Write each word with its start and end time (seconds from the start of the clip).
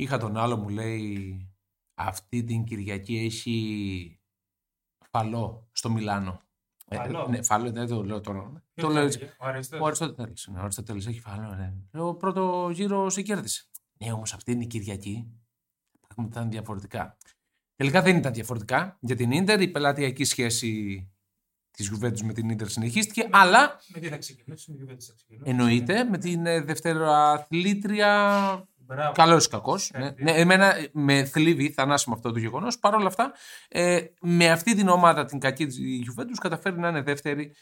Είχα 0.00 0.18
τον 0.18 0.36
άλλο 0.36 0.56
μου 0.56 0.68
λέει 0.68 1.40
αυτή 1.94 2.44
την 2.44 2.64
Κυριακή 2.64 3.16
έχει 3.16 4.20
φαλό 5.10 5.68
στο 5.72 5.90
Μιλάνο. 5.90 6.40
Ε, 6.88 6.96
Φαλό; 6.96 7.26
ναι, 7.28 7.42
φαλό, 7.42 7.70
δεν 7.70 7.86
το 7.86 8.04
λέω 8.04 8.20
τώρα. 8.20 8.40
Ποιος 8.74 8.86
Το 8.86 8.88
λέω 8.88 9.00
το 9.00 9.06
έτσι. 9.06 9.18
έλεγε, 9.18 9.34
Ο 9.38 9.46
Αριστοτέλης; 9.46 9.82
Ο 9.82 9.86
Αριστοτέλης. 9.86 10.48
Ναι, 10.52 10.58
ο 10.58 10.62
Αριστοτέλης 10.62 11.06
έχει 11.06 11.20
φαλό, 11.20 11.54
ναι. 11.54 12.00
Ο 12.00 12.14
πρώτο 12.14 12.70
γύρο 12.72 13.10
σε 13.10 13.22
κέρδισε. 13.22 13.64
Ναι, 13.98 14.12
όμως 14.12 14.32
αυτή 14.34 14.52
είναι 14.52 14.62
η 14.62 14.66
Κυριακή. 14.66 15.28
Τα 16.00 16.06
πράγματα 16.14 16.38
ήταν 16.38 16.50
διαφορετικά. 16.50 17.16
Τελικά 17.76 18.02
δεν 18.02 18.16
ήταν 18.16 18.32
διαφορετικά 18.32 18.98
για 19.00 19.16
την 19.16 19.30
Ίντερ. 19.30 19.60
Η 19.60 19.68
πελατειακή 19.68 20.24
σχέση 20.24 21.02
της 21.70 21.92
Juventus 21.92 22.20
με 22.20 22.32
την 22.32 22.48
Ίντερ 22.48 22.68
συνεχίστηκε, 22.68 23.28
αλλά 23.32 23.80
Με 23.88 24.00
τι 24.00 24.08
θα 24.08 24.16
ξεκινήσουμε, 24.18 24.84
με 24.84 24.94
τι 24.96 25.04
θα 25.04 25.12
ξεκινήσουμε. 25.14 25.50
εννοείται 25.50 26.04
με 26.04 26.18
την 26.18 26.46
ε, 26.46 26.60
δευτεροαθλήτρια 26.60 28.12
Μπράβο. 28.46 28.68
Καλός 29.12 29.44
ή 29.44 29.48
κακός. 29.48 29.90
Ναι. 29.92 29.98
Συγχαρητήρια. 29.98 30.32
ναι, 30.32 30.40
εμένα 30.40 30.76
ε, 30.76 30.88
με 30.92 31.24
θλίβει 31.24 31.70
θανάσιμο 31.70 32.14
αυτό 32.14 32.32
το 32.32 32.38
γεγονός. 32.38 32.78
Παρ' 32.78 32.94
όλα 32.94 33.06
αυτά, 33.06 33.32
ε, 33.68 34.00
με 34.20 34.50
αυτή 34.50 34.74
την 34.74 34.88
ομάδα 34.88 35.24
την 35.24 35.38
κακή 35.38 35.66
της 35.66 35.78
Juventus 35.78 36.36
καταφέρει 36.40 36.78
να 36.78 36.88
είναι 36.88 37.02
δεύτερη. 37.02 37.54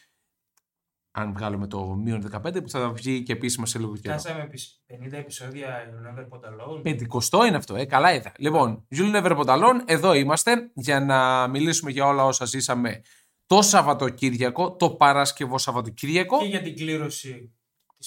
Αν 1.11 1.33
βγάλουμε 1.33 1.67
το 1.67 1.95
μείον 1.95 2.31
15 2.33 2.62
που 2.62 2.70
θα 2.70 2.93
βγει 2.93 3.23
και 3.23 3.33
επίσημα 3.33 3.67
σε 3.67 3.79
λίγο 3.79 3.97
καιρό. 3.97 4.19
Φτάσαμε 4.19 4.43
επί 4.43 4.59
50 4.87 5.12
επεισόδια 5.12 5.77
Never 6.07 6.23
Put 6.23 6.77
Alone. 6.77 6.83
Πεντηκοστό 6.83 7.47
είναι 7.47 7.56
αυτό, 7.56 7.75
ε, 7.77 7.84
καλά 7.84 8.15
είδα. 8.15 8.33
Λοιπόν, 8.39 8.87
Ζούλου 8.91 9.11
Νεβερ 9.11 9.34
Πονταλόν, 9.34 9.83
εδώ 9.87 10.15
είμαστε 10.15 10.70
για 10.75 11.01
να 11.01 11.48
μιλήσουμε 11.48 11.91
για 11.91 12.06
όλα 12.06 12.25
όσα 12.25 12.45
ζήσαμε 12.45 13.03
το 13.47 13.62
Σαββατοκύριακο, 13.62 14.77
το 14.77 14.91
Παρασκευό 14.91 15.59
Σαββατοκύριακο. 15.59 16.39
Και 16.39 16.47
για 16.47 16.62
την 16.62 16.77
κλήρωση 16.77 17.56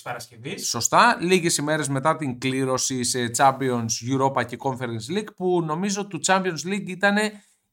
της 0.01 0.07
Παρασκευής. 0.11 0.67
Σωστά, 0.67 1.17
λίγες 1.21 1.57
ημέρες 1.57 1.87
μετά 1.89 2.15
την 2.15 2.39
κλήρωση 2.39 3.03
σε 3.03 3.31
Champions, 3.37 3.85
Europa 4.11 4.45
και 4.45 4.57
Conference 4.59 5.17
League 5.17 5.35
που 5.35 5.61
νομίζω 5.65 6.05
του 6.07 6.19
Champions 6.25 6.65
League 6.65 6.87
ήταν 6.87 7.15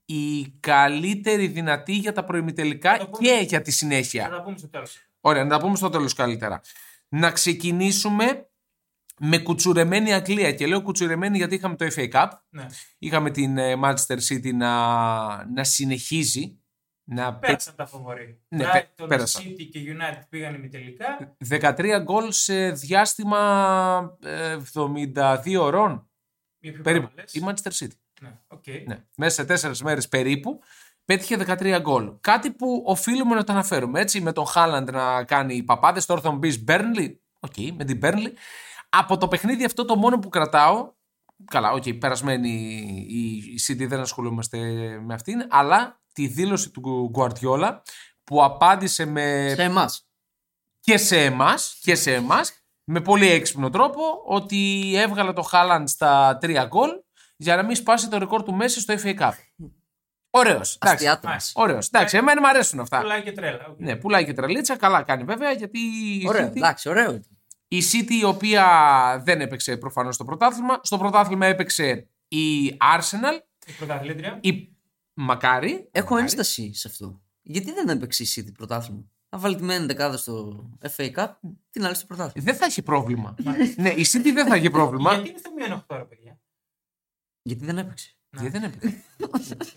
η 0.04 0.48
καλύτερη 0.60 1.46
δυνατή 1.46 1.92
για 1.92 2.12
τα 2.12 2.20
Θα 2.20 2.26
προημιτελικά 2.26 2.98
το 2.98 3.06
πούμε. 3.06 3.28
και 3.28 3.44
για 3.44 3.60
τη 3.62 3.70
Θα 3.70 3.76
συνέχεια. 3.76 4.28
τα 4.28 4.42
πούμε 4.42 4.58
στο 4.58 4.68
τέλος. 4.68 4.98
Ωραία, 5.20 5.44
να 5.44 5.48
τα 5.50 5.58
πούμε 5.58 5.76
στο 5.76 5.88
τέλος 5.88 6.12
καλύτερα. 6.12 6.60
Να 7.08 7.30
ξεκινήσουμε 7.30 8.48
με 9.20 9.38
κουτσουρεμένη 9.38 10.12
Αγγλία 10.14 10.52
και 10.52 10.66
λέω 10.66 10.82
κουτσουρεμένη 10.82 11.36
γιατί 11.36 11.54
είχαμε 11.54 11.76
το 11.76 11.86
FA 11.96 12.10
Cup, 12.12 12.28
Ναι. 12.48 12.66
είχαμε 12.98 13.30
την 13.30 13.58
ε, 13.58 13.74
Manchester 13.82 14.18
City 14.28 14.54
να, 14.54 14.74
να 15.46 15.64
συνεχίζει 15.64 16.60
να 17.08 17.34
Πέρασαν 17.34 17.74
τα 17.74 17.86
φαβορί. 17.86 18.40
Ναι, 18.48 18.64
Brighton, 18.64 18.82
πέ- 18.96 19.08
πέρασαν. 19.08 19.42
City 19.44 19.68
και 19.72 19.80
United 19.98 20.22
πήγαν 20.28 20.54
ημιτελικά. 20.54 21.36
13 21.48 22.00
γκολ 22.02 22.30
σε 22.32 22.70
διάστημα 22.70 24.16
ε, 24.22 24.56
72 24.74 25.56
ώρων. 25.60 26.08
Για 26.58 26.72
ποιο 26.72 26.82
Περίπου. 26.82 27.10
πράγμα 27.14 27.22
λες; 27.22 27.34
Η 27.34 27.42
Manchester 27.46 27.84
City. 27.84 27.96
Ναι, 28.20 28.32
οκ. 28.46 28.64
Ναι. 28.86 29.04
Μέσα 29.16 29.34
σε 29.34 29.44
τέσσερις 29.44 29.82
μέρες 29.82 30.08
περίπου 30.08 30.60
πέτυχε 31.04 31.36
13 31.36 31.78
γκολ. 31.80 32.12
Κάτι 32.20 32.50
που 32.50 32.82
οφείλουμε 32.86 33.34
να 33.34 33.44
το 33.44 33.52
αναφέρουμε. 33.52 34.00
Έτσι, 34.00 34.20
με 34.20 34.32
τον 34.32 34.46
Χάλαντ 34.46 34.90
να 34.90 35.24
κάνει 35.24 35.62
παπάδες. 35.62 36.06
Τώρα 36.06 36.20
θα 36.20 36.30
μου 36.30 36.38
πεις 36.38 36.62
Μπέρνλι. 36.64 37.20
Οκ, 37.40 37.56
με 37.76 37.84
την 37.84 37.96
Μπέρνλι. 37.96 38.32
Από 38.88 39.16
το 39.16 39.28
παιχνίδι 39.28 39.64
αυτό 39.64 39.84
το 39.84 39.96
μόνο 39.96 40.18
που 40.18 40.28
κρατάω. 40.28 40.92
Καλά, 41.44 41.72
οκ, 41.72 41.82
περασμένη 41.98 42.50
η, 43.08 43.36
η 43.36 43.60
City 43.68 43.88
δεν 43.88 44.00
ασχολούμαστε 44.00 44.58
με 45.04 45.14
αυτήν. 45.14 45.46
Αλλά 45.48 46.00
τη 46.16 46.26
δήλωση 46.26 46.70
του 46.70 47.08
Γκουαρδιόλα 47.10 47.82
που 48.24 48.44
απάντησε 48.44 49.04
με 49.04 49.52
Σε 49.56 49.62
εμάς. 49.62 50.06
και 50.80 50.96
σε 50.96 51.24
εμάς 51.24 51.78
και 51.82 51.94
σε 51.94 52.14
εμάς, 52.14 52.52
με 52.84 53.00
πολύ 53.00 53.28
έξυπνο 53.28 53.70
τρόπο 53.70 54.00
ότι 54.26 54.92
έβγαλε 54.96 55.32
το 55.32 55.42
Χάλαντ 55.42 55.88
στα 55.88 56.38
τρία 56.40 56.64
γκολ 56.64 56.90
για 57.36 57.56
να 57.56 57.62
μην 57.64 57.76
σπάσει 57.76 58.08
το 58.08 58.18
ρεκόρ 58.18 58.42
του 58.42 58.54
Μέσι 58.54 58.80
στο 58.80 58.94
FA 59.02 59.18
Cup. 59.18 59.30
Ωραίος. 60.30 60.78
Αστειάτο. 60.80 61.28
Μάλιστα. 61.28 61.62
Ωραίος. 61.62 61.86
Εντάξει, 61.86 62.16
εμένα 62.16 62.40
μου 62.40 62.48
αρέσουν 62.48 62.80
αυτά. 62.80 63.00
Πουλάει 63.00 63.22
και 63.22 63.32
τρέλα. 63.32 63.66
οκ. 63.70 63.80
Ναι, 63.80 63.96
πουλάει 63.96 64.24
και 64.24 64.32
τρελίτσα. 64.32 64.76
Καλά 64.76 65.02
κάνει 65.02 65.24
βέβαια 65.24 65.52
γιατί 65.52 65.78
η 65.78 66.24
Ωραίο, 66.28 66.46
City, 66.48 66.56
εντάξει, 66.56 66.88
ωραίο. 66.88 67.08
ήταν. 67.10 67.38
η 67.68 67.78
City 67.92 68.10
η 68.20 68.24
οποία 68.24 68.64
δεν 69.24 69.40
έπαιξε 69.40 69.76
προφανώς 69.76 70.14
στο 70.14 70.24
πρωτάθλημα. 70.24 70.80
Στο 70.82 70.98
πρωτάθλημα 70.98 71.46
έπαιξε 71.46 72.08
η 72.28 72.76
Arsenal. 72.98 73.38
Η 73.66 73.72
πρωταθλήτρια. 73.72 74.38
Η 74.42 74.75
Μακάρι. 75.18 75.88
Έχω 75.90 76.04
Μακάρι. 76.08 76.22
ένσταση 76.22 76.74
σε 76.74 76.88
αυτό. 76.88 77.22
Γιατί 77.42 77.72
δεν 77.72 77.88
έπαιξε 77.88 78.22
η 78.22 78.26
City 78.34 78.52
πρωτάθλημα; 78.54 79.04
Να 79.28 79.38
βάλει 79.38 79.56
τη 79.56 79.62
μένη 79.62 79.86
δεκάδα 79.86 80.16
στο 80.16 80.64
FA 80.96 81.14
Cup, 81.14 81.32
την 81.70 81.84
άλλη 81.84 81.94
στο 81.94 82.06
πρωτάθλημα. 82.06 82.46
Δεν 82.46 82.56
θα 82.56 82.64
έχει 82.64 82.82
πρόβλημα. 82.82 83.34
ναι, 83.76 83.88
η 83.90 84.06
City 84.12 84.30
δεν 84.34 84.46
θα 84.46 84.54
έχει 84.54 84.70
πρόβλημα. 84.70 85.12
Γιατί 85.14 85.28
είναι 85.28 85.38
στο 85.38 85.50
μείον 85.52 85.84
8 85.88 85.96
ρε 85.96 86.04
παιδιά; 86.04 86.40
Γιατί 87.42 87.64
δεν 87.64 87.78
έπαιξε. 87.78 88.10
Γιατί 88.30 88.48
δεν 88.48 88.62
έπαιξε. 88.62 89.02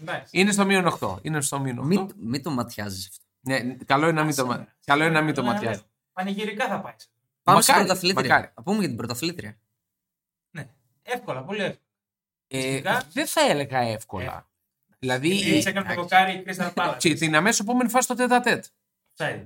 Εντάξει. 0.01 0.39
Είναι 0.39 0.51
στο 0.51 0.65
μείον 0.65 0.97
8. 0.99 1.17
Είναι 1.21 1.41
στο 1.41 1.59
μείον 1.59 1.79
8. 1.79 1.83
Μην, 1.85 2.11
μην 2.17 2.43
το 2.43 2.51
ματιάζεις 2.51 3.07
αυτό. 3.07 3.23
Ναι, 3.39 3.75
καλό 3.85 4.03
είναι 4.07 4.19
να 4.19 4.25
μην 4.25 4.35
το, 4.35 4.45
μα- 4.45 4.67
καλό 4.85 5.03
είναι 5.03 5.13
να 5.13 5.21
μην 5.21 5.33
το 5.33 5.41
Ναι, 5.41 5.47
ματιάζεις. 5.47 5.81
ναι. 5.81 5.87
Πανηγυρικά 6.13 6.67
θα 6.67 6.81
πάει. 6.81 6.95
Πάμε 7.43 7.61
στην 7.61 7.73
Μακάρι, 7.73 7.87
πρωταθλήτρια. 7.87 8.29
μακάρι. 8.35 8.53
Να 8.55 8.63
πούμε 8.63 8.77
για 8.79 8.87
την 8.87 8.97
πρωταθλήτρια. 8.97 9.59
Ναι. 10.51 10.69
Εύκολα, 11.01 11.43
πολύ 11.43 11.59
εύκολα. 11.61 11.79
Ε, 12.47 12.61
Φυσικά. 12.71 13.03
δεν 13.13 13.27
θα 13.27 13.41
έλεγα 13.41 13.79
εύκολα. 13.79 14.48
Δηλαδή. 14.99 15.55
Έτσι 15.55 15.69
έκανε 15.69 15.95
το 15.95 16.01
δοκάρι 16.01 16.31
η 16.33 16.43
Crystal 16.47 16.73
Palace. 16.73 16.95
Και 16.97 17.13
την 17.13 17.35
αμέσως 17.35 17.59
επόμενη 17.59 17.89
φάση 17.89 18.07
το 18.07 18.15
τέτα 18.15 18.39
τέτ. 18.39 18.65
Offside. 18.65 19.45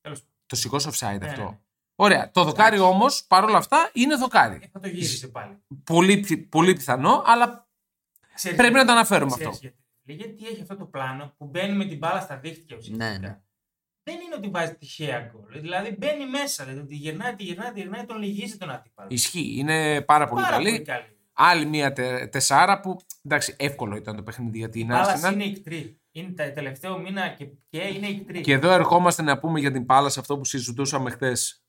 Τέλος 0.00 0.18
πάντων. 0.18 0.34
Το 0.46 0.56
σηκώσω 0.56 0.90
offside 0.90 1.18
Ναι, 1.20 1.26
αυτό. 1.26 1.42
ναι. 1.42 1.58
Ωραία. 1.96 2.30
Το 2.30 2.44
δοκάρι 2.44 2.78
όμως 2.78 3.24
παρόλα 3.24 3.56
αυτά 3.58 3.90
είναι 3.92 4.14
δοκάρι. 4.14 4.58
Ε, 4.62 4.66
Θα 4.72 4.80
το 4.80 4.88
γύρισε 4.88 5.28
πάλι. 5.28 5.58
Πολύ, 5.84 6.16
πι- 6.20 6.48
πολύ 6.48 6.72
πιθανό, 6.74 7.22
αλλά 7.26 7.68
Ξέρεις 8.34 8.56
πρέπει 8.56 8.72
να 8.74 8.78
γιατί- 8.78 8.86
το 8.86 8.92
αναφέρουμε 8.98 9.30
ξέρεις 9.30 9.48
αυτό. 9.54 9.66
Γιατί. 10.04 10.22
γιατί 10.24 10.46
έχει 10.52 10.62
αυτό 10.62 10.76
το 10.76 10.84
πλάνο 10.84 11.34
που 11.38 11.44
μπαίνει 11.46 11.76
με 11.76 11.84
την 11.84 11.98
μπάλα 11.98 12.20
στα 12.20 12.36
δίχτυα 12.36 12.76
ουσιαστικά. 12.76 13.10
Ναι, 13.10 13.18
ναι. 13.18 13.38
Δεν 14.02 14.20
είναι 14.20 14.34
ότι 14.34 14.48
βάζει 14.48 14.74
τυχαία 14.74 15.20
γκολ. 15.20 15.60
Δηλαδή 15.60 15.96
μπαίνει 15.98 16.26
μέσα. 16.26 16.64
Δηλαδή 16.64 16.86
τη 16.86 16.94
γυρνάει, 16.94 17.34
τη 17.34 17.42
γυρνάει, 17.44 17.72
τη 17.72 17.80
γυρνάει, 17.80 18.04
τον 18.04 18.18
λυγίζει 18.18 18.56
τον 18.56 18.70
αντίπαλο. 18.70 19.08
Ισχύει. 19.10 19.54
Είναι 19.58 20.00
πάρα 20.02 20.26
πολύ 20.28 20.42
Πάρα 20.42 20.56
καλή. 20.56 20.70
πολύ 20.70 20.82
καλή. 20.82 21.17
Άλλη 21.40 21.66
μία 21.66 21.92
τε, 21.92 22.26
τεσσάρα 22.26 22.80
που. 22.80 22.96
Εντάξει, 23.24 23.54
εύκολο 23.58 23.96
ήταν 23.96 24.16
το 24.16 24.22
παιχνίδι 24.22 24.58
για 24.58 24.68
την 24.68 24.80
Η 24.80 24.84
μπάλα 24.84 25.20
Arsenal. 25.20 25.32
είναι 25.32 25.44
ικτρή. 25.44 26.00
Είναι 26.10 26.30
τα 26.30 26.52
τελευταίο 26.52 26.98
μήνα 26.98 27.28
και, 27.28 27.44
και 27.68 27.78
είναι 27.78 28.06
ικτρή. 28.06 28.40
Και 28.40 28.52
εδώ 28.52 28.70
ερχόμαστε 28.70 29.22
να 29.22 29.38
πούμε 29.38 29.60
για 29.60 29.72
την 29.72 29.86
Πάλας 29.86 30.18
αυτό 30.18 30.38
που 30.38 30.44
συζητούσαμε 30.44 31.10
χθες. 31.10 31.64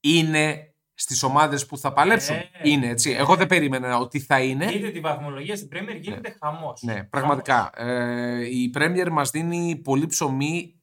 Είναι 0.00 0.74
στις 0.94 1.22
ομάδες 1.22 1.66
που 1.66 1.78
θα 1.78 1.92
παλέψουν. 1.92 2.36
Ε. 2.36 2.48
είναι 2.62 2.86
έτσι. 2.88 3.10
Εγώ 3.10 3.36
δεν 3.36 3.46
περίμενα 3.46 3.98
ότι 3.98 4.20
θα 4.20 4.40
είναι. 4.40 4.66
Δείτε 4.66 4.90
τη 4.90 5.00
βαθμολογία 5.00 5.56
στην 5.56 5.68
Premier 5.72 5.98
γίνεται 6.00 6.36
χαμός. 6.42 6.82
Ναι, 6.82 7.04
πραγματικά. 7.04 7.70
Ε, 7.76 8.44
η 8.46 8.70
Premier 8.78 9.08
μας 9.10 9.30
δίνει 9.30 9.76
πολύ 9.76 10.06
ψωμί 10.06 10.74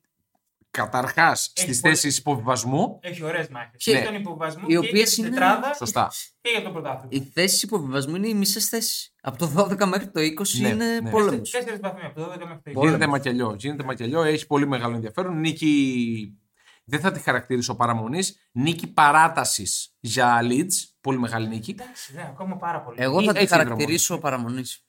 καταρχάς 0.77 1.43
στις 1.55 1.79
πολύ- 1.79 1.95
θέσεις 1.95 2.17
υποβιβασμού. 2.17 2.99
Έχει 3.01 3.23
ωραίες 3.23 3.47
μάχες. 3.47 3.83
Και- 3.83 3.91
Και 3.99 4.05
τον 4.05 4.15
υποβασμό 4.15 4.61
οι 4.63 4.65
και 4.65 4.79
για 4.79 4.79
οποίες 4.89 5.09
την 5.13 5.23
είναι- 5.23 5.33
τετράδας 5.33 5.77
Σωστά. 5.77 6.11
και 6.41 6.49
για 6.49 6.63
το 6.63 6.69
πρωτάθλημα. 6.69 7.07
Οι 7.09 7.31
θέσεις 7.33 7.61
υποβιβασμού 7.63 8.15
είναι 8.15 8.27
οι 8.27 8.33
μισές 8.33 8.67
θέσεις. 8.69 9.13
Από 9.21 9.37
το 9.37 9.47
12 9.47 9.85
μέχρι 9.85 10.07
το 10.11 10.19
20 10.21 10.61
Ναι, 10.61 10.67
είναι 10.67 10.99
ναι. 10.99 11.09
πόλεμος. 11.09 11.49
Τέσσερις 11.49 11.79
βαθμοί 11.79 12.01
από 12.05 12.15
το 12.15 12.21
12 12.25 12.45
μέχρι 12.45 12.61
το 12.61 12.71
20. 12.71 12.73
Πόλεμος. 12.73 12.85
Γίνεται 12.91 13.07
μακελιό. 13.07 13.55
Γίνεται 13.59 13.83
μακελιό. 13.83 14.23
Έχει 14.23 14.47
πολύ 14.47 14.67
μεγάλο 14.67 14.95
ενδιαφέρον. 14.95 15.39
Νίκη. 15.39 16.37
Δεν 16.85 16.99
θα 16.99 17.11
τη 17.11 17.19
χαρακτηρίσω 17.19 17.75
παραμονής. 17.75 18.37
Νίκη 18.51 18.87
παράτασης 18.87 19.95
για 19.99 20.39
Leeds. 20.43 20.73
Πολύ 21.01 21.19
μεγάλη 21.19 21.47
νίκη. 21.47 21.71
Εντάξει, 21.71 22.13
ναι, 22.15 22.21
ακόμα 22.29 22.55
πάρα 22.57 22.81
πολύ. 22.81 22.97
Εγώ 23.01 23.23
θα 23.23 23.31
Έχει 23.31 23.39
τη 23.39 23.45
δρόμο. 23.45 23.63
χαρακτηρίσω 23.63 24.17
παραμονής. 24.19 24.85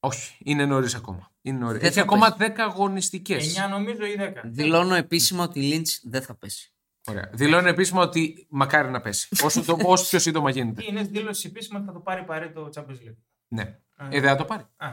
Όχι, 0.00 0.36
είναι 0.44 0.64
νωρίς 0.66 0.94
ακόμα. 0.94 1.30
Είναι 1.42 1.58
νωρίς. 1.58 1.78
Δεν 1.80 1.86
Έχει 1.88 1.96
θα 1.98 2.02
ακόμα 2.02 2.36
10 2.38 2.50
αγωνιστικές. 2.58 3.58
9 3.66 3.68
νομίζω 3.70 4.04
ή 4.04 4.16
10. 4.18 4.32
Δηλώνω 4.44 4.94
επίσημα 4.94 5.42
ότι 5.44 5.60
η 5.60 5.72
Leeds 5.84 5.98
δεν 6.02 6.22
θα 6.22 6.34
πέσει. 6.34 6.72
Ωραία. 7.08 7.30
Δηλώνει 7.32 7.68
επίσημα 7.68 8.02
ότι 8.02 8.46
μακάρι 8.50 8.90
να 8.90 9.00
πέσει. 9.00 9.28
Όσο, 9.42 9.64
το, 9.64 9.78
όσο 9.92 10.08
πιο 10.08 10.18
σύντομα 10.18 10.50
γίνεται. 10.50 10.80
Τι 10.82 10.86
είναι 10.88 11.02
δήλωση 11.02 11.46
επίσημα 11.46 11.78
ότι 11.78 11.86
θα 11.86 11.92
το 11.92 12.00
πάρει 12.00 12.24
Παρί 12.24 12.48
το 12.48 12.70
Champions 12.74 13.08
League. 13.08 13.16
Ναι. 13.48 13.62
Α. 13.96 14.06
Ε, 14.10 14.20
δεν 14.20 14.28
θα 14.30 14.36
το 14.36 14.44
πάρει. 14.44 14.62
Α, 14.76 14.88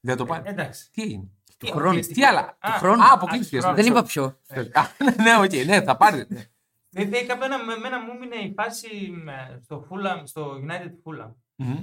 Δεν 0.00 0.16
θα 0.16 0.16
το 0.16 0.26
πάρει. 0.26 0.42
ε, 0.46 0.50
εντάξει. 0.50 0.90
Τι 0.90 1.02
έγινε. 1.02 1.22
Του 1.58 1.66
Τι, 1.66 1.66
χρόνου. 1.66 1.82
αποκλειστικά. 1.84 2.20
Τι 2.20 2.26
άλλα; 2.26 2.40
Α, 2.40 2.72
Του 2.72 2.78
χρόνου. 2.78 3.02
Α, 3.02 3.06
α, 3.06 3.12
αποκλείστηκε. 3.12 3.56
του 3.56 3.62
Δεν 3.62 3.74
χρόνου. 3.74 3.88
είπα 3.90 4.02
ποιο. 4.02 4.24
Α, 4.72 4.82
ναι, 5.22 5.36
οκ, 5.44 5.66
ναι, 5.66 5.82
θα 5.82 5.96
πάρει. 5.96 6.24
ναι. 6.28 6.44
Δηλαδή, 6.90 7.16
εμένα, 7.30 7.64
με- 7.64 7.72
εμένα 7.72 8.00
μου 8.00 8.12
έμεινε 8.14 8.36
η 8.36 8.52
φάση 8.56 8.88
με- 9.24 9.60
στο, 9.64 9.86
Fulham, 9.90 10.22
στο 10.24 10.60
United 10.68 10.92
Fulham 11.04 11.32
Μμμ. 11.56 11.78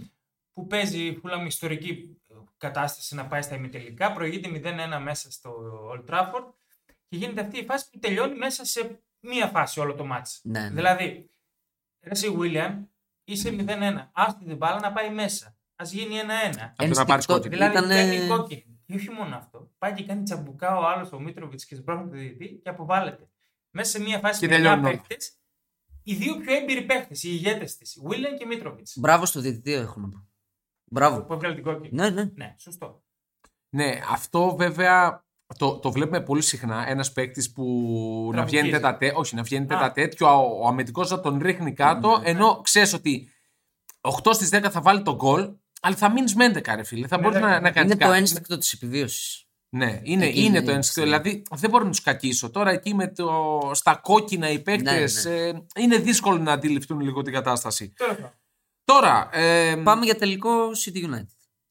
που 0.54 0.68
παίζει 0.68 1.00
η 1.06 1.22
Fulham 1.24 1.46
ιστορική 1.48 2.18
κατάσταση 2.58 3.16
να 3.16 3.28
πάει 3.28 3.42
στα 3.42 3.56
ημιτελικά. 3.56 4.12
Προηγείται 4.12 4.50
0-1 4.98 5.02
μέσα 5.02 5.32
στο 5.32 5.52
Old 5.94 6.10
Trafford 6.14 6.46
και 7.08 7.18
γίνεται 7.18 7.42
αυτή 7.42 7.60
η 7.60 7.66
φάση 7.66 7.90
που 7.92 8.00
τελειώνει 8.00 8.36
μέσα 8.38 8.66
σε 8.66 9.04
μία 9.20 9.48
φάση 9.48 9.80
όλο 9.80 9.94
το 9.96 10.06
μάτς. 10.06 10.40
Ναι, 10.44 10.60
ναι. 10.60 10.70
Δηλαδή, 10.70 11.30
ρε 12.02 12.12
εσύ 12.12 12.38
William, 12.40 12.84
είσαι 13.24 13.50
0-1. 13.60 14.10
Άστη 14.14 14.46
την 14.46 14.58
μπάλα 14.58 14.80
να 14.80 14.92
πάει 14.94 15.14
μέσα. 15.14 15.48
Α 15.76 15.84
γίνει 15.86 16.16
1-1. 16.20 16.74
Από 16.78 16.94
το 16.94 17.00
να 17.00 17.06
πάρεις 17.06 17.26
Ενστικτό- 17.26 17.34
κόκκινη. 17.36 17.54
Δηλαδή, 17.56 17.78
Ήτανε- 17.78 17.94
παίρνει 18.12 18.28
κόκκινη. 18.28 18.80
Και 18.86 18.96
όχι 18.96 19.10
μόνο 19.10 19.36
αυτό. 19.36 19.72
Πάει 19.78 19.94
και 19.94 20.04
κάνει 20.06 20.24
τσαμπουκά 20.24 20.78
ο 20.78 20.88
άλλος 20.88 21.12
ο 21.12 21.20
Μίτροβιτς 21.20 21.66
και 21.66 21.76
σμπρώχνει 21.76 22.10
το 22.10 22.16
διαιτητή 22.18 22.60
και 22.64 22.70
αποβάλλεται. 22.70 23.30
Μέσα 23.70 23.90
σε 23.92 24.00
μία 24.04 24.20
φάση 24.20 24.40
Και 24.40 24.48
με 24.48 24.56
9 24.56 24.58
τελειώνει 24.62 24.88
όλα. 24.88 24.90
παίχτε, 25.08 25.18
οι 26.04 26.16
δύο 26.16 26.38
πιο 26.38 26.54
έμπειροι 26.56 26.82
παίχτε, 26.86 27.14
οι 27.14 27.20
ηγέτες 27.32 27.78
της, 27.78 28.00
William 28.10 28.38
και 28.40 28.46
Μίτροβιτς. 28.46 28.98
Μπράβο 29.00 29.26
στο 29.26 29.40
διαιτητή 29.40 29.74
έχω 29.74 30.00
να 30.00 30.10
πω. 30.10 30.28
Μπράβο. 30.92 31.22
Που 31.24 31.34
έβγαλε 31.34 31.54
την 31.56 31.64
κόκκινη. 31.64 31.90
Ναι, 31.92 32.10
ναι. 32.10 32.30
Ναι, 32.36 32.56
σωστό. 32.58 33.04
Ναι, 33.70 34.00
αυτό 34.12 34.56
βέβαια 34.56 35.24
το, 35.58 35.80
το 35.80 35.92
βλέπουμε 35.92 36.22
πολύ 36.22 36.42
συχνά. 36.42 36.88
Ένας 36.90 37.12
παίκτης 37.12 37.52
που 37.52 37.64
να 38.26 38.32
Τραυκίζει. 38.36 38.62
βγαίνει 38.64 38.82
τέτα 38.82 38.98
όχι, 39.16 39.36
να 39.36 39.44
βγαίνει 39.44 39.64
Α. 39.66 39.68
τέτα 39.68 39.92
τέτ 39.92 40.14
και 40.16 40.24
ο, 40.24 40.60
ο 40.62 40.68
αμυντικός 40.68 41.10
να 41.10 41.20
τον 41.20 41.38
ρίχνει 41.42 41.74
κάτω, 41.74 42.22
ενώ 42.24 42.62
ξέρεις 42.64 42.94
ότι 42.94 43.30
8 44.24 44.34
στις 44.34 44.50
10 44.54 44.68
θα 44.72 44.82
βάλει 44.82 45.02
τον 45.02 45.16
γκολ, 45.16 45.50
αλλά 45.82 45.96
θα 45.96 46.12
μείνεις 46.12 46.36
με 46.36 46.46
11, 46.56 46.62
ρε 46.76 46.84
φίλε. 46.84 47.08
Θα 47.08 47.18
Ναι, 47.18 47.24
μπορείς 47.24 47.40
ναι, 47.40 47.46
να, 47.46 47.54
ναι. 47.54 47.60
να 47.60 47.72
κάνεις 47.72 47.92
Είναι 47.92 48.02
το 48.02 48.08
κάτι. 48.08 48.20
ένστικτο 48.20 48.58
της 48.58 48.74
επιβίωσης. 48.74 49.40
Ναι, 49.70 50.00
είναι, 50.04 50.26
Εκεί 50.26 50.40
είναι 50.40 50.58
είναι 50.58 50.66
το 50.66 50.72
η 50.72 50.76
ένστικτο. 50.76 51.02
ευθύνη. 51.02 51.06
Δηλαδή 51.32 51.44
δεν 51.56 51.70
μπορώ 51.70 51.84
να 51.84 51.90
τους 51.90 52.02
κακίσω. 52.02 52.50
Τώρα 52.50 52.72
εκεί 52.72 52.94
με 52.94 53.08
το, 53.08 53.60
στα 53.74 53.96
κόκκινα 53.96 54.50
οι 54.50 54.60
παίκτες 54.62 55.26
Ναι, 55.26 55.82
είναι 55.84 55.98
δύσκολο 55.98 56.38
να 56.38 56.52
αντιληφθούν 56.52 57.00
λίγο 57.00 57.22
την 57.22 57.34
κατάσταση. 57.34 57.94
Τέλο 57.98 58.14
πάντων. 58.14 58.32
Τώρα. 58.86 59.30
Ε, 59.32 59.76
Πάμε 59.84 60.06
για 60.06 60.16
τελικό 60.16 60.70
City 60.86 61.06
United. 61.06 61.26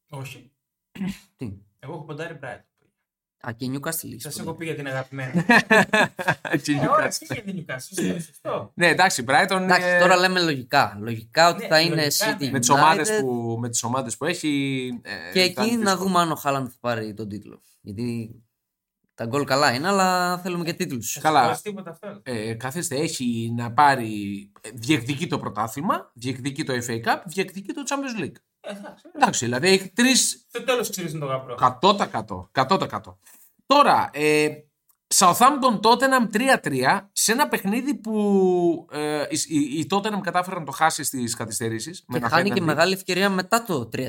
Όχι. 0.08 0.52
Τι; 1.36 1.52
Εγώ 1.78 1.92
έχω 1.92 2.04
ποντάρει 2.04 2.38
Brighton. 2.42 2.58
Α, 3.48 3.52
και 3.52 3.66
Newcastle. 3.72 3.90
Σας 3.90 4.32
είσαι 4.32 4.40
έχω 4.40 4.44
πολύ. 4.44 4.56
πει 4.58 4.64
για 4.64 4.74
την 4.74 4.86
αγαπημένη. 4.86 5.32
και 6.62 6.72
Ε, 6.72 6.80
Newcastle. 6.82 6.88
Ωραία, 6.92 7.08
και 7.08 7.26
για 7.32 7.42
την 7.42 7.64
Newcastle. 7.68 7.76
Σωστό, 7.80 8.20
Σωστό. 8.20 8.70
ναι, 8.74 8.86
εντάξει, 8.88 9.24
Brighton. 9.28 9.60
Εντάξει, 9.62 9.86
ε, 9.88 9.98
τώρα 9.98 10.16
λέμε 10.16 10.40
λογικά. 10.40 10.96
Λογικά 11.00 11.48
ότι 11.48 11.62
Ναι, 11.62 11.68
θα 11.68 11.80
είναι 11.80 11.94
λογικά, 11.94 12.36
City 12.36 12.40
ναι. 12.40 12.50
με 12.50 12.58
τις 12.58 12.70
United 12.70 12.74
ομάδες 12.74 13.18
που, 13.20 13.56
με 13.60 13.68
τις 13.68 13.82
ομάδες 13.82 14.16
που 14.16 14.24
έχει. 14.24 14.88
ε, 15.02 15.32
Και 15.32 15.38
θα 15.52 15.62
εκεί 15.62 15.72
είναι 15.72 15.82
να 15.82 15.90
δύσκολο. 15.90 15.96
δούμε 16.08 16.20
αν 16.20 16.30
ο 16.30 16.34
Χάλαντ 16.34 16.66
θα 16.70 16.76
πάρει 16.80 17.14
τον 17.14 17.28
τίτλο. 17.28 17.60
Γιατί 17.80 18.30
τα 19.14 19.24
γκολ 19.26 19.44
καλά 19.44 19.74
είναι, 19.74 19.88
αλλά 19.88 20.38
θέλουμε 20.38 20.64
και 20.64 20.72
τίτλους. 20.72 21.18
Καλά. 21.20 21.38
Θα 21.40 21.44
σου 21.46 21.50
δώσει 21.50 21.62
τίποτα 21.62 21.90
αυτό. 21.90 22.20
Ε, 22.22 22.54
καθίστε, 22.54 22.96
έχει 22.96 23.52
να 23.56 23.72
πάρει. 23.72 24.50
ε, 24.60 24.70
Διεκδικεί 24.74 25.26
το 25.26 25.38
πρωτάθλημα, 25.38 26.10
διεκδικεί 26.14 26.64
το 26.64 26.72
FA 26.86 27.04
Cup, 27.04 27.22
διεκδικεί 27.24 27.72
το 27.72 27.82
Champions 27.88 28.22
League. 28.22 28.34
Ε, 28.60 28.70
εντάξει. 28.70 29.04
Εντάξει, 29.14 29.44
δηλαδή 29.44 29.68
έχει 29.68 29.88
τρεις 29.90 30.44
Στο 30.48 30.62
τέλος 30.64 30.90
ξυρίζουν 30.90 31.20
το 31.20 31.26
γαμπρό. 31.26 31.54
100%. 31.80 32.48
100%. 32.52 33.00
Τώρα, 33.66 34.10
ε, 34.12 34.48
Southampton 35.14 35.80
Tottenham 35.82 36.36
3-3 36.62 37.00
σε 37.12 37.32
ένα 37.32 37.48
παιχνίδι 37.48 37.94
που 37.94 38.86
ε, 38.90 39.22
η, 39.30 39.38
η, 39.48 39.78
η 39.78 39.86
Tottenham 39.90 40.20
κατάφερε 40.22 40.58
να 40.58 40.64
το 40.64 40.72
χάσει 40.72 41.04
στις 41.04 41.34
καθυστερήσεις. 41.34 42.04
με 42.06 42.18
Και 42.18 42.24
ένα 42.24 42.34
χάνει 42.34 42.50
και 42.50 42.60
penalty. 42.60 42.64
μεγάλη 42.64 42.92
ευκαιρία 42.92 43.30
μετά 43.30 43.62
το 43.64 43.88
3-3. 43.96 44.00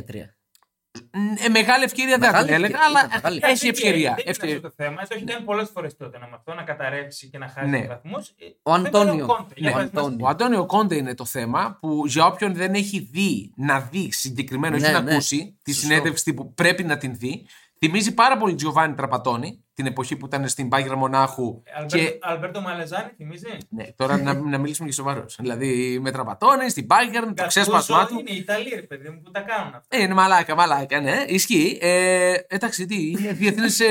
Ε, 1.46 1.50
μεγάλη 1.50 1.84
ευκαιρία 1.84 2.18
δεν 2.18 2.30
Μεγάλη 2.30 2.46
την 2.46 2.54
έλεγα, 2.56 2.76
ευκαιρία, 2.78 3.00
αλλά 3.00 3.00
ήταν 3.00 3.34
μεγάλη. 3.34 3.40
έχει 3.44 3.60
Δεν 3.60 3.70
ευκαιρία. 3.70 4.10
είναι 4.10 4.24
Ευκαιρία. 4.26 4.56
αυτό 4.56 4.68
το 4.68 4.74
θέμα. 4.78 5.02
Το 5.02 5.08
έχει 5.16 5.24
κάνει 5.24 5.46
πολλές 5.46 5.70
φορές 5.74 5.96
τότε 5.98 6.18
να 6.20 6.28
με 6.28 6.36
αυτό 6.36 6.54
να 6.54 6.64
καταρρεύσει 6.64 7.30
και 7.30 7.38
να 7.38 7.48
χάσει 7.48 7.70
Ναι. 7.70 7.86
βαθμούς. 7.88 8.34
Ο 8.64 8.74
Αντώνιο. 8.74 9.48
Ναι, 9.60 9.74
ο 10.22 10.28
Αντώνιο 10.28 10.66
Κόντε 10.66 10.96
είναι 10.96 11.14
το 11.16 11.26
θέμα 11.26 11.78
που 11.82 12.04
για 12.06 12.26
όποιον 12.26 12.54
δεν 12.56 12.74
έχει 12.74 13.10
δει 13.12 13.54
να 13.56 13.80
δει 13.80 14.12
συγκεκριμένο, 14.12 14.78
Ναι, 14.78 14.84
έχει 14.84 14.94
να 14.94 15.02
ναι. 15.02 15.12
ακούσει 15.12 15.58
τη 15.64 15.74
Σωστό. 15.74 15.88
συνέντευξη 15.88 16.24
τύπου 16.24 16.54
πρέπει 16.54 16.84
να 16.84 16.98
την 16.98 17.16
δει. 17.16 17.46
Θυμίζει 17.80 18.14
πάρα 18.14 18.38
πολύ 18.38 18.56
Τζιοβάνι 18.56 18.94
Τραπατώνη, 18.94 19.64
την 19.74 19.86
εποχή 19.86 20.16
που 20.16 20.26
ήταν 20.26 20.48
στην 20.48 20.70
Πάγια 20.70 20.96
Μονάχου. 20.96 21.64
Και 21.86 22.18
Αλμπέρτο 22.22 22.62
Μαλεζάνη, 22.62 23.10
θυμίζει; 23.16 23.58
ναι, 23.70 23.84
τώρα 23.96 24.18
να, 24.18 24.34
να 24.34 24.58
μιλήσουμε 24.58 24.88
και 24.88 24.94
σοβαρός. 24.94 25.38
Δηλαδή 25.40 26.00
με 26.02 26.12
Τραπατώνη, 26.12 26.70
στην 26.70 26.88
Πάγια, 26.88 27.34
το 27.34 27.46
ξέσπασμά 27.48 28.06
του. 28.06 28.20
Είναι 28.20 28.32
οι 28.32 28.38
Ιταλοί, 28.38 28.70
ρε 28.76 28.82
παιδί 28.82 29.10
μου, 29.10 29.22
που 29.22 29.32
τα 29.32 29.40
κάνουν 29.40 29.76
αυτά. 29.76 29.98
Ε, 29.98 30.02
είναι 30.02 30.14
μαλάκα, 30.14 30.56
μαλάκα, 30.56 31.02
ναι, 31.02 31.24
ισχύει. 31.28 31.78
Ε, 31.82 32.34
εντάξει, 32.48 32.86
τι, 32.86 33.10
είναι 33.10 33.32
διεθνής 33.32 33.82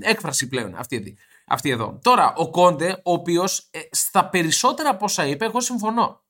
έκφραση 0.00 0.48
πλέον 0.48 0.74
αυτή, 0.76 1.16
αυτή 1.46 1.70
εδώ. 1.70 1.98
Τώρα, 2.02 2.32
ο 2.36 2.50
Κόντε, 2.50 2.92
ο 2.92 3.12
οποίος 3.12 3.70
στα 3.90 4.28
περισσότερα 4.28 4.90
από 4.90 5.04
όσα 5.04 5.26
είπε, 5.26 5.44
εγώ 5.44 5.60
συμφωνώ. 5.60 6.22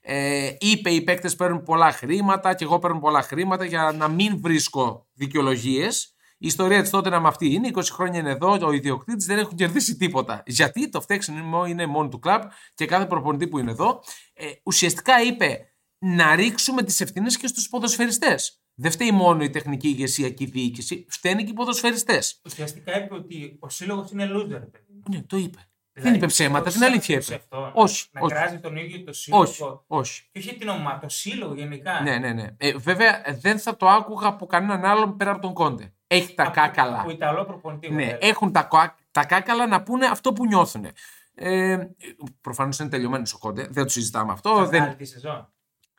Ε, 0.00 0.50
είπε 0.58 0.90
οι 0.90 1.02
παίκτες 1.02 1.36
παίρνουν 1.36 1.62
πολλά 1.62 1.92
χρήματα 1.92 2.54
και 2.54 2.64
εγώ 2.64 2.78
παίρνω 2.78 3.00
πολλά 3.00 3.22
χρήματα 3.22 3.64
για 3.64 3.94
να 3.96 4.08
μην 4.08 4.40
βρίσκω 4.40 5.06
δικαιολογίες. 5.12 6.12
Η 6.40 6.46
ιστορία 6.46 6.80
της 6.80 6.90
τότε 6.90 7.08
να 7.08 7.20
με 7.20 7.28
αυτή 7.28 7.52
είναι. 7.52 7.70
20 7.74 7.82
χρόνια 7.92 8.18
είναι 8.20 8.30
εδώ, 8.30 8.58
ο 8.66 8.72
ιδιοκτήτης 8.72 9.26
δεν 9.26 9.38
έχουν 9.38 9.56
κερδίσει 9.56 9.96
τίποτα. 9.96 10.42
Γιατί 10.46 10.88
το 10.88 11.00
φταίξιμο 11.00 11.66
είναι 11.66 11.86
μόνο 11.86 12.08
του 12.08 12.18
κλαμπ 12.18 12.42
και 12.74 12.86
κάθε 12.86 13.06
προπονητή 13.06 13.48
που 13.48 13.58
είναι 13.58 13.70
εδώ. 13.70 14.00
Ε, 14.32 14.46
ουσιαστικά 14.62 15.22
είπε 15.22 15.72
να 15.98 16.34
ρίξουμε 16.34 16.82
τις 16.82 17.00
ευθύνες 17.00 17.36
και 17.36 17.46
στους 17.46 17.68
ποδοσφαιριστές. 17.68 18.62
Δεν 18.74 18.90
φταίει 18.90 19.10
μόνο 19.10 19.42
η 19.44 19.50
τεχνική 19.50 19.88
ηγεσία 19.88 20.30
και 20.30 20.44
η 20.44 20.46
διοίκηση, 20.46 21.06
φταίνουν 21.08 21.44
και 21.44 21.50
οι 21.50 21.54
ποδοσφαιριστές. 21.54 22.40
Ουσιαστικά 22.44 23.04
είπε 23.04 23.14
ότι 23.14 23.56
ο 23.60 23.68
σύλλογος 23.68 24.10
είναι 24.10 24.24
loser, 24.24 24.48
ρε 24.48 24.58
παιδί 24.58 24.92
μου. 24.92 25.02
Ναι, 25.10 25.22
το 25.22 25.36
είπε. 25.36 25.58
Δηλαδή, 25.92 26.10
δεν 26.10 26.14
είπε 26.14 26.26
ψέματα, 26.26 26.64
πώς 26.64 26.72
την 26.72 26.82
αλήθεια 26.84 27.20
θα 27.20 27.34
είπε. 27.34 27.42
αυτό, 27.42 27.72
Όχι, 27.74 28.06
Να 28.12 28.20
όχι. 28.20 28.34
κράζει 28.34 28.58
τον 28.58 28.76
ίδιο 28.76 29.04
το 29.04 29.12
σύλλογο. 29.12 29.42
Όχι, 29.42 29.62
όχι. 29.86 30.28
Και 30.32 30.38
όχι 30.38 30.56
την 30.56 30.68
ομάδα, 30.68 30.98
το 30.98 31.08
σύλλογο 31.08 31.54
γενικά. 31.54 32.00
Ναι, 32.02 32.18
ναι, 32.18 32.32
ναι. 32.32 32.46
Ε, 32.56 32.72
βέβαια, 32.76 33.28
ε, 33.28 33.38
δεν 33.40 33.58
θα 33.58 33.76
το 33.76 33.88
άκουγα 33.88 34.26
από 34.26 34.46
κανέναν 34.46 34.84
άλλον 34.84 35.16
πέρα 35.16 35.30
από 35.30 35.40
τον 35.40 35.52
Κόντε. 35.52 35.92
Έχει 36.10 36.34
τα 36.34 36.42
Από- 36.42 36.52
κάκαλα. 36.52 37.00
Από 37.00 37.10
Ιταλό 37.10 37.44
προπονητή. 37.44 37.90
Ναι, 37.90 38.02
βέβαια. 38.04 38.18
έχουν 38.20 38.52
τα, 38.52 38.62
κοα- 38.62 38.96
τα 39.10 39.24
κάκαλα 39.24 39.66
να 39.66 39.82
πούνε 39.82 40.06
αυτό 40.06 40.32
που 40.32 40.46
νιώθουν. 40.46 40.86
Ε, 41.34 41.78
Προφανώς 42.40 42.78
είναι 42.78 42.88
τελειωμένος 42.88 43.32
ο 43.34 43.38
Κόντε. 43.38 43.66
Δεν 43.70 43.82
το 43.84 43.88
συζητάμε 43.90 44.32
αυτό. 44.32 44.56
Θα 44.56 44.64
δεν... 44.66 44.80
βγάλει 44.80 44.96
τη 44.96 45.04
σεζόν. 45.04 45.52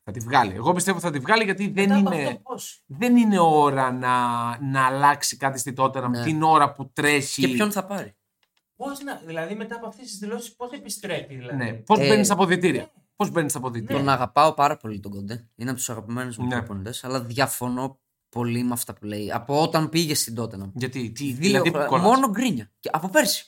Θα 0.03 0.11
τη 0.11 0.19
βγάλει. 0.19 0.53
Εγώ 0.56 0.73
πιστεύω 0.73 1.00
θα 1.00 1.11
τη 1.11 1.19
βγάλει 1.19 1.44
γιατί 1.44 1.67
δεν 1.69 1.88
Μετά 1.89 2.00
από 2.00 2.13
είναι, 2.13 2.23
αυτό 2.27 2.39
πώς. 2.44 2.83
δεν 2.85 3.15
είναι 3.17 3.39
ώρα 3.39 3.91
να, 3.91 4.17
να 4.61 4.85
αλλάξει 4.85 5.38
κάτι 5.38 5.59
στη 5.59 5.73
τότε 5.73 6.07
Ναι. 6.07 6.23
την 6.23 6.44
ώρα 6.44 6.71
που 6.73 6.91
τρέχει. 6.94 7.41
Και 7.41 7.47
ποιον 7.47 7.71
θα 7.71 7.85
πάρει; 7.85 8.15
Πώς 8.75 9.00
να, 9.03 9.21
δηλαδή 9.25 9.56
μετά 9.56 9.75
από 9.75 9.88
αυτές 9.88 10.06
τις 10.07 10.17
δηλώσεις, 10.17 10.56
πώς 10.56 10.71
επιστρέφει. 10.71 11.35
Δηλαδή. 11.35 11.57
Ναι. 11.57 11.71
Πώς 11.73 12.00
Ε, 12.00 12.07
μπαίνεις 12.07 12.25
στα 12.25 12.35
αποδητήρια; 12.35 12.91
Πώς 13.15 13.29
μπαίνεις 13.31 13.51
στα 13.51 13.59
αποδητήρια; 13.59 13.97
Τον 13.97 14.09
αγαπάω 14.09 14.53
πάρα 14.53 14.77
πολύ 14.77 15.00
τον 15.00 15.11
Κοντέ. 15.11 15.47
Είναι 15.56 15.69
από 15.69 15.79
τους 15.79 15.89
αγαπημένους 15.89 16.38
μου 16.38 16.45
Ναι. 16.47 16.56
προπονητές. 16.57 17.03
Αλλά 17.03 17.21
διαφωνώ 17.21 18.00
πολύ 18.29 18.63
με 18.63 18.73
αυτά 18.73 18.93
που 18.93 19.05
λέει. 19.05 19.31
Από 19.31 19.61
όταν 19.61 19.89
πήγε 19.89 20.15
στην 20.15 20.35
Τότενα. 20.35 20.71
Γιατί, 20.73 21.11
τι, 21.11 21.23
Δύο 21.23 21.35
δηλαδή, 21.39 21.69
χρόνια- 21.69 21.87
κολλάς. 21.87 22.05
μόνο 22.05 22.29
γκρίνια. 22.29 22.71
Και 22.79 22.89
από 22.93 23.09
πέρσι. 23.09 23.43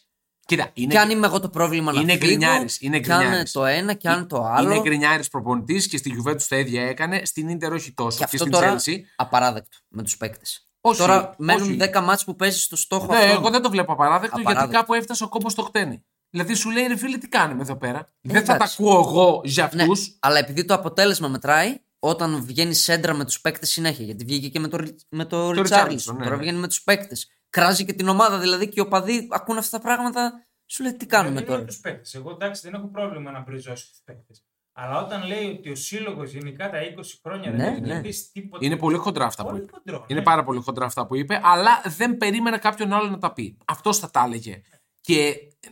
Κοίτα, 0.46 0.70
είναι, 0.74 0.94
Και 0.94 1.00
αν 1.00 1.10
είμαι 1.10 1.28
εγώ 1.28 1.40
το 1.40 1.50
πρόβλημα 1.50 1.92
να 1.94 2.00
είναι 2.02 2.12
φύγω, 2.12 2.26
γκρινιάρης, 2.26 2.82
είναι 2.82 3.00
και 3.00 3.12
αν 3.14 3.20
γκρινιάρης. 3.20 3.52
το 3.52 3.66
ένα 3.66 3.94
και 3.94 4.10
αν 4.10 4.28
το 4.28 4.44
άλλο. 4.44 4.72
είναι 4.72 4.82
γκρινιάρης 4.82 5.28
προπονητής 5.28 5.88
και 5.88 5.98
στη 5.98 6.12
Juventus 6.26 6.44
τα 6.50 6.58
ίδια 6.58 6.84
έκανε. 6.84 7.22
Στην 7.26 7.50
Ιντερ 7.50 7.74
όχι 7.74 7.94
τόσο. 7.94 8.10
Και 8.10 8.18
Και, 8.18 8.24
αυτό 8.24 8.38
στην 8.38 8.52
τώρα 8.52 8.76
Chelsea. 8.78 8.96
απαράδεκτο 9.16 9.78
με 9.88 10.04
τους 10.04 10.18
παίκτες. 10.18 10.66
Όχι, 10.82 11.00
Τώρα 11.00 11.36
μένουν 11.38 11.68
όχι. 11.70 11.78
10 11.94 12.02
μάτς 12.02 12.24
που 12.24 12.36
παίζεις 12.36 12.64
στο 12.64 12.76
στόχο 12.76 13.06
Ναι, 13.06 13.18
αυτό. 13.18 13.32
εγώ 13.32 13.50
δεν 13.50 13.62
το 13.62 13.70
βλέπω 13.70 13.92
απαράδεκτο, 13.94 14.36
γιατί 14.36 14.42
Απαράδεκτο. 14.52 14.80
κάπου 14.80 14.94
έφτασε 14.94 15.24
ο 15.24 15.28
κόμπος 15.30 15.52
στο 15.52 15.62
χτένι. 15.64 16.06
Δηλαδή 16.30 16.54
σου 16.54 16.70
λέει 16.70 16.86
ρε 16.88 16.98
φίλε, 16.98 17.18
τι 17.18 17.28
κάνουμε 17.28 17.62
εδώ 17.62 17.76
πέρα; 17.76 18.14
δεν 18.22 18.40
θα 18.42 18.48
τα 18.48 18.54
εντάξει. 18.54 18.78
ακούω 18.80 19.00
εγώ 19.00 19.42
για 19.44 19.70
Ναι, 19.74 19.82
αυτούς. 19.82 20.18
αλλά 20.20 20.38
επειδή 20.38 20.66
το 20.66 20.74
αποτέλεσμα 20.74 21.28
μετράει, 21.28 21.78
όταν 22.04 22.44
βγαίνει 22.46 22.74
σέντρα 22.74 23.14
με 23.14 23.26
τους 23.26 23.42
παίκτες 23.42 23.70
συνέχεια. 23.70 24.06
Γιατί 24.06 24.24
βγήκε 24.24 24.50
και 24.50 24.60
με 24.60 24.68
το, 24.68 24.78
Ρι- 24.78 25.00
με 25.10 25.26
το, 25.26 25.46
Το 25.46 25.52
Ριτσάρλισον. 25.62 26.16
Richarlison, 26.16 26.18
ναι, 26.20 26.24
Τώρα 26.24 26.36
ναι. 26.36 26.42
βγαίνει 26.42 26.60
με 26.60 26.68
τους 26.68 26.84
παίκτες. 26.84 27.28
Κράζει 27.50 27.86
και 27.86 27.94
την 27.94 28.08
ομάδα 28.08 28.40
δηλαδή 28.40 28.66
και 28.68 28.74
οι 28.76 28.80
οπαδοί 28.80 29.28
ακούν 29.32 29.58
αυτά 29.58 29.78
τα 29.78 29.84
πράγματα. 29.84 30.46
Σου 30.66 30.84
λέει 30.84 30.94
τι 30.94 31.06
κάνουμε 31.06 31.36
Δεν 31.36 31.46
τώρα; 31.46 31.58
είναι 31.58 31.68
τους 31.68 31.80
παίκτες. 31.80 32.14
Εγώ 32.14 32.32
εντάξει 32.32 32.62
δεν 32.62 32.74
έχω 32.74 32.88
πρόβλημα 32.88 33.32
να 33.32 33.40
μπριζώσω 33.40 33.88
τους 33.90 34.02
παίκτες. 34.06 34.46
Αλλά 34.74 35.02
όταν 35.06 35.26
λέει 35.28 35.50
ότι 35.50 35.70
ο 35.70 35.76
σύλλογος 35.76 36.32
γενικά 36.32 36.70
τα 36.70 36.78
20 36.98 37.02
χρόνια 37.24 37.52
Ναι, 37.52 37.58
δεν 37.58 37.68
έχει 37.74 37.82
ναι. 37.82 37.88
κερδίσει 37.88 38.32
τίποτα. 38.32 38.66
Είναι 38.66 38.78
πολύ 38.78 38.98
χοντρά 38.98 39.26
αυτά 39.26 39.44
που 39.44 39.50
Πολύ 39.50 39.62
είπε. 39.62 39.72
χοντρό, 39.74 40.06
Είναι 40.08 40.20
ναι. 40.20 40.26
πάρα 40.26 40.44
πολύ 40.44 40.62
χοντρά 40.62 40.86
αυτά 40.86 41.08
που 41.08 41.16
είπε, 41.16 41.40
αλλά 41.44 41.82
δεν 41.86 42.18
περίμενα 42.18 42.58
κάποιον 42.58 42.94
άλλο 42.94 43.10
να 43.10 43.18
τα 43.18 43.34
πει. 43.34 43.58
Αυτός 43.66 43.98
θα 44.00 44.10
τα 44.12 44.24
έλεγε. 44.26 44.62
Και 45.02 45.28
ε, 45.28 45.70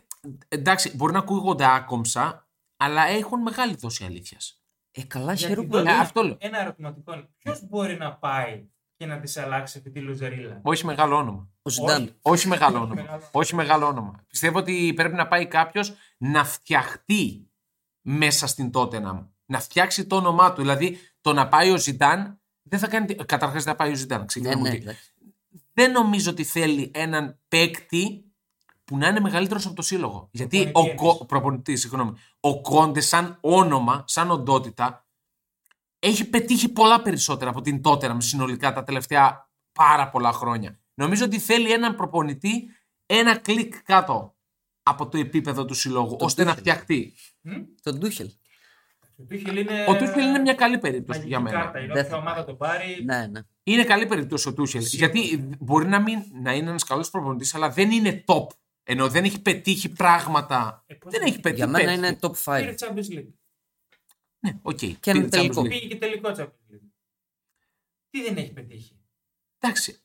εντάξει, 0.47 0.95
μπορεί 0.95 1.13
να 1.13 1.19
ακούγονται 1.19 1.65
άκομψα, 1.75 2.47
αλλά 2.77 3.03
έχουν 3.07 3.41
μεγάλη 3.41 3.75
δόση 3.75 4.03
αλήθειας. 4.05 4.58
Ε, 4.99 5.03
καλά, 5.07 5.33
Γιατί 5.33 5.53
χαίρομαι 5.53 5.67
τότε 5.69 5.83
πολύ. 5.83 5.95
Ε, 5.95 5.99
αυτό 5.99 6.23
λέω. 6.23 6.37
Ένα 6.39 6.61
ερωτηματικό 6.61 7.13
είναι 7.13 7.29
ποιος 7.37 7.67
μπορεί 7.69 7.97
να 7.97 8.13
πάει 8.13 8.69
και 8.97 9.05
να 9.05 9.19
της 9.19 9.37
αλλάξει 9.37 9.77
αυτή 9.77 9.89
τη 9.91 9.99
λουζερίλα; 9.99 10.59
Όχι 10.63 10.85
μεγάλο 10.85 11.15
όνομα. 11.15 11.49
Ο 11.61 11.69
Ζιντάν. 11.69 12.01
Όχι. 12.01 12.13
Όχι 12.21 12.47
μεγάλο 12.47 12.75
Όχι 12.75 12.83
όνομα. 12.85 13.01
μεγάλο. 13.01 13.23
Όχι 13.31 13.55
μεγάλο 13.55 13.85
όνομα. 13.85 14.23
Πιστεύω 14.27 14.57
ότι 14.59 14.93
πρέπει 14.95 15.15
να 15.15 15.27
πάει 15.27 15.45
κάποιος 15.47 15.93
να 16.17 16.43
φτιαχτεί 16.45 17.49
μέσα 18.01 18.47
στην 18.47 18.71
Τότεναμ. 18.71 19.25
Να 19.45 19.59
φτιάξει 19.59 20.05
το 20.05 20.15
όνομά 20.15 20.53
του. 20.53 20.61
Δηλαδή 20.61 20.97
το 21.21 21.33
να 21.33 21.47
πάει 21.47 21.71
ο 21.71 21.77
Ζιντάν 21.77 22.41
δεν 22.61 22.79
θα 22.79 22.87
κάνει. 22.87 23.15
Καταρχάς 23.15 23.63
δεν 23.63 23.73
θα 23.73 23.75
πάει 23.75 23.91
ο 23.91 23.95
Ζιντάν. 23.95 24.19
Ναι, 24.19 24.25
ξεκινάμε 24.25 24.61
ναι, 24.61 24.69
ότι. 24.69 24.77
εντάξει. 24.77 25.11
Δεν 25.73 25.91
νομίζω 25.91 26.31
ότι 26.31 26.43
θέλει 26.43 26.91
έναν 26.93 27.39
παίκτη 27.47 28.28
που 28.89 28.97
να 28.97 29.07
είναι 29.07 29.19
μεγαλύτερος 29.19 29.65
από 29.65 29.75
το 29.75 29.81
σύλλογο. 29.81 30.29
Γιατί 30.31 30.59
ο, 30.61 30.71
Προπονητή 30.71 30.95
Κο- 30.95 31.09
εννοείς. 31.09 31.25
προπονητή, 31.27 31.75
συγγνώμη, 31.75 32.13
ο 32.39 32.61
Κόντε, 32.61 32.99
σαν 32.99 33.37
όνομα, 33.41 34.03
σαν 34.07 34.31
οντότητα, 34.31 35.05
έχει 35.99 36.29
πετύχει 36.29 36.69
πολλά 36.69 37.01
περισσότερα 37.01 37.49
από 37.49 37.61
την 37.61 37.81
Τότεναμ 37.81 38.19
συνολικά 38.19 38.73
τα 38.73 38.83
τελευταία 38.83 39.49
πάρα 39.71 40.09
πολλά 40.09 40.31
χρόνια. 40.31 40.79
Νομίζω 40.93 41.25
ότι 41.25 41.39
θέλει 41.39 41.71
έναν 41.71 41.95
προπονητή 41.95 42.69
ένα 43.05 43.37
κλικ 43.37 43.83
κάτω 43.83 44.35
από 44.83 45.07
το 45.07 45.17
επίπεδο 45.17 45.65
του 45.65 45.73
συλλόγου, 45.73 46.15
Το 46.15 46.25
ώστε 46.25 46.43
να 46.43 46.53
Tuchel. 46.53 46.57
φτιαχτεί. 46.57 47.13
Μμ; 47.41 47.53
Τον 47.83 47.97
Ντούχελ. 47.97 48.29
Ο 49.17 49.23
Τούχελ 49.23 49.57
είναι. 49.57 49.85
Ο 49.87 49.95
Τούχελ 49.97 50.27
είναι 50.27 50.39
μια 50.39 50.53
καλή 50.53 50.77
περίπτωση 50.77 51.19
μαγική 51.19 51.27
για 51.27 51.39
μένα. 51.39 51.59
Κάρτα. 51.61 51.79
Είναι 51.79 51.93
Δεν 51.93 52.03
όποια 52.05 52.09
θα 52.11 52.17
ομάδα 52.17 52.45
τον 52.45 52.57
πάρει. 52.57 53.03
Ναι, 53.05 53.27
ναι. 53.27 53.39
Είναι 53.63 53.83
καλή 53.83 54.05
περίπτωση 54.05 54.47
ο 54.47 54.53
Τούχελ. 54.53 54.81
Σίγουρα. 54.83 55.11
Γιατί 55.11 55.49
μπορεί 55.59 55.87
να, 55.87 56.01
μην, 56.01 56.19
να 56.41 56.53
είναι 56.53 56.69
ένας 56.69 56.83
καλός 56.83 57.09
προπονητής, 57.09 57.55
αλλά 57.55 57.69
δεν 57.69 57.91
είναι 57.91 58.23
top. 58.27 58.45
Ενώ 58.91 59.09
δεν 59.09 59.23
έχει 59.23 59.41
πετύχει 59.41 59.89
πράγματα. 59.89 60.83
Ε, 60.87 60.93
πώς 60.93 61.11
δεν 61.11 61.21
να- 61.21 61.27
έχει 61.27 61.39
πετύχει. 61.39 61.55
Για 61.55 61.67
μένα 61.67 61.85
πέτυχε. 61.85 62.07
είναι 62.07 62.17
top 62.21 62.31
5. 62.43 62.59
Πήρε 62.59 62.75
Champions 62.79 63.17
League. 63.17 63.33
Ναι, 64.39 64.59
οκ. 64.61 64.77
Και 64.77 64.97
Πήρε 65.01 65.17
ένα 65.17 65.25
Champions 65.27 65.29
τελικό. 65.31 65.61
League. 65.61 65.69
Πήγε 65.69 65.87
και 65.87 65.95
τελικό 65.95 66.29
Champions 66.37 66.73
League. 66.73 66.89
Τι 68.09 68.21
δεν 68.23 68.37
έχει 68.37 68.51
πετύχει; 68.53 68.99
Εντάξει. 69.59 69.99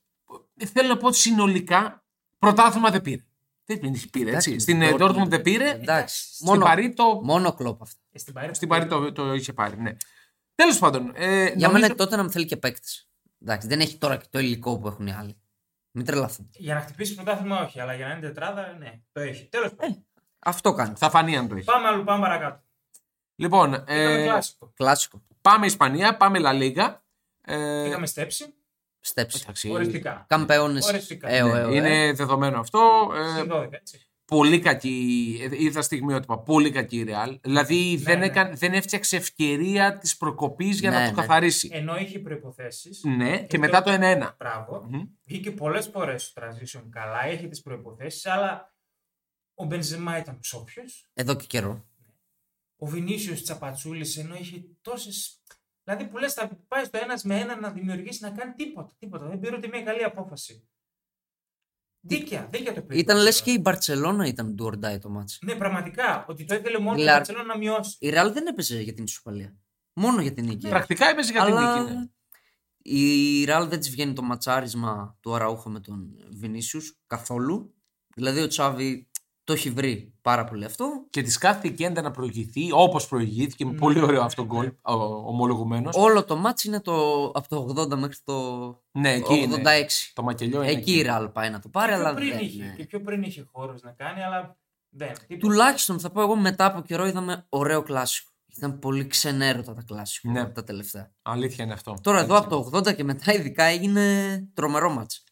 ε, 0.57 0.67
Θέλω 0.67 0.89
να 0.89 0.97
πω 0.97 1.07
ότι 1.07 1.17
συνολικά 1.17 2.05
πρωτάθλημα 2.39 2.91
δεν 2.91 3.03
πήρε. 3.03 3.25
Δεν 3.65 3.95
έχει 3.95 4.11
πήρε, 4.11 4.31
έτσι. 4.35 4.51
Εντάξει, 4.51 4.59
Στην 4.59 4.83
ε, 4.83 4.93
Dortmund 4.95 4.99
Dortmund 5.17 5.29
δεν 5.29 5.43
πήρε. 5.43 5.71
Εντάξει. 5.71 6.35
Στην 6.35 6.47
Μόνο, 6.47 6.65
Παρή 6.65 6.93
το, 6.93 7.21
μόνο 7.23 7.55
κλοπ 7.55 7.83
αυτό. 7.83 8.01
Ε, 8.13 8.19
στην 8.19 8.33
Παρή, 8.35 8.55
στην 8.55 8.69
Παρή 8.69 8.87
το, 8.87 9.13
το 9.13 9.35
είχε 9.35 9.53
πάρει. 9.53 9.81
Ναι. 9.81 9.97
Τέλος 10.55 10.79
πάντων. 10.79 11.13
Ε, 11.15 11.45
Για 11.45 11.55
νομίζω- 11.55 11.73
μένα 11.73 11.95
τότε 11.95 12.17
να 12.17 12.23
μην 12.23 12.31
θέλει 12.31 12.45
και 12.47 12.57
παίκτε. 12.57 12.89
Εντάξει, 13.43 13.69
δεν 13.69 13.81
έχει 13.81 13.97
τώρα 13.97 14.17
και 14.17 14.27
το 14.31 14.39
υλικό 14.39 14.79
που 14.79 14.87
έχουν 14.87 15.07
οι 15.07 15.13
άλλοι. 15.13 15.37
Μην 15.97 16.05
τρελαθούν. 16.07 16.51
Για 16.53 16.75
να 16.75 16.81
χτυπήσει 16.81 17.15
πρωτάθλημα, 17.15 17.61
όχι, 17.61 17.81
αλλά 17.81 17.95
για 17.95 18.07
να 18.07 18.13
είναι 18.13 18.21
τετράδα, 18.21 18.77
ναι, 18.79 19.01
το 19.13 19.21
έχει. 19.21 19.45
Τέλος 19.49 19.75
πάντων. 19.75 20.07
Αυτό 20.39 20.73
κάνει. 20.73 20.95
Θα 20.97 21.11
φανεί 21.11 21.37
αν 21.37 21.49
το 21.49 21.55
έχει. 21.55 21.65
Πάμε 21.65 21.89
αλλού, 21.89 22.05
πάμε 22.05 22.21
παρακάτω. 22.23 22.63
Λοιπόν, 23.35 23.73
Είχαμε 23.73 24.23
ε, 24.23 24.25
κλάσικο. 24.25 24.73
Κλασικό. 24.75 25.23
πάμε 25.41 25.67
Ισπανία, 25.67 26.17
πάμε 26.17 26.39
Λα 26.39 26.53
Λίγκα. 26.53 27.05
Ε, 27.41 27.87
Είχαμε 27.87 28.07
στέψει. 28.07 28.55
Στέψη. 29.01 29.39
εντάξει, 29.43 29.71
Οριστικά. 29.71 30.25
Καμπέονε. 30.29 30.81
Οριστικά. 30.85 31.29
Ε, 31.29 31.39
ε, 31.39 31.61
ε. 31.61 31.75
είναι 31.75 32.13
δεδομένο 32.13 32.61
αυτό. 32.61 33.11
Ε, 33.15 33.39
Στην 33.39 33.53
12, 33.53 33.73
έτσι. 33.73 34.09
Πολύ 34.25 34.59
κακή. 34.59 35.39
ε, 35.43 35.63
Είδα 35.63 35.83
στιγμιότυπα. 35.83 36.39
Πολύ 36.39 36.71
κακή 36.71 36.99
η 36.99 37.05
Real. 37.09 37.37
Δηλαδή 37.41 37.97
δεν, 37.97 38.19
ναι. 38.19 38.25
έκανε, 38.25 38.55
δεν 38.55 38.73
έφτιαξε 38.73 39.17
ευκαιρία 39.17 39.99
της 39.99 40.17
προκοπής 40.17 40.81
για 40.81 40.91
Ναι, 40.91 40.97
να 40.99 41.05
το 41.05 41.11
ναι. 41.11 41.21
καθαρίσει. 41.21 41.69
Ενώ 41.73 41.97
είχε 41.97 42.19
προποθέσει. 42.19 42.91
Ναι, 43.17 43.43
και 43.47 43.59
μετά 43.59 43.83
το 43.83 43.91
1-1. 44.01 44.35
Μπράβο. 44.39 44.87
Μμμ. 44.91 45.03
Βγήκε 45.25 45.51
πολλές 45.51 45.87
φορές 45.87 46.23
στο 46.25 46.43
transition 46.43 46.83
καλά, 46.91 47.25
έχει 47.25 47.49
τις 47.49 47.63
προποθέσει, 47.63 48.29
αλλά 48.29 48.75
ο 49.55 49.65
Μπενζεμά 49.65 50.19
ήταν 50.19 50.39
ψόφιο. 50.39 50.83
Εδώ 51.15 51.35
και 51.37 51.45
καιρό. 51.47 51.85
Ο 52.77 52.87
Βινίσιος 52.87 53.43
Τσαπατσούλης 53.43 54.17
ενώ 54.17 54.35
είχε 54.35 54.65
τόσε. 54.81 55.11
Δηλαδή 55.85 56.07
που 56.07 56.19
λε, 56.19 56.29
θα 56.29 56.49
πάει 56.69 56.85
στο 56.85 56.99
ένας 57.03 57.23
με 57.25 57.39
ένα 57.41 57.61
να 57.61 57.71
δημιουργήσει 57.71 58.23
να 58.23 58.31
κάνει 58.31 58.53
τίποτα. 58.53 58.93
τίποτα. 58.99 59.27
Δεν 59.27 59.39
πήρε 59.41 59.57
ούτε 59.57 59.69
μια 59.69 59.83
καλή 59.83 60.05
απόφαση. 60.05 60.69
Δίκαια, 62.07 62.49
δίκαια 62.53 62.73
το 62.75 62.83
πήρε. 62.83 63.01
Ήταν 63.01 63.17
λες 63.23 63.43
και 63.43 63.51
η 63.51 63.59
Μπαρσελόνα 63.63 64.27
ήταν 64.27 64.55
do 64.59 64.65
or 64.67 64.73
die 64.73 64.99
το 65.01 65.09
μάτσο. 65.09 65.39
Ναι, 65.43 65.55
πραγματικά. 65.55 66.25
Ότι 66.29 66.45
το 66.45 66.55
ήθελε 66.55 66.79
μόνο 66.79 66.97
Λα- 66.99 67.05
το 67.07 67.13
Μπαρσελόνα 67.17 67.45
να 67.45 67.59
μειώσει. 67.59 67.97
Η 68.01 68.09
Real 68.15 68.31
δεν 68.33 68.47
έπαιζε 68.47 68.81
για 68.81 68.93
την 68.95 69.05
ισοπαλία. 69.05 69.57
Μόνο 69.93 70.21
για 70.23 70.33
την 70.33 70.45
νίκη. 70.47 70.69
Πρακτικά 70.69 71.09
έπαιζε 71.09 71.33
για 71.33 71.45
την 71.45 71.53
Αλλά 71.57 71.83
νίκη. 71.83 71.93
ναι. 71.95 72.07
η 72.79 73.45
Real 73.49 73.67
δεν 73.69 73.79
της 73.79 73.91
βγαίνει 73.91 74.13
το 74.13 74.23
ματσάρισμα 74.23 75.17
του 75.21 75.35
Αραούχο 75.35 75.71
με 75.71 75.81
τον 75.81 76.11
Βινίσιους 76.31 76.99
καθόλου. 77.07 77.75
Δηλαδή 78.17 78.41
ο 78.41 78.47
Τσάβη 78.47 79.11
το 79.45 79.53
έχει 79.53 79.71
βρει 79.71 80.15
πάρα 80.23 80.45
πολύ 80.45 80.65
αυτό. 80.65 81.07
Και 81.11 81.23
της 81.23 81.39
κάθε 81.39 81.69
weekend 81.69 82.03
να 82.03 82.11
προηγηθεί 82.11 82.69
όπως 82.73 83.09
προηγήθηκε. 83.09 83.65
Με 83.65 83.71
Ναι, 83.73 83.79
πολύ 83.79 84.01
ωραίο 84.01 84.19
ναι, 84.21 84.25
αυτό 84.27 84.43
ναι. 84.43 84.49
γκολ, 84.49 84.73
ομολογουμένο. 85.27 85.91
Όλο 85.93 86.25
το 86.25 86.37
μάτς 86.37 86.65
είναι 86.65 86.81
το, 86.81 87.25
από 87.25 87.49
το 87.49 87.83
80 87.83 87.97
μέχρι 87.97 88.17
το 88.25 88.35
Ναι, 88.91 89.13
εκεί 89.13 89.35
είναι. 89.35 89.55
86. 89.57 89.61
Το 90.13 90.23
μακελιό 90.23 90.63
είναι. 90.63 90.71
Εκεί 90.73 90.93
η 90.99 91.05
Real 91.09 91.29
πάει 91.33 91.51
να 91.51 91.59
το 91.61 91.69
πάρει, 91.69 91.93
Και 91.93 91.99
πιο 91.99 92.07
αλλά 92.07 92.15
πριν 92.17 92.29
δεν. 92.31 92.39
είχε, 92.41 92.65
ναι. 92.65 92.75
Και 92.77 92.85
πιο 92.87 93.01
πριν 93.01 93.23
είχε 93.23 93.47
χώρο 93.53 93.75
να 93.83 93.91
κάνει, 93.91 94.23
αλλά 94.23 94.57
δεν. 94.89 95.13
τίποτα. 95.13 95.37
Τουλάχιστον 95.49 96.01
θα 96.01 96.11
πω 96.11 96.21
εγώ 96.21 96.37
μετά 96.37 96.65
από 96.65 96.81
καιρό 96.81 97.07
είδαμε 97.07 97.47
ωραίο 97.49 97.83
κλάσικο. 97.83 98.31
Ήταν 98.57 98.79
πολύ 98.79 99.07
ξενέρωτα 99.07 99.75
τα 99.75 99.83
κλάσικο 99.83 100.31
Ναι. 100.31 100.45
τα 100.47 100.65
τελευταία. 100.65 101.13
Αλήθεια 101.23 101.65
είναι 101.65 101.73
αυτό. 101.73 101.97
Τώρα 102.03 102.19
εδώ 102.21 102.35
Έτσι. 102.37 102.47
από 102.55 102.71
το 102.71 102.79
80 102.79 102.95
και 102.97 103.05
μετά 103.05 103.33
ειδικά 103.35 103.65
έγινε 103.65 104.37
τρομερό 104.55 104.91
μάτς. 104.91 105.25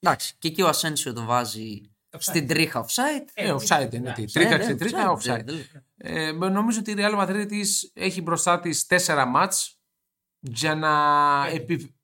Εντάξει, 0.00 0.34
και 0.38 0.48
εκεί 0.48 0.62
ο 0.62 0.68
Ασένσιο 0.68 1.12
το 1.12 1.24
βάζει 1.24 1.80
Offside. 1.80 1.93
Στην 2.18 2.46
τρίχα 2.48 2.84
offside. 2.86 3.28
Ε, 3.34 3.52
offside 3.54 3.88
είναι. 3.94 4.12
τι. 4.12 4.20
Ναι, 4.20 4.26
Τρίκα 4.28 4.54
Ε, 4.54 4.56
ναι, 4.56 4.58
ξετρίκα, 4.64 5.16
offside, 5.16 5.18
offside. 5.18 5.44
δεν- 5.44 5.66
δεν- 5.96 6.16
Ε, 6.16 6.32
νομίζω 6.32 6.78
ότι 6.78 6.90
η 6.90 6.94
Real 6.98 7.18
Madrid 7.20 7.44
της 7.48 7.90
έχει 7.94 8.22
μπροστά 8.22 8.60
της 8.60 8.86
τέσσερα 8.86 9.24
μάτς 9.26 9.80
για 10.40 10.74
να. 10.74 11.44
Πέντε. 11.44 11.56
Επι... 11.56 11.94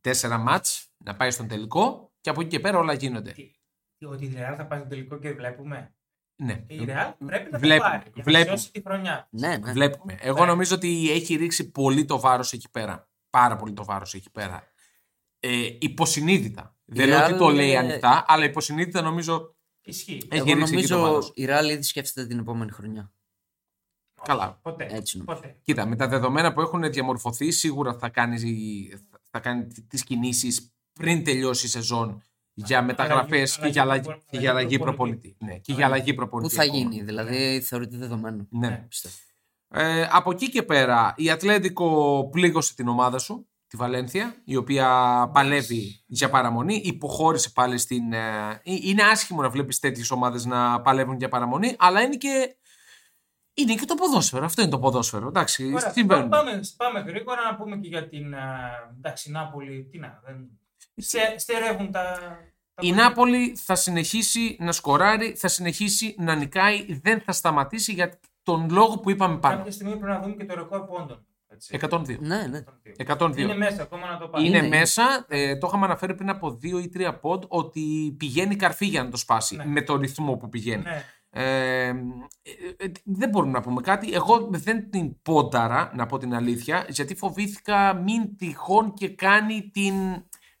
Τέσσερα 0.00 0.38
μάτς 0.38 0.92
να 1.04 1.16
πάει 1.16 1.30
στον 1.30 1.48
τελικό 1.48 2.12
και 2.20 2.30
από 2.30 2.40
εκεί 2.40 2.50
και 2.50 2.60
πέρα 2.60 2.78
όλα 2.78 2.92
γίνονται. 2.92 3.32
Τι- 3.32 3.50
τι- 3.98 4.06
Ότι 4.06 4.24
η 4.24 4.32
Real 4.36 4.54
θα 4.56 4.66
πάει 4.66 4.78
στο 4.78 4.88
τελικό 4.88 5.18
και 5.18 5.32
βλέπουμε; 5.32 5.94
Ναι. 6.42 6.64
Η 6.66 6.84
Real 6.88 7.12
πρέπει 7.26 7.50
να 7.50 7.58
Βλέπουμε, 7.58 7.76
το 7.90 7.96
πάρει. 7.96 8.02
Για 8.04 8.12
να 8.16 8.22
βλέπουμε. 8.22 8.56
σώσει 8.56 8.70
τη 8.72 8.80
χρονιά. 8.82 9.26
Ναι, 9.30 9.56
ναι. 9.56 9.72
Βλέπουμε. 9.72 10.16
Εγώ 10.20 10.40
Ναι. 10.40 10.46
νομίζω 10.46 10.74
ότι 10.74 11.10
έχει 11.10 11.34
ρίξει 11.36 11.70
πολύ 11.70 12.04
το 12.04 12.20
βάρος 12.20 12.52
εκεί 12.52 12.70
πέρα. 12.70 13.10
Πάρα 13.30 13.56
πολύ 13.56 13.72
το 13.72 13.84
βάρος 13.84 14.14
εκεί 14.14 14.30
πέρα. 14.30 14.66
Ε, 15.40 15.68
υποσυνείδητα. 15.80 16.71
Δεν 16.84 17.08
λέω 17.08 17.24
ότι 17.24 17.32
Real 17.34 17.38
το 17.38 17.48
λέει 17.48 17.68
είναι- 17.68 17.78
ανοιχτά, 17.78 18.24
αλλά 18.28 18.44
υποσυνείδητα 18.44 19.00
νομίζω 19.02 19.54
Ισχύει. 19.82 20.12
έχει 20.30 20.50
Εγώ 20.50 20.58
ρίξει 20.58 20.74
εκεί 20.76 20.86
το 20.86 20.94
νομίζω 20.96 21.12
βάρος. 21.12 21.32
η 21.34 21.46
Real 21.48 21.70
ήδη 21.70 21.82
σκέφτεται 21.82 22.26
την 22.26 22.38
επόμενη 22.38 22.70
χρονιά. 22.70 23.12
Καλά. 24.22 24.58
Ποτέ. 24.62 24.86
Έτσι 24.90 25.18
νομίζω. 25.18 25.36
Ποτέ. 25.40 25.56
Κοίτα, 25.62 25.86
με 25.86 25.96
τα 25.96 26.08
δεδομένα 26.08 26.52
που 26.52 26.60
έχουν 26.60 26.90
διαμορφωθεί, 26.92 27.50
σίγουρα 27.50 27.94
θα 27.98 28.08
κάνει, 28.08 28.38
θα 29.30 29.40
κάνει 29.40 29.66
τις 29.88 30.04
κινήσεις 30.04 30.72
πριν 30.92 31.24
τελειώσει 31.24 31.66
η 31.66 31.68
σεζόν 31.68 32.22
για 32.54 32.82
μεταγραφές 32.82 33.56
αλλαγή- 33.58 33.62
και 33.66 33.68
για 33.72 33.82
αλλαγή, 33.82 34.06
αλλαγή 34.08 34.22
και 34.30 34.38
για 34.38 34.50
αλλαγή 34.50 34.78
προπονητή. 34.78 35.18
προπονητή. 35.28 35.36
Ναι, 35.44 35.58
και 35.58 35.72
για 35.72 35.86
αλλαγή 35.86 36.14
προπονητή. 36.14 36.48
Πού 36.54 36.60
θα 36.60 36.62
ακόμα. 36.68 36.78
γίνει, 36.78 37.02
δηλαδή 37.02 37.60
θεωρείται 37.60 37.96
δεδομένο. 37.96 38.46
Ναι. 38.50 38.84
Πιστεύω. 38.88 39.14
Ε, 39.74 40.08
από 40.10 40.30
εκεί 40.30 40.48
και 40.50 40.62
πέρα, 40.62 41.14
η 41.16 41.30
Ατλέντικο 41.30 42.28
πλήγωσε 42.32 42.74
την 42.74 42.88
ομάδα 42.88 43.18
σου, 43.18 43.46
τη 43.72 43.78
Βαλένθια, 43.78 44.34
η 44.44 44.56
οποία 44.56 44.88
παλεύει 45.32 46.02
για 46.06 46.30
παραμονή, 46.30 46.74
υποχώρησε 46.74 47.50
πάλι 47.50 47.78
στην. 47.78 48.12
ε, 48.12 48.48
ε, 48.64 48.72
είναι 48.82 49.02
άσχημο 49.02 49.42
να 49.42 49.50
βλέπεις 49.50 49.78
τέτοιες 49.78 50.10
ομάδες 50.10 50.44
να 50.44 50.80
παλεύουν 50.80 51.16
για 51.16 51.28
παραμονή, 51.28 51.74
αλλά 51.78 52.00
είναι 52.02 52.16
και. 52.16 52.56
Είναι 53.54 53.74
και 53.74 53.84
το 53.84 53.94
ποδόσφαιρο. 53.94 54.44
Αυτό 54.44 54.62
είναι 54.62 54.70
το 54.70 54.78
ποδόσφαιρο. 54.78 55.28
Εντάξει, 55.28 55.72
Ωραία, 55.74 55.90
συμβαίνουν. 55.90 56.28
πάμε, 56.28 56.60
πάμε 56.76 57.00
γρήγορα 57.00 57.42
να 57.50 57.56
πούμε 57.56 57.76
και 57.76 57.88
για 57.88 58.08
την 58.08 58.34
α, 58.34 58.70
εντάξει, 58.96 59.30
Νάπολη. 59.30 59.88
Τι 59.90 59.98
να, 59.98 60.20
δεν... 60.24 60.60
Στε, 60.96 61.38
στερεύουν 61.38 61.90
τα. 61.90 62.02
τα 62.02 62.82
Η 62.82 62.86
κονδύλια. 62.86 63.04
Νάπολη 63.04 63.56
θα 63.56 63.74
συνεχίσει 63.74 64.56
να 64.60 64.72
σκοράρει, 64.72 65.34
θα 65.34 65.48
συνεχίσει 65.48 66.14
να 66.18 66.34
νικάει, 66.34 67.00
δεν 67.02 67.20
θα 67.20 67.32
σταματήσει 67.32 67.92
για 67.92 68.20
τον 68.42 68.70
λόγο 68.70 68.98
που 68.98 69.10
είπαμε 69.10 69.38
πάνω. 69.38 69.56
Κάποια 69.56 69.72
στιγμή 69.72 69.96
πρέπει 69.96 70.12
να 70.12 70.20
δούμε 70.20 70.34
και 70.34 70.44
το 70.44 70.54
ρεκόρ 70.54 70.80
πόντων. 70.80 71.26
Έτσι. 71.52 71.78
102. 71.90 72.18
Ναι, 72.18 72.46
ναι. 72.46 72.62
102. 73.06 73.36
Είναι 73.36 73.54
μέσα 73.56 73.82
ακόμα 73.82 74.06
να 74.10 74.18
το 74.18 74.28
πάρει. 74.28 74.46
Είναι 74.46 74.56
Είναι, 74.56 74.68
μέσα, 74.68 75.26
ε, 75.28 75.56
το 75.56 75.66
είχαμε 75.66 75.84
αναφέρει 75.84 76.14
πριν 76.14 76.28
από 76.30 76.54
δύο 76.54 76.78
ή 76.78 76.88
τρία 76.88 77.18
pod, 77.18 77.42
ότι 77.48 78.14
πηγαίνει 78.18 78.56
καρφί 78.56 78.86
για 78.86 79.02
να 79.02 79.10
το 79.10 79.16
σπάσει 79.16 79.56
Ναι. 79.56 79.66
με 79.66 79.82
το 79.82 79.96
ρυθμό 79.96 80.36
που 80.36 80.48
πηγαίνει. 80.48 80.82
Ναι. 80.82 81.04
Ε, 81.34 81.86
ε, 81.86 81.94
ε, 82.76 82.92
δεν 83.04 83.28
μπορούμε 83.28 83.52
να 83.52 83.60
πούμε 83.60 83.80
κάτι. 83.80 84.12
Εγώ 84.12 84.48
δεν 84.50 84.90
την 84.90 85.22
πόνταρα, 85.22 85.92
να 85.94 86.06
πω 86.06 86.18
την 86.18 86.34
αλήθεια, 86.34 86.86
γιατί 86.88 87.14
φοβήθηκα 87.14 87.94
μην 87.94 88.36
τυχόν 88.36 88.92
και 88.94 89.08
κάνει 89.08 89.70
την, 89.72 89.94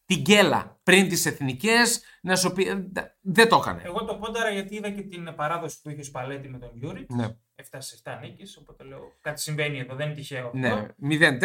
την 0.04 0.20
γκέλα 0.20 0.80
πριν 0.82 1.08
τις 1.08 1.26
εθνικές, 1.26 2.02
να 2.22 2.36
σου 2.36 2.52
πει, 2.52 2.68
ε, 2.68 2.88
δεν 3.20 3.48
το 3.48 3.56
έκανε. 3.56 3.82
Εγώ 3.84 4.04
το 4.04 4.14
πόνταρα 4.14 4.50
γιατί 4.50 4.74
είδα 4.74 4.90
και 4.90 5.02
την 5.02 5.34
παράδοση 5.36 5.80
που 5.82 5.90
είχε 5.90 6.00
ο 6.00 6.04
Σπαλέτη 6.04 6.48
με 6.48 6.58
τον 6.58 6.70
Γιούριτς. 6.74 7.06
Ναι. 7.08 7.26
7 7.70 7.76
σε 7.78 8.00
7 8.04 8.18
νίκες. 8.22 8.56
Οπότε 8.56 8.84
λέω 8.84 9.12
κάτι 9.20 9.40
συμβαίνει 9.40 9.78
εδώ, 9.78 9.94
δεν 9.94 10.06
είναι 10.06 10.14
τυχαίο. 10.14 10.46
αυτό. 10.46 10.58
Ναι, 10.58 11.38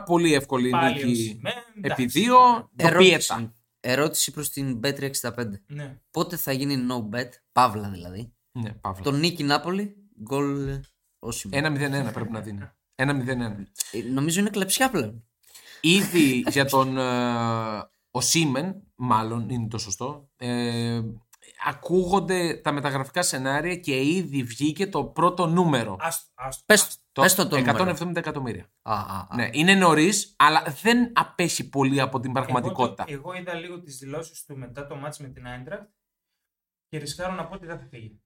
0-4, 0.00 0.02
πολύ 0.06 0.34
εύκολη 0.34 0.70
Πάλι 0.70 1.02
ο 1.02 1.06
νίκη 1.06 1.22
Σιμέν, 1.22 1.52
επί 1.76 1.80
εντάξει. 1.82 2.06
δύο, 2.06 2.36
το 2.76 2.88
πιέτα. 2.98 2.98
Ερώτηση, 2.98 3.52
ερώτηση 3.80 4.30
προς 4.30 4.50
την 4.50 4.80
Bet365. 4.82 5.46
Ναι. 5.66 5.98
Πότε 6.10 6.36
θα 6.36 6.52
γίνει 6.52 6.86
no 6.90 7.16
bet, 7.16 7.28
παύλα 7.52 7.88
δηλαδή. 7.90 8.32
Ναι, 8.52 8.70
Παύλο. 8.72 9.02
Το 9.02 9.10
νίκη 9.10 9.42
Νάπολη, 9.44 9.96
γκολ 10.22 10.80
όσοι. 11.18 11.48
1-0-1 11.52 12.10
πρέπει 12.12 12.30
να 12.32 12.40
δίνει. 12.40 12.70
1-0-1. 12.94 13.06
Ε, 13.92 14.02
Νομίζω 14.12 14.40
είναι 14.40 14.50
κλεψιά 14.50 14.90
πλέον. 14.90 15.24
Ήδη 15.80 16.44
για 16.48 16.64
τον 16.64 16.98
ε, 16.98 17.88
ο 18.10 18.20
Σίμεν, 18.20 18.82
μάλλον 18.94 19.48
είναι 19.48 19.68
το 19.68 19.78
σωστό, 19.78 20.30
ε, 20.36 21.00
ακούγονται 21.64 22.54
τα 22.54 22.72
μεταγραφικά 22.72 23.22
σενάρια 23.22 23.76
και 23.76 24.02
ήδη 24.02 24.42
βγήκε 24.42 24.86
το 24.86 25.04
πρώτο 25.04 25.46
νούμερο. 25.46 25.96
Άστο, 26.00 26.30
άστο. 26.34 26.62
Πες, 26.66 26.98
πες 27.12 27.34
το 27.34 27.48
το 27.48 27.58
νούμερο. 27.58 27.96
170 28.00 28.16
εκατομμύρια. 28.16 28.70
Α, 28.82 28.92
α, 28.94 29.26
α. 29.30 29.36
Ναι, 29.36 29.48
είναι 29.52 29.74
νωρίς, 29.74 30.34
αλλά 30.38 30.62
δεν 30.82 31.12
απέχει 31.14 31.68
πολύ 31.68 32.00
από 32.00 32.20
την 32.20 32.32
πραγματικότητα. 32.32 33.04
Εγώ, 33.08 33.20
το- 33.22 33.28
εγώ 33.30 33.40
είδα 33.40 33.54
λίγο 33.54 33.80
τις 33.80 33.98
δηλώσεις 33.98 34.44
του 34.44 34.56
μετά 34.58 34.86
το 34.86 34.96
μάτς 34.96 35.18
με 35.18 35.28
την 35.28 35.46
Άιντρακτ 35.46 35.88
και 36.88 36.98
ρισκάρω 36.98 37.34
να 37.34 37.46
πω 37.46 37.54
ότι 37.54 37.66
δεν 37.66 37.78
θα 37.78 37.86
φύγει. 37.86 38.22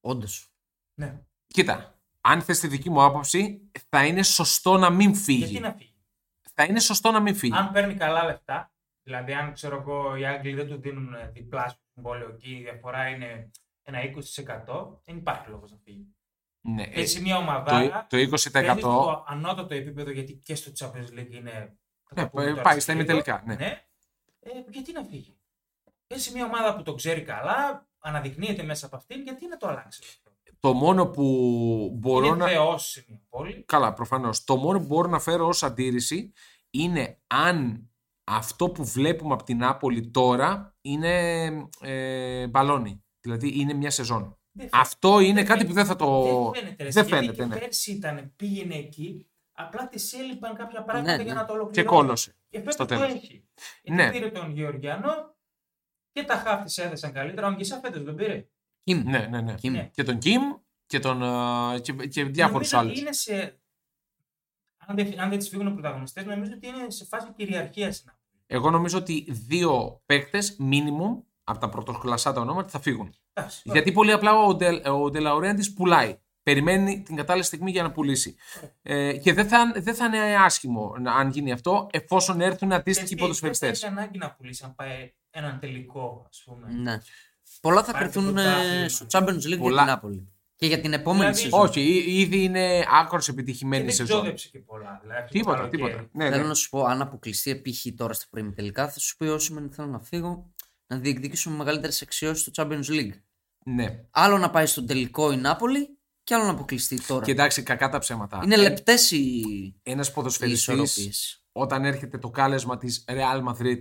Όντως. 0.00 0.52
Ναι. 1.00 1.20
Κοίτα, 1.46 2.00
αν 2.20 2.42
θες 2.42 2.60
τη 2.60 2.68
δική 2.68 2.90
μου 2.90 3.02
άποψη, 3.02 3.70
θα 3.88 4.06
είναι 4.06 4.22
σωστό 4.22 4.76
να 4.78 4.90
μην 4.90 5.14
φύγει. 5.14 5.44
Γιατί 5.44 5.60
να 5.60 5.72
φύγει; 5.72 5.94
Θα 6.54 6.64
είναι 6.64 6.80
σωστό 6.80 7.10
να 7.10 7.20
μην 7.20 7.34
φύγει. 7.34 7.54
Αν 7.56 7.72
παίρνει 7.72 7.94
καλά 7.94 8.24
λεφτά, 8.24 8.72
δηλαδή 9.02 9.32
αν 9.32 9.52
ξέρω 9.52 9.76
εγώ 9.80 10.16
οι 10.16 10.26
Άγγλοι 10.26 10.54
δεν 10.54 10.68
του 10.68 10.80
δίνουν 10.80 11.14
ε, 11.14 11.30
διπλάσιο 11.34 11.78
συμβόλαιο 12.00 12.30
και 12.36 12.50
η 12.50 12.60
διαφορά 12.62 13.08
είναι 13.08 13.50
ένα 13.82 13.98
20%, 14.66 15.00
δεν 15.04 15.16
υπάρχει 15.16 15.50
λόγος 15.50 15.70
να 15.70 15.76
φύγει. 15.84 16.14
Ναι, 16.60 16.86
Και 16.86 17.00
ε, 17.00 17.06
σε 17.06 17.20
μια 17.20 17.34
το, 17.34 17.40
ομάδα 17.40 18.06
το 18.08 18.16
20%. 18.16 18.50
παίζει 18.52 18.78
στο 18.78 19.24
ανώτατο 19.26 19.74
επίπεδο, 19.74 20.10
γιατί 20.10 20.32
και 20.32 20.54
στο 20.54 20.72
Champions 20.78 21.18
League 21.18 21.30
είναι. 21.32 21.76
θα 22.08 22.14
το 22.14 22.20
Ναι, 22.20 22.28
πούμε 22.28 22.44
τώρα 22.46 22.62
πάει 22.62 22.74
σε 22.74 22.80
στα 22.80 22.92
λίγο. 22.94 23.04
ημιτελικά, 23.04 23.42
ναι. 23.46 23.54
Ε, 24.40 24.50
γιατί 24.70 24.92
να 24.92 25.02
φύγει. 25.04 25.38
Παίζει 26.06 26.24
σε 26.24 26.32
μια 26.32 26.44
ομάδα 26.44 26.76
που 26.76 26.82
το 26.82 26.94
ξέρει 26.94 27.22
καλά, 27.22 27.88
αναδεικνύεται 27.98 28.62
μέσα 28.62 28.86
από 28.86 28.96
αυτήν, 28.96 29.22
γιατί 29.22 29.46
να 29.48 29.56
το 29.56 29.68
αλλάξει. 29.68 30.00
αυτό. 30.04 30.30
Το 30.60 30.72
μόνο 30.72 31.06
που 31.06 31.24
μπορώ 31.98 32.26
είναι 32.26 32.36
να. 32.36 32.48
θεός 32.48 32.90
σε 32.90 33.04
μια 33.08 33.20
πόλη. 33.28 33.62
Καλά, 33.66 33.92
προφανώς. 33.92 34.44
Το 34.44 34.56
μόνο 34.56 34.78
που 34.78 34.86
μπορώ 34.86 35.08
να 35.08 35.20
φέρω 35.20 35.46
ως 35.46 35.62
αντίρρηση 35.62 36.32
είναι 36.70 37.20
αν 37.26 37.89
αυτό 38.30 38.70
που 38.70 38.84
βλέπουμε 38.84 39.34
από 39.34 39.42
την 39.42 39.56
Νάπολη 39.58 40.10
τώρα 40.10 40.76
είναι 40.80 41.46
ε, 41.80 42.46
μπαλόνι. 42.46 43.04
Δηλαδή 43.20 43.60
είναι 43.60 43.72
μια 43.72 43.90
σεζόν. 43.90 44.38
Δεν 44.52 44.68
Αυτό 44.72 45.20
είναι 45.20 45.32
δεν 45.34 45.44
κάτι 45.44 45.64
που 45.66 45.72
δεν 45.72 45.84
θα 45.86 45.96
το. 45.96 46.22
Δεν 46.50 46.62
φαίνεται. 46.62 46.84
ρε, 46.84 46.90
δεν 46.90 47.04
γιατί 47.04 47.08
φαίνεται, 47.08 47.32
και 47.32 47.44
ναι. 47.44 47.58
Πέρσι 47.58 47.92
ήταν, 47.92 48.32
πήγαινε 48.36 48.74
εκεί, 48.74 49.26
απλά 49.52 49.88
τη 49.88 50.02
έλειπαν 50.18 50.54
κάποια 50.54 50.82
πράγματα 50.82 51.16
Ναι, 51.16 51.22
για 51.22 51.34
ναι. 51.34 51.40
να 51.40 51.46
το 51.46 51.52
Και 51.52 51.58
ολοκληρώσει. 51.58 51.96
κόλωσε. 51.96 52.34
Και 52.48 52.58
φέτος 52.58 52.74
στο 52.74 52.84
το 52.84 52.94
τέλος. 52.94 53.12
έχει. 53.14 53.48
Ναι. 53.82 54.02
Γιατί 54.02 54.18
πήρε 54.18 54.30
τον 54.30 54.50
Γεωργιανό 54.52 55.36
και 56.12 56.22
τα 56.24 56.34
χάφ 56.36 56.62
της 56.64 56.78
έδεσαν 56.78 57.12
καλύτερα. 57.12 57.46
Ο 57.46 57.50
Αγγισά 57.50 57.78
φέτος 57.78 58.04
τον 58.04 58.16
πήρε. 58.16 58.48
Κιμ. 58.84 59.02
Ναι, 59.02 59.18
ναι, 59.30 59.40
ναι. 59.40 59.54
Κιμ. 59.54 59.72
Ναι. 59.72 59.90
Και 59.92 60.02
τον 60.02 60.18
Κιμ 60.18 60.42
και, 60.86 60.98
τον, 60.98 61.22
ε, 61.22 61.80
και, 61.80 61.92
και 61.92 62.24
διάφορους 62.24 62.72
Νομίζω 62.72 62.76
άλλους. 62.78 62.90
ότι 62.92 63.00
Είναι 63.00 63.12
σε... 63.12 63.60
Αν 64.86 64.96
δεν, 64.96 65.20
αν 65.20 65.28
δεν 65.30 65.38
τις 65.38 65.48
φύγουν 65.48 65.66
οι 65.66 65.72
πρωταγωνιστές, 65.72 66.24
νομίζω 66.24 66.52
ότι 66.54 66.66
είναι 66.66 66.90
σε 66.90 67.04
φάση 67.04 67.32
κυριαρχίας. 67.36 68.04
Εγώ 68.52 68.70
νομίζω 68.70 68.98
ότι 68.98 69.26
δύο 69.28 70.02
παίκτες, 70.06 70.56
minimum, 70.60 71.22
από 71.44 71.58
τα 71.58 71.68
πρωτοκλασσά 71.68 72.34
ονόματα 72.36 72.68
θα 72.68 72.80
φύγουν. 72.80 73.14
Εντάξει, 73.32 73.60
Γιατί 73.64 73.92
πολύ 73.92 74.12
απλά 74.12 74.34
ο, 74.36 74.54
Ντε, 74.54 74.88
ο 74.90 75.10
Ντελαουρέντη 75.10 75.70
πουλάει. 75.72 76.18
Περιμένει 76.42 77.02
την 77.02 77.16
κατάλληλη 77.16 77.44
στιγμή 77.44 77.70
για 77.70 77.82
να 77.82 77.90
πουλήσει. 77.90 78.36
Ε, 78.82 79.16
και 79.16 79.32
δεν 79.32 79.48
θα, 79.48 79.72
δεν 79.76 79.94
θα 79.94 80.04
είναι 80.04 80.36
άσχημο 80.44 80.96
να, 81.00 81.12
αν 81.14 81.30
γίνει 81.30 81.52
αυτό, 81.52 81.86
εφόσον 81.90 82.40
έρθουν 82.40 82.72
αντίστοιχοι 82.72 83.06
Γιατί 83.06 83.20
ποδοσφαιριστές. 83.22 83.80
δεν 83.80 83.88
έχει 83.90 83.98
ανάγκη 83.98 84.18
να 84.18 84.30
πουλήσει 84.34 84.64
αν 84.64 84.74
πάει 84.74 85.12
έναν 85.30 85.58
τελικό, 85.60 86.26
ας 86.30 86.42
πούμε. 86.46 86.66
Ναι. 86.72 86.98
Πολλά 87.60 87.84
θα 87.84 87.92
Πάρει 87.92 88.04
κρυθούν 88.04 88.26
το 88.26 88.32
πρωτάθλημα. 88.32 88.74
ε, 88.74 88.88
στο 88.88 89.06
Champions 89.10 89.54
League 89.54 89.58
Πολλά. 89.58 89.58
για 89.58 89.82
την 89.82 89.84
Νάπολη. 89.84 90.28
Και 90.60 90.66
για 90.66 90.80
την 90.80 90.92
επόμενη 90.92 91.20
Δηλαδή, 91.24 91.40
σεζόν. 91.40 91.60
Όχι, 91.60 91.80
ή- 91.80 92.18
ήδη 92.20 92.42
είναι 92.42 92.84
άκρος 93.00 93.24
Και 93.24 93.30
επιτυχημένη 93.30 93.84
δεν 93.84 93.92
σεζόν. 93.94 94.16
ξόδεψε 94.20 94.48
και 94.48 94.58
πολλά. 94.58 94.98
Δηλαδή, 95.02 95.20
το 95.22 95.28
Τίποτα, 95.32 95.56
καλοκαίρι. 95.56 95.82
τίποτα. 95.82 96.08
Ναι, 96.12 96.28
Θέλω 96.30 96.42
ναι. 96.42 96.48
να 96.48 96.54
σου 96.54 96.68
πω, 96.68 96.84
αν 96.84 97.00
αποκλειστεί 97.02 97.56
π.χ. 97.60 97.86
τώρα 97.96 98.12
στα 98.12 98.26
πρώιμη 98.30 98.52
τελικά, 98.52 98.88
θα 98.88 98.98
σου 98.98 99.16
πει 99.16 99.24
όσοι 99.26 99.52
με 99.52 99.68
θέλω 99.72 99.88
να 99.88 99.98
φύγω 100.00 100.52
να 100.86 100.98
διεκδικήσω 100.98 101.50
μεγαλύτερες 101.50 102.02
αξιώσεις 102.02 102.40
στο 102.46 102.50
Champions 102.54 102.84
League. 102.90 103.10
ναι. 103.64 104.04
Άλλο 104.10 104.38
να 104.38 104.50
πάει 104.50 104.66
στον 104.66 104.86
τελικό 104.86 105.32
η 105.32 105.36
Νάπολη 105.36 105.98
και 106.22 106.34
άλλο 106.34 106.44
να 106.44 106.50
αποκλειστεί 106.50 107.00
τώρα. 107.06 107.24
Και 107.24 107.30
εντάξει, 107.30 107.62
κακά 107.62 107.88
τα 107.88 107.98
ψέματα. 107.98 108.40
Είναι 108.44 108.56
λεπτές 108.56 109.10
οι, 109.10 109.42
Ένας 109.82 110.08
οι 110.08 110.12
ποδοσφαιριστής, 110.12 110.60
ισορροπίες. 110.60 111.42
όταν 111.52 111.84
έρχεται 111.84 112.18
το 112.18 112.30
κάλεσμα 112.30 112.76
της 112.78 113.04
Real 113.08 113.44
Madrid, 113.48 113.78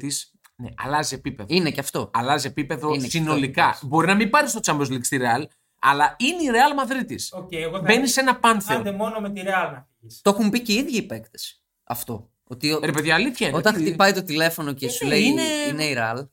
ναι, 0.56 0.70
αλλάζει 0.78 1.16
επίπεδο. 1.16 1.56
Είναι 1.56 1.72
και 1.72 1.80
αυτό. 1.80 2.10
Αλλάζει 2.14 2.48
επίπεδο 2.48 2.94
Είναι 2.94 3.04
και 3.04 3.10
συνολικά. 3.10 3.66
αυτό. 3.66 3.88
Μπορεί 3.88 4.08
να 4.08 4.16
μην 4.16 4.30
πάρει 4.30 4.52
το 4.52 4.60
Champions 4.64 4.88
League 4.94 5.04
στη 5.06 5.20
Real, 5.22 5.44
αλλά 5.80 6.16
είναι 6.20 6.44
η 6.44 6.48
Real 6.52 6.80
Madrid. 6.92 7.16
Οκ, 7.32 7.52
εγώ 7.54 7.78
θα 7.78 7.82
Μπαίνει 7.84 8.08
σε 8.08 8.20
ένα 8.20 8.30
Άντε 8.32 8.40
πάνθεο. 8.40 8.94
μόνο 8.94 9.20
με 9.20 9.30
τη 9.32 9.42
Real 9.44 9.70
να 9.72 9.88
φύγεις. 10.00 10.22
Το 10.22 10.30
έχουν 10.30 10.50
πει 10.50 10.62
και 10.62 10.74
οι 10.74 10.76
ίδιοι 10.76 10.96
οι 10.98 11.02
παίκτες. 11.02 11.64
Αυτό. 11.84 12.32
Ότι 12.44 12.72
ο- 12.72 12.80
Ρε 12.84 12.92
παιδιά, 12.92 13.16
αλήθεια 13.16 13.48
είναι. 13.48 13.58
όταν 13.58 13.76
ότι 13.76 13.84
χτυπάει 13.84 14.14
το 14.14 14.24
τηλέφωνο 14.24 14.74
και 14.74 14.90
σου 14.90 15.04
ναι, 15.06 15.10
λέει 15.14 15.24
είναι- 15.24 15.42
είναι 15.70 15.84
η 15.84 15.94
Ρεάλ. 15.94 16.28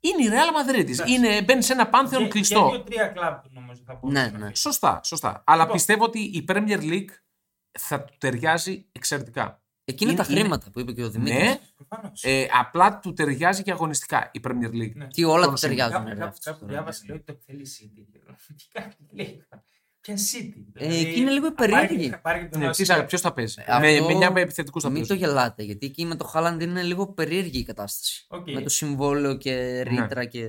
Είναι 0.00 0.22
η 0.24 0.28
Real 0.30 0.70
Madrid. 0.70 0.78
Εντάξει. 0.78 1.12
Είναι, 1.12 1.42
μπαίνει 1.42 1.62
σε 1.62 1.72
ένα 1.72 1.88
πάνθεον 1.88 2.22
Και- 2.22 2.28
κλειστό. 2.28 2.68
Και 2.70 2.76
δύο-τρία 2.76 3.06
κλαμπ 3.06 3.38
νομίζω 3.50 3.82
θα 3.86 3.96
πω. 3.96 4.10
Ναι, 4.10 4.32
ναι. 4.38 4.54
Σωστά, 4.54 5.00
σωστά. 5.04 5.42
Αλλά 5.46 5.58
Λοιπόν. 5.60 5.76
πιστεύω 5.76 6.04
ότι 6.04 6.18
η 6.20 6.44
Premier 6.48 6.80
League 6.80 7.10
θα 7.78 8.04
του 8.04 8.14
ταιριάζει 8.18 8.88
εξαιρετικά. 8.92 9.59
Εκεί 9.90 10.04
είναι, 10.04 10.12
Είναι- 10.12 10.22
τα 10.22 10.28
χρήματα 10.32 10.70
που 10.70 10.80
είπε 10.80 10.92
και 10.92 11.02
ο 11.04 11.10
Δημήτρης. 11.10 11.38
Ναι, 11.38 11.58
Προφανώς. 11.76 12.24
ε, 12.24 12.46
απλά 12.60 12.98
του 12.98 13.12
ταιριάζει 13.12 13.62
και 13.62 13.70
αγωνιστικά 13.72 14.30
η 14.32 14.40
Premier 14.44 14.70
League. 14.74 14.92
Ναι. 14.94 15.06
Τι 15.06 15.24
όλα 15.24 15.42
Τον 15.44 15.50
του 15.50 15.58
σημείο. 15.58 15.76
ταιριάζουν. 15.76 15.92
Κάπου, 16.04 16.08
ρε, 16.08 16.14
κάπου, 16.20 16.28
αυτό 16.36 16.50
κάπου 16.50 16.60
τώρα. 16.60 16.72
διάβασα 16.72 17.02
λέει 17.08 17.16
ότι 17.16 17.32
το 17.32 17.38
θέλει 17.46 17.66
City. 17.80 18.06
Τι 18.56 18.64
κάνει, 18.72 18.92
λέει. 19.12 19.44
Ποια 20.02 20.14
City. 20.14 20.62
Ε, 20.74 20.98
εκεί 21.00 21.20
είναι 21.20 21.30
λίγο 21.30 21.46
θα 21.46 21.52
πάρει 21.54 21.70
περίεργη. 21.72 22.04
και- 22.04 22.10
θα 22.10 22.18
πάρει 22.20 22.40
και 22.40 22.46
τον 22.46 22.60
Ναι, 22.60 22.68
Ασία. 22.68 23.04
Ποιος 23.04 23.20
θα 23.20 23.32
παίζει. 23.32 23.60
Αυτό- 23.66 23.80
Με, 23.80 24.00
με 24.00 24.26
9 24.26 24.36
επιθετικούς 24.40 24.82
θα 24.82 24.88
Μην 24.90 25.06
παίζει. 25.06 25.22
το 25.22 25.26
γελάτε, 25.26 25.62
γιατί 25.62 25.86
εκεί 25.86 26.04
με 26.04 26.14
το 26.14 26.24
Χάλαντ 26.24 26.62
είναι 26.62 26.82
λίγο 26.82 27.06
περίεργη 27.12 27.58
η 27.58 27.64
κατάσταση. 27.64 28.26
Οκ. 28.28 28.50
Με 28.50 28.60
το 28.60 28.68
συμβόλαιο 28.68 29.36
και 29.36 29.80
ρήτρα 29.82 30.24
και. 30.24 30.48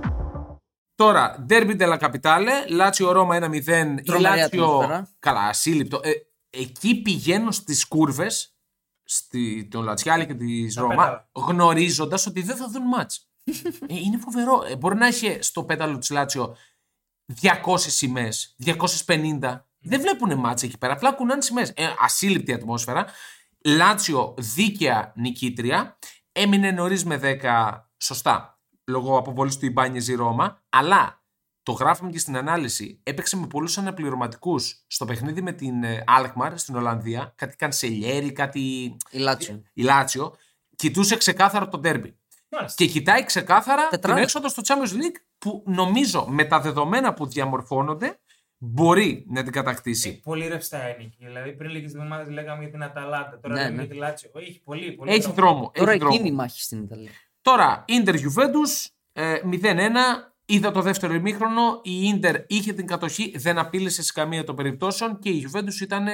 Τώρα, 1.01 1.45
Derby 1.49 1.77
della 1.79 1.97
Capitale, 1.99 2.49
Λάτσιο 2.69 3.11
Ρώμα 3.11 3.35
1-0. 3.35 3.53
Η 3.53 4.01
Τρομερή 4.01 4.39
Λάτσιο. 4.39 4.65
ατμόσφαιρα. 4.65 5.09
Καλά, 5.19 5.39
ασύλληπτο. 5.41 5.99
Ε, 6.03 6.11
εκεί 6.49 7.01
πηγαίνω 7.01 7.51
στις 7.51 7.87
κούρβες 7.87 8.55
τον 9.69 9.83
Λατσιάλη 9.83 10.25
και 10.25 10.33
της 10.33 10.73
Τα 10.73 10.81
Ρώμα, 10.81 10.95
πέταλα. 10.95 11.29
γνωρίζοντας 11.33 12.25
ότι 12.25 12.41
δεν 12.41 12.55
θα 12.55 12.67
δουν 12.69 12.81
μάτς. 12.87 13.29
ε, 13.87 13.95
είναι 13.95 14.17
φοβερό. 14.17 14.63
Ε, 14.69 14.75
μπορεί 14.75 14.95
να 14.95 15.07
έχει 15.07 15.37
στο 15.41 15.63
πέταλο 15.63 15.97
της 15.97 16.09
Λάτσιο 16.09 16.55
200 17.41 17.77
σημαίες, 17.77 18.55
250. 18.57 19.67
Δεν 19.79 20.01
βλέπουν 20.01 20.39
μάτς 20.39 20.63
εκεί 20.63 20.77
πέρα. 20.77 20.93
Απλά 20.93 21.13
κουνάνε 21.13 21.41
σημαίες. 21.41 21.69
Ε, 21.75 21.93
ασύλληπτη 21.99 22.53
ατμόσφαιρα. 22.53 23.05
Λάτσιο 23.65 24.33
δίκαια 24.37 25.13
νικήτρια. 25.15 25.97
Έμεινε 26.31 26.71
νωρίς 26.71 27.05
με 27.05 27.17
10 27.17 27.87
σωστά 27.97 28.60
λόγω 28.85 29.17
αποβολής 29.17 29.57
του 29.57 29.65
Ιμπάνιε 29.65 30.01
η 30.07 30.15
Ρώμα. 30.15 30.63
Αλλά 30.69 31.23
το 31.63 31.71
γράφουμε 31.71 32.11
και 32.11 32.19
στην 32.19 32.37
ανάλυση. 32.37 32.99
Έπαιξε 33.03 33.37
με 33.37 33.47
πολλούς 33.47 33.77
αναπληρωματικούς 33.77 34.83
στο 34.87 35.05
παιχνίδι 35.05 35.41
με 35.41 35.51
την 35.51 35.83
ε, 35.83 36.03
Alkmaar 36.19 36.51
στην 36.55 36.75
Ολλανδία. 36.75 37.33
Κάτι 37.35 37.55
κανσελιέρι, 37.55 38.31
κάτι. 38.31 38.59
Η 39.11 39.17
Λάτσιο. 39.17 39.61
Η 39.73 39.81
Λάτσιο. 39.83 40.35
Κοιτούσε 40.75 41.17
ξεκάθαρα 41.17 41.67
το 41.67 41.77
ντέρμπι. 41.77 42.15
Μάλιστα. 42.49 42.83
Και 42.83 42.91
κοιτάει 42.91 43.23
ξεκάθαρα 43.25 43.87
Τετράδα. 43.87 44.13
την 44.15 44.23
έξοδο 44.23 44.49
στο 44.49 44.61
Champions 44.65 44.91
League 44.93 45.21
που 45.37 45.63
νομίζω 45.65 46.25
με 46.29 46.43
τα 46.45 46.59
δεδομένα 46.61 47.13
που 47.13 47.25
διαμορφώνονται 47.25 48.19
μπορεί 48.57 49.25
να 49.29 49.39
την 49.39 49.47
Ε, 49.47 49.51
κατακτήσει. 49.51 50.19
Πολύ 50.19 50.47
ρευστά 50.47 50.77
είναι 50.89 51.03
εκεί. 51.03 51.15
Δηλαδή 51.19 51.53
πριν 51.53 51.69
λίγες 51.71 51.93
εβδομάδες 51.93 52.29
λέγαμε 52.33 52.61
για 52.61 52.71
την 52.71 52.83
Αταλάντα. 52.83 53.39
Τώρα 53.39 53.55
Ναι, 53.55 53.61
λέμε 53.61 53.75
ναι. 53.75 53.81
για 53.81 53.91
τη 53.91 53.97
Λάτσιο. 53.97 54.29
Έχει 54.33 54.61
πολύ, 54.63 54.91
πολύ 54.91 55.11
Έχει 55.11 55.31
δρόμο. 55.31 55.71
Τώρα 55.73 55.89
έχει 55.91 55.99
δρόμο. 55.99 56.13
εκείνη 56.15 56.29
η 56.29 56.35
μάχη 56.35 56.61
στην 56.61 56.83
Ιταλία. 56.83 57.11
Τώρα, 57.41 57.83
Ιντερ 57.87 58.15
Juventus 58.15 58.85
ε, 59.13 59.35
0-1. 59.61 59.75
Είδα 60.45 60.71
το 60.71 60.81
δεύτερο 60.81 61.13
ημίχρονο. 61.13 61.79
Η 61.83 62.01
Ιντερ 62.03 62.35
είχε 62.47 62.73
την 62.73 62.87
κατοχή, 62.87 63.37
δεν 63.37 63.57
απείλησε 63.57 64.03
σε 64.03 64.11
καμία 64.13 64.43
των 64.43 64.55
περιπτώσεων 64.55 65.19
και 65.19 65.29
η 65.29 65.49
Juventus 65.51 65.81
ήταν 65.81 66.07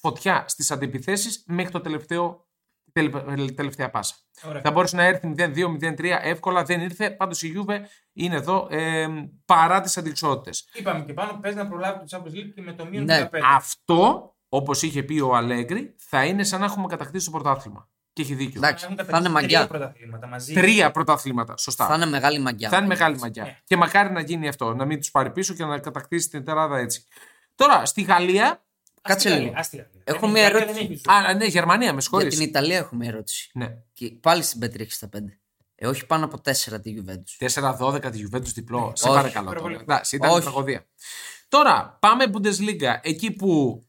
φωτιά 0.00 0.44
στις 0.48 0.70
αντιπιθέσεις 0.70 1.44
μέχρι 1.46 1.72
το 1.72 1.80
τελευταίο, 1.80 2.46
τελε- 2.92 3.54
τελευταία 3.54 3.90
πάσα. 3.90 4.14
Ωραία. 4.48 4.60
Θα 4.64 4.70
μπορούσε 4.70 4.96
να 4.96 5.02
έρθει 5.02 5.34
0-2-0-3 5.36 6.18
εύκολα, 6.22 6.62
δεν 6.64 6.80
ήρθε. 6.80 7.10
Πάντως 7.10 7.42
η 7.42 7.52
Juve 7.56 7.78
είναι 8.12 8.36
εδώ 8.36 8.66
ε, 8.70 9.06
παρά 9.44 9.80
τις 9.80 9.96
αντικσότητες. 9.96 10.68
Είπαμε 10.74 11.04
και 11.04 11.12
πάνω, 11.12 11.38
παίζει 11.42 11.56
να 11.56 11.66
προλάβει 11.68 11.98
το 11.98 12.16
Champions 12.18 12.34
League 12.36 12.52
και 12.54 12.62
με 12.62 12.72
το 12.72 12.86
μείον 12.86 13.04
Ναι, 13.04 13.28
15. 13.32 13.38
Αυτό, 13.54 14.32
όπως 14.48 14.82
είχε 14.82 15.02
πει 15.02 15.20
ο 15.20 15.36
Αλέγκρι, 15.36 15.94
θα 15.98 16.24
είναι 16.24 16.44
σαν 16.44 16.60
να 16.60 16.66
έχουμε 16.66 16.86
κατακτήσει 16.86 17.24
το 17.24 17.30
πρωτάθλημα. 17.30 17.88
Και 18.18 18.24
έχει 18.24 18.34
δίκιο. 18.34 18.60
Εντάξει, 18.60 18.84
Έχουν 18.84 18.96
θα 18.96 19.02
είναι 19.02 19.10
κατακτήσει 19.12 19.32
μαγιά. 19.32 19.58
Τρία 19.58 19.68
πρωταθλήματα 19.78 20.26
μαζί. 20.26 20.54
Τρία 20.54 20.90
πρωταθλήματα. 20.90 21.56
Σωστά. 21.56 21.86
Θα 21.86 21.94
είναι 21.94 22.06
μεγάλη 22.06 22.38
μαγιά. 22.38 22.68
Θα 22.68 22.76
είναι 22.76 22.86
μεγάλη 22.86 23.16
μαγιά. 23.18 23.42
Ναι. 23.44 23.58
Και 23.64 23.76
μακάρι 23.76 24.10
να 24.12 24.20
γίνει 24.20 24.48
αυτό. 24.48 24.74
Να 24.74 24.84
μην 24.84 24.98
τους 25.00 25.10
πάρει 25.10 25.30
πίσω 25.30 25.54
και 25.54 25.64
να 25.64 25.78
κατακτήσει 25.78 26.28
την 26.28 26.44
τεράδα 26.44 26.78
έτσι. 26.78 27.04
Τώρα, 27.54 27.84
στη 27.86 28.02
Γαλλία. 28.02 28.62
Κάτσε 29.02 29.28
Αστεία, 29.28 29.44
λίγο. 29.44 29.54
αστεία. 29.56 29.90
Έχω 30.04 30.20
Δεν 30.20 30.30
μια 30.30 30.42
έχει- 30.42 30.50
ερώτηση. 30.56 30.72
δεν 30.74 30.82
έχει 30.84 31.00
ζωή. 31.08 31.16
Α, 31.30 31.34
ναι, 31.34 31.44
Γερμανία, 31.44 31.86
με 31.86 31.92
Για 31.92 32.00
συγχωρείς. 32.00 32.36
την 32.36 32.46
Ιταλία 32.46 32.76
έχουμε 32.76 33.06
ερώτηση. 33.06 33.50
Ναι. 33.54 33.68
Και 33.92 34.10
πάλι 34.20 34.42
στην 34.42 34.60
Πέτρη 34.60 34.82
65. 34.82 35.40
Ε, 35.74 35.86
όχι 35.86 36.06
πάνω 36.06 36.24
από 36.24 36.38
4 36.40 36.80
τη 36.80 36.94
Juventus. 36.96 37.36
4-12 37.38 38.10
τη 38.10 38.22
Juventus 38.30 38.42
διπλό. 38.54 38.92
Σε 38.94 39.08
Όχι. 39.08 39.16
παρακαλώ 39.16 39.44
τώρα. 39.46 39.50
Υπερβολικό. 39.58 39.80
Εντάξει, 39.82 40.16
ήταν 40.16 40.30
Όχι. 40.30 40.40
τραγωδία. 40.40 40.86
Τώρα, 41.48 41.96
πάμε 42.00 42.24
Bundesliga. 42.32 42.96
Εκεί 43.02 43.30
που 43.30 43.82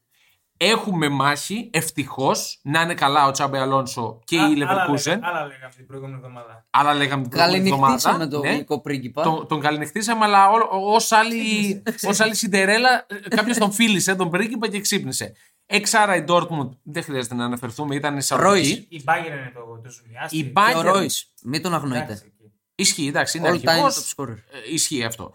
έχουμε 0.62 1.08
μάχη, 1.08 1.70
ευτυχώς, 1.72 2.58
να 2.62 2.80
είναι 2.80 2.94
καλά 2.94 3.26
ο 3.26 3.30
Τσάμπε 3.30 3.58
Αλόνσο 3.58 4.20
και 4.24 4.38
Α- 4.40 4.48
η 4.50 4.62
άλλα 4.62 4.66
Leverkusen. 4.86 5.04
λέγαμε- 5.04 5.24
Άλλα 5.26 5.46
λέγαμε 5.46 5.72
την 5.76 5.86
προηγούμενη 5.86 6.16
εβδομάδα. 6.18 6.66
Άλλα 6.70 6.94
λέγαμε 6.94 7.22
την 7.22 7.30
προηγούμενη 7.30 7.70
Καληνυχτήσαμε 7.70 7.94
εβδομάδα. 8.24 8.28
τον 8.28 8.40
ναι. 8.40 8.54
γλυκό 8.54 8.80
πρίγκιπα. 8.80 9.22
Τον, 9.22 9.46
τον 9.46 9.60
καληνυχτήσαμε, 9.60 10.24
αλλά 10.24 10.48
ως 10.70 11.12
άλλη, 11.12 11.82
ως 12.02 12.20
άλλη 12.20 12.34
Σιντερέλα, 12.34 13.06
κάποιος 13.28 13.56
τον 13.58 13.72
φίλησε, 13.72 14.14
τον 14.14 14.30
πρίγκιπα 14.30 14.68
και 14.68 14.80
ξύπνησε. 14.80 15.32
Εξάρα 15.66 16.16
η 16.16 16.24
Dortmund, 16.28 16.68
δεν 16.82 17.02
χρειάζεται 17.02 17.34
να 17.34 17.44
αναφερθούμε, 17.44 17.94
ήταν 17.94 18.12
Ρόις. 18.12 18.24
εισαγωγική. 18.24 18.86
Η 18.96 19.02
Bayern 19.06 19.26
είναι 19.26 19.52
το, 19.54 19.80
το 19.84 19.90
ζουμί. 19.90 20.16
Άστη. 20.22 20.36
Η 20.38 20.42
Και 20.42 20.48
ο 20.48 20.52
Bayern. 20.80 20.84
Ρόις. 20.84 21.32
Μην 21.42 21.62
τον 21.62 21.74
αγνοείτε. 21.74 22.02
Εντάξει, 22.04 22.22
εκεί. 22.26 22.52
Ισχύει, 22.74 23.06
εντάξει, 23.06 23.38
είναι 23.38 23.48
All 23.50 23.54
time 23.54 23.66
αρχηγός. 23.66 24.14
top 24.16 24.22
scorer. 24.22 24.34
Ε, 24.36 24.72
Ισχύει 24.72 25.04
αυτό. 25.04 25.32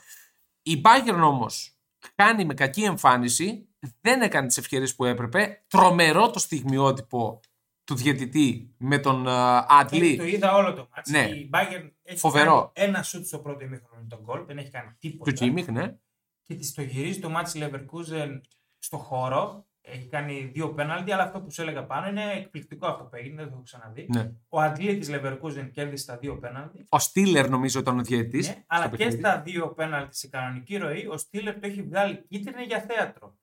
Η 0.64 0.82
Bayern 0.86 1.20
όμως 1.24 1.72
κάνει 2.16 2.46
με 2.46 2.54
κακή 2.54 2.82
εμφάνιση, 2.84 3.68
δεν 4.02 4.22
έκανε 4.22 4.48
τις 4.48 4.58
ευκαιρίε 4.58 4.88
που 4.96 5.06
έπρεπε. 5.06 5.64
Τρομερό 5.68 6.30
το 6.30 6.40
στιγμιότυπο 6.40 7.40
του 7.84 7.96
διαιτητή 7.96 8.74
με 8.78 8.98
τον 9.00 9.28
ε, 9.28 9.30
Και 9.30 9.66
Άντλη. 9.70 10.16
το 10.18 10.24
είδα 10.24 10.56
όλο 10.56 10.74
το 10.74 10.88
μάτς. 10.96 11.10
Ναι. 11.10 11.24
Η 11.24 11.50
Bayern 11.54 11.90
έχει 12.04 12.20
Φοβερό. 12.20 12.72
κάνει 12.74 12.88
ένα 12.90 13.04
σουτ 13.04 13.26
στο 13.26 13.40
πρώτο 13.40 13.64
ημίχρονο 13.64 14.02
με 14.02 14.08
τον 14.10 14.20
γκολ, 14.24 14.46
δεν 14.46 14.58
έχει 14.58 14.70
κάνει 14.70 14.90
τίποτα. 15.00 15.32
Του 15.32 15.38
Κίμιχ, 15.38 15.68
ναι. 15.68 15.96
Και 16.44 16.56
της 16.56 16.74
το 16.74 16.82
γυρίζει 16.82 17.20
το 17.20 17.30
μάτς 17.30 17.54
Leverkusen 17.56 18.42
στο 18.80 18.98
χώρο. 18.98 19.68
Έχει 19.88 20.08
κάνει 20.08 20.50
δύο 20.54 20.74
πέναλτι, 20.74 21.12
αλλά 21.12 21.24
αυτό 21.24 21.42
που 21.42 21.52
σου 21.52 21.62
έλεγα 21.62 21.86
πάνω 21.86 22.08
είναι 22.08 22.32
εκπληκτικό 22.34 22.88
αυτό 22.88 23.04
που 23.04 23.16
έγινε, 23.16 23.36
δεν 23.36 23.46
το 23.46 23.52
έχω 23.54 23.64
ξαναδεί. 23.64 24.06
ναι. 24.14 24.32
Ο 24.50 24.62
Αντλή 24.62 24.98
της 24.98 25.10
Leverkusen 25.12 25.70
κέρδισε 25.72 26.06
τα 26.06 26.18
δύο 26.18 26.38
πέναλτι. 26.38 26.86
Ο 26.90 27.00
Στίλερ 27.00 27.50
νομίζω 27.50 27.80
ήταν 27.80 28.00
ο 28.00 28.02
διαιτητής. 28.02 28.48
Ναι, 28.48 28.64
αλλά 28.68 28.90
και 28.90 29.10
στα 29.10 29.42
δύο 29.42 29.68
πέναλτι 29.74 30.18
σε 30.18 30.28
κανονική 30.28 30.78
ροή, 30.78 31.08
ο 31.08 31.18
Στήλερ 31.18 31.54
το 31.60 31.68
έχει 31.68 31.82
βγάλει 31.82 32.26
κίτρινη 32.28 32.64
για 32.64 32.80
θέατρο. 32.80 33.38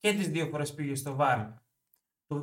Και 0.00 0.12
τις 0.14 0.28
δύο 0.28 0.46
φορές 0.46 0.74
πήγε 0.74 0.94
στο 0.94 1.14
βάρ. 1.14 1.38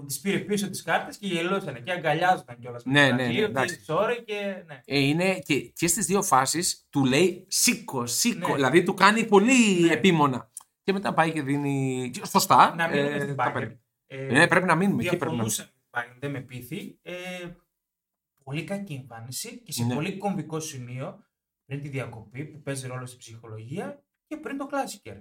Τη 0.08 0.20
πήρε 0.22 0.40
πίσω 0.40 0.70
τις 0.70 0.82
κάρτες 0.82 1.18
και 1.18 1.28
γελούσαν 1.28 1.84
και 1.84 1.92
αγκαλιάζονταν 1.92 2.60
κιόλας. 2.60 2.86
Ναι, 2.86 3.12
ναι, 3.12 3.28
ναι, 3.28 3.40
εντάξει. 3.42 3.86
Sorry 3.88 4.24
και. 4.26 4.64
Ναι. 4.68 4.82
Ε, 4.86 5.00
είναι 5.00 5.40
και, 5.40 5.60
και 5.62 5.88
στις 5.88 6.06
δύο 6.06 6.24
φάσεις 6.24 6.88
του 6.90 7.06
λέει 7.06 7.46
σήκω, 7.50 8.06
σήκω. 8.06 8.48
Ναι. 8.48 8.54
Δηλαδή 8.56 8.84
του 8.84 8.94
κάνει 8.94 9.26
πολύ 9.26 9.80
Ναι. 9.82 9.94
επίμονα. 9.94 10.52
Και 10.84 10.94
μετά 10.94 11.14
πάει 11.14 11.32
και 11.32 11.42
δίνει. 11.42 12.12
Σωστά. 12.28 12.76
Να 12.76 12.88
μείνουμε 12.88 13.16
ε, 13.16 13.20
στην 13.20 13.36
τα 13.36 13.50
Bayern. 13.50 13.54
παίρνει. 13.54 13.80
Ε, 14.08 14.26
Ναι, 14.32 14.48
πρέπει 14.48 14.66
να 14.66 14.76
μείνουμε. 14.76 15.04
Εκεί 15.04 15.18
πρέπει 15.18 15.36
να 15.36 15.44
μείνουμε. 15.44 15.50
Διαφωνούσα 15.50 15.64
με 15.64 16.02
την 16.02 16.14
Bayern, 16.16 16.18
δεν 16.20 16.32
με 16.32 16.40
πείθει. 16.42 17.00
Ε, 17.02 17.14
πολύ 18.44 18.64
κακή 18.64 18.94
εμφάνιση 18.94 19.58
και 19.60 19.72
σε 19.72 19.84
Ναι. 19.84 19.94
πολύ 19.94 20.18
κομβικό 20.18 20.60
σημείο 20.60 21.24
πριν 21.66 21.82
τη 21.82 21.88
διακοπή 21.88 22.46
που 22.46 22.62
παίζει 22.62 22.88
ρόλο 22.88 23.06
στην 23.06 23.20
ψυχολογία 23.20 24.04
και 24.28 24.38
πριν 24.38 24.58
το 24.58 24.66
Κλάσικερ. 24.66 25.16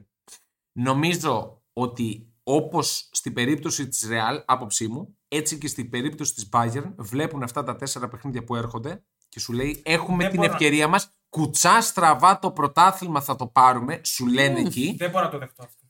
Νομίζω 0.78 1.61
ότι 1.72 2.26
όπως 2.42 3.08
στην 3.12 3.32
περίπτωση 3.32 3.88
της 3.88 4.08
Real, 4.10 4.42
άποψή 4.46 4.88
μου, 4.88 5.16
έτσι 5.28 5.58
και 5.58 5.68
στην 5.68 5.90
περίπτωση 5.90 6.34
της 6.34 6.48
Bayern, 6.52 6.92
βλέπουν 6.96 7.42
αυτά 7.42 7.62
τα 7.64 7.76
τέσσερα 7.76 8.08
παιχνίδια 8.08 8.44
που 8.44 8.56
έρχονται 8.56 9.04
και 9.28 9.40
σου 9.40 9.52
λέει: 9.52 9.82
Έχουμε 9.84 10.16
Δεν 10.22 10.30
την 10.30 10.36
μπορώ 10.40 10.48
να- 10.52 10.56
ευκαιρία 10.56 10.88
μας. 10.88 11.10
Κουτσά 11.28 11.80
στραβά 11.80 12.38
το 12.38 12.50
πρωτάθλημα 12.50 13.20
θα 13.20 13.36
το 13.36 13.46
πάρουμε. 13.46 14.00
Σου 14.04 14.26
λένε 14.26 14.60
εκεί. 14.60 14.94
Δεν 14.98 15.10
μπορώ 15.10 15.24
να 15.24 15.30
το 15.30 15.38
δεχτώ 15.38 15.62
αυτό. 15.62 15.86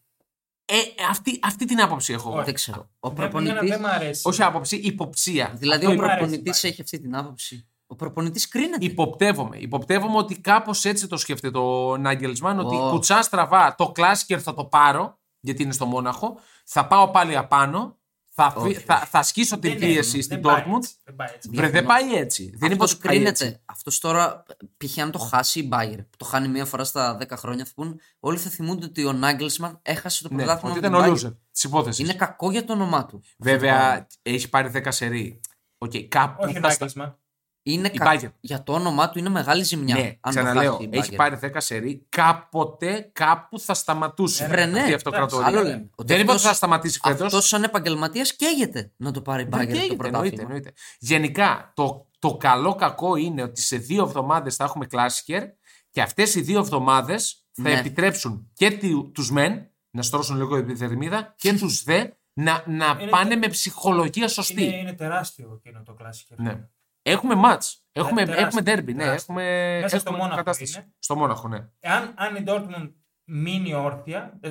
Ε, 0.64 0.76
αυτή, 1.10 1.38
αυτή 1.42 1.64
την 1.64 1.80
άποψη 1.80 2.12
έχω. 2.12 2.32
Όχι. 2.34 2.44
Δεν 2.44 2.54
ξέρω. 2.54 2.90
Ο 3.00 3.08
Δεν, 3.10 3.16
εμένα 3.16 3.30
προπονητής, 3.30 3.70
δεν 3.70 3.80
μ' 3.80 3.86
αρέσει. 3.86 4.22
Όχι 4.28 4.42
άποψη, 4.42 4.76
υποψία. 4.76 5.52
δηλαδή 5.56 5.86
Αυτό 5.86 5.96
ο 5.98 6.00
μ' 6.00 6.04
αρέσει 6.04 6.18
προπονητής 6.18 6.60
πάλι. 6.60 6.72
έχει 6.72 6.82
αυτή 6.82 7.00
την 7.00 7.16
άποψη. 7.16 7.68
Ο 7.86 7.94
προπονητής 7.96 8.48
κρίνεται. 8.48 8.84
Υποπτεύομαι. 8.84 9.56
Υποπτεύομαι 9.58 10.16
ότι 10.16 10.40
κάπως 10.40 10.84
έτσι 10.84 11.06
το 11.06 11.16
σκέφτεται 11.16 11.58
ο 11.58 11.96
Νάγκελσμαν. 11.96 12.58
Ότι 12.58 12.76
Ω. 12.76 12.90
κουτσά 12.90 13.22
στραβά 13.22 13.74
το 13.74 13.92
κλάσικερ 13.92 14.42
θα 14.42 14.54
το 14.54 14.64
πάρω, 14.64 15.18
γιατί 15.42 15.62
είναι 15.62 15.72
στο 15.72 15.86
Μόναχο. 15.86 16.38
Θα 16.64 16.86
πάω 16.86 17.10
πάλι 17.10 17.36
απάνω. 17.36 17.96
Θα, 18.34 18.50
φυ- 18.50 18.60
Όχι, 18.62 18.74
θα, 18.74 18.96
θα 18.98 19.22
σκίσω 19.22 19.58
την 19.58 19.70
Δεν 19.70 19.78
πίεση 19.78 20.14
είναι, 20.14 20.22
στην 20.22 20.40
δεν 20.40 20.40
πάει 20.52 20.62
Dortmund. 20.66 20.76
έτσι, 20.76 20.94
Δεν 21.04 21.16
πάει 21.16 21.28
έτσι. 21.34 21.48
Βρε, 21.52 21.68
δεν 21.70 21.84
πάει 21.86 22.14
έτσι. 22.14 22.52
Δεν 22.56 22.70
είπε 22.72 22.82
Αυτός 22.84 22.92
ότι 22.98 23.08
πάει 23.08 23.16
έτσι. 23.16 23.32
κρίνεται. 23.44 23.62
Αυτός 23.64 23.98
τώρα, 23.98 24.42
π.χ. 24.76 24.98
αν 24.98 25.10
το 25.10 25.18
χάσει 25.18 25.58
η 25.60 25.68
Bayern, 25.72 25.96
που 26.10 26.16
το 26.16 26.24
χάνει 26.24 26.48
μία 26.48 26.64
φορά 26.64 26.84
στα 26.84 27.16
10 27.20 27.36
χρόνια, 27.36 27.64
θα 27.64 27.70
πούν 27.74 28.00
όλοι 28.20 28.38
θα 28.38 28.50
θυμούνται 28.50 28.84
ότι 28.86 29.04
ο 29.04 29.12
Νάγκελσμαν 29.12 29.78
έχασε 29.82 30.22
το 30.22 30.28
Ναι, 30.34 30.36
πρωτάθλημα. 30.36 30.70
ότι 30.74 30.80
με 30.80 30.86
ήταν 30.88 31.02
την 31.02 31.10
ο 31.10 31.14
Bayern. 31.14 31.26
loser 31.28 31.36
της 31.52 31.64
υπόθεσης. 31.64 32.04
Είναι 32.04 32.14
κακό 32.14 32.50
για 32.50 32.64
το 32.64 32.72
όνομά 32.72 33.06
του. 33.06 33.22
Βέβαια, 33.38 34.06
έχει 34.22 34.48
πάρει 34.48 34.68
10 34.74 34.86
σερί. 34.88 35.40
Οκ, 35.78 35.92
κάπου 36.08 36.36
Όχι 36.40 36.50
ο 36.50 36.52
θα 36.52 36.58
στα- 36.58 36.68
Νάγκελσμαν. 36.68 37.18
Είναι 37.64 37.90
Η 37.92 37.98
κα... 37.98 38.12
Bayern. 38.20 38.32
Για 38.40 38.62
το 38.62 38.72
όνομά 38.72 39.10
του 39.10 39.18
είναι 39.18 39.28
μεγάλη 39.28 39.62
ζημιά. 39.62 39.94
Ναι, 39.96 40.02
αν 40.02 40.16
το 40.20 40.28
ξαναλέω, 40.30 40.72
χάσει 40.72 40.84
η 40.84 40.88
έχει 40.98 41.08
Bayern. 41.12 41.16
πάρει 41.16 41.38
10 41.42 41.50
σερί. 41.56 42.06
Κάποτε, 42.08 43.10
κάπου 43.12 43.58
θα 43.60 43.74
σταματούσε. 43.74 44.46
Βρε, 44.46 44.54
ναι. 44.56 44.62
αυτή 44.64 44.76
η 44.76 44.78
Εντάξει, 44.78 44.94
αυτοκρατορία. 44.94 45.46
Άλλο 45.46 45.62
λέμε. 45.62 45.90
Ότι 45.94 46.12
Δεν 46.12 46.16
είπα 46.20 46.22
ότι 46.22 46.30
αυτός- 46.36 46.42
θα 46.50 46.52
σταματήσει 46.54 47.00
φέτος. 47.02 47.24
Αυτός 47.24 47.46
σαν 47.48 47.62
επαγγελματίας 47.62 48.36
καίγεται 48.36 48.92
να 48.96 49.10
το 49.10 49.20
πάρει 49.22 49.42
η 49.42 49.46
Δεν 49.50 49.60
Bayern 49.60 49.66
το 49.66 49.72
καίγεται, 49.72 49.82
εννοείται, 49.82 50.10
πρωτάθλημα. 50.10 50.42
εννοείται. 50.42 50.72
Γενικά, 50.98 51.72
το, 51.74 52.06
το 52.18 52.36
καλό 52.36 52.74
κακό 52.74 53.16
είναι 53.16 53.42
ότι 53.42 53.60
σε 53.60 53.76
δύο 53.76 54.02
εβδομάδες 54.04 54.56
θα 54.56 54.64
έχουμε 54.64 54.86
κλάσικερ 54.86 55.42
και 55.90 56.02
αυτές 56.02 56.34
οι 56.34 56.40
δύο 56.40 56.58
εβδομάδες 56.58 57.44
θα 57.52 57.62
Ναι. 57.62 57.78
επιτρέψουν 57.78 58.50
και 58.54 58.78
τους 59.12 59.30
μεν 59.30 59.70
να 59.90 60.02
στρώσουν 60.02 60.36
λίγο 60.36 60.56
επιδερμίδα 60.56 61.34
και 61.36 61.52
τους 61.54 61.82
δε 61.82 62.06
να, 62.32 62.64
να 62.66 62.96
Είναι 63.00 63.10
πάνε 63.10 63.28
τε- 63.28 63.38
με 63.38 63.48
ψυχολογία 63.48 64.28
σωστή. 64.28 64.64
Είναι, 64.64 64.76
είναι 64.76 64.92
τεράστιο 64.92 65.60
εκείνο 65.64 65.82
το 65.82 65.92
κλασικό. 65.94 66.34
Ναι. 66.38 66.68
Έχουμε 67.02 67.34
μάτς. 67.34 67.84
Έχουμε, 67.92 68.24
τεράστιο, 68.24 68.46
έχουμε 68.46 68.60
derby, 68.80 68.94
ναι. 68.94 69.02
τεράστιο. 69.04 69.12
Έχουμε, 69.34 69.78
Μέσα 69.82 69.98
στο 69.98 70.08
έχουμε 70.10 70.16
Μόναχο 70.22 70.36
κατάσταση. 70.36 70.78
είναι. 70.78 70.92
Στο 70.98 71.16
Μόναχο, 71.16 71.48
ναι. 71.48 71.68
Εάν 71.80 72.14
αν 72.16 72.36
η 72.36 72.44
Dortmund 72.46 72.92
μείνει 73.24 73.74
όρθια, 73.74 74.38
ε, 74.40 74.50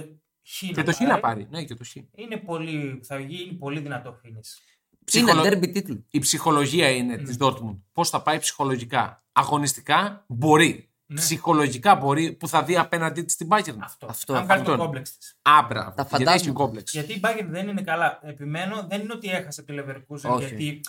χ 0.49 0.59
Και 0.59 0.73
να 0.75 0.83
το 0.83 0.93
Χ 0.93 0.99
να 0.99 1.19
πάρει. 1.19 1.47
Ναι, 1.49 1.63
και 1.63 1.73
το 1.75 1.83
Χ. 1.83 1.95
Είναι 1.95 2.37
πολύ, 2.37 2.99
θα 3.03 3.19
γίνει 3.19 3.53
πολύ 3.53 3.79
δυνατό 3.79 4.19
finish. 4.25 4.77
Ψυχολο- 5.05 5.45
Είναι 5.45 5.55
derby 5.57 5.71
τίτλου. 5.73 6.05
Η 6.11 6.19
ψυχολογία 6.19 6.89
είναι 6.89 7.15
Ναι. 7.15 7.23
της 7.23 7.37
Dortmund. 7.39 7.79
Πώς 7.91 8.09
θα 8.09 8.21
πάει 8.21 8.39
ψυχολογικά. 8.39 9.23
Αγωνιστικά 9.31 10.25
μπορεί. 10.27 10.85
Ναι. 11.05 11.19
Ψυχολογικά 11.19 11.95
μπορεί 11.95 12.31
που 12.33 12.47
θα 12.47 12.63
δει 12.63 12.77
απέναντί 12.77 13.21
της 13.21 13.35
την 13.35 13.47
Bayern. 13.51 13.75
Αυτό. 13.79 14.05
Αυτό, 14.09 14.33
Αν 14.33 14.47
κάνει 14.47 14.61
αυτό. 14.61 14.71
το 14.75 14.77
κόμπλεξ 14.83 15.17
της. 15.17 15.37
Άμπρα. 15.41 15.79
Τα 15.83 15.93
Γιατί 15.95 16.09
φαντάσματα. 16.09 16.31
έχει 16.33 16.51
κόμπλεξ. 16.51 16.91
Γιατί 16.91 17.13
η 17.13 17.19
Bayern 17.23 17.45
δεν 17.47 17.67
είναι 17.67 17.81
καλά. 17.81 18.19
Επιμένω, 18.23 18.85
δεν 18.89 19.01
είναι 19.01 19.13
ότι 19.13 19.29
έχασε 19.29 19.63
τη 19.63 19.73
Leverkusen 19.79 20.29
Όχι. 20.29 20.45
γιατί 20.45 20.81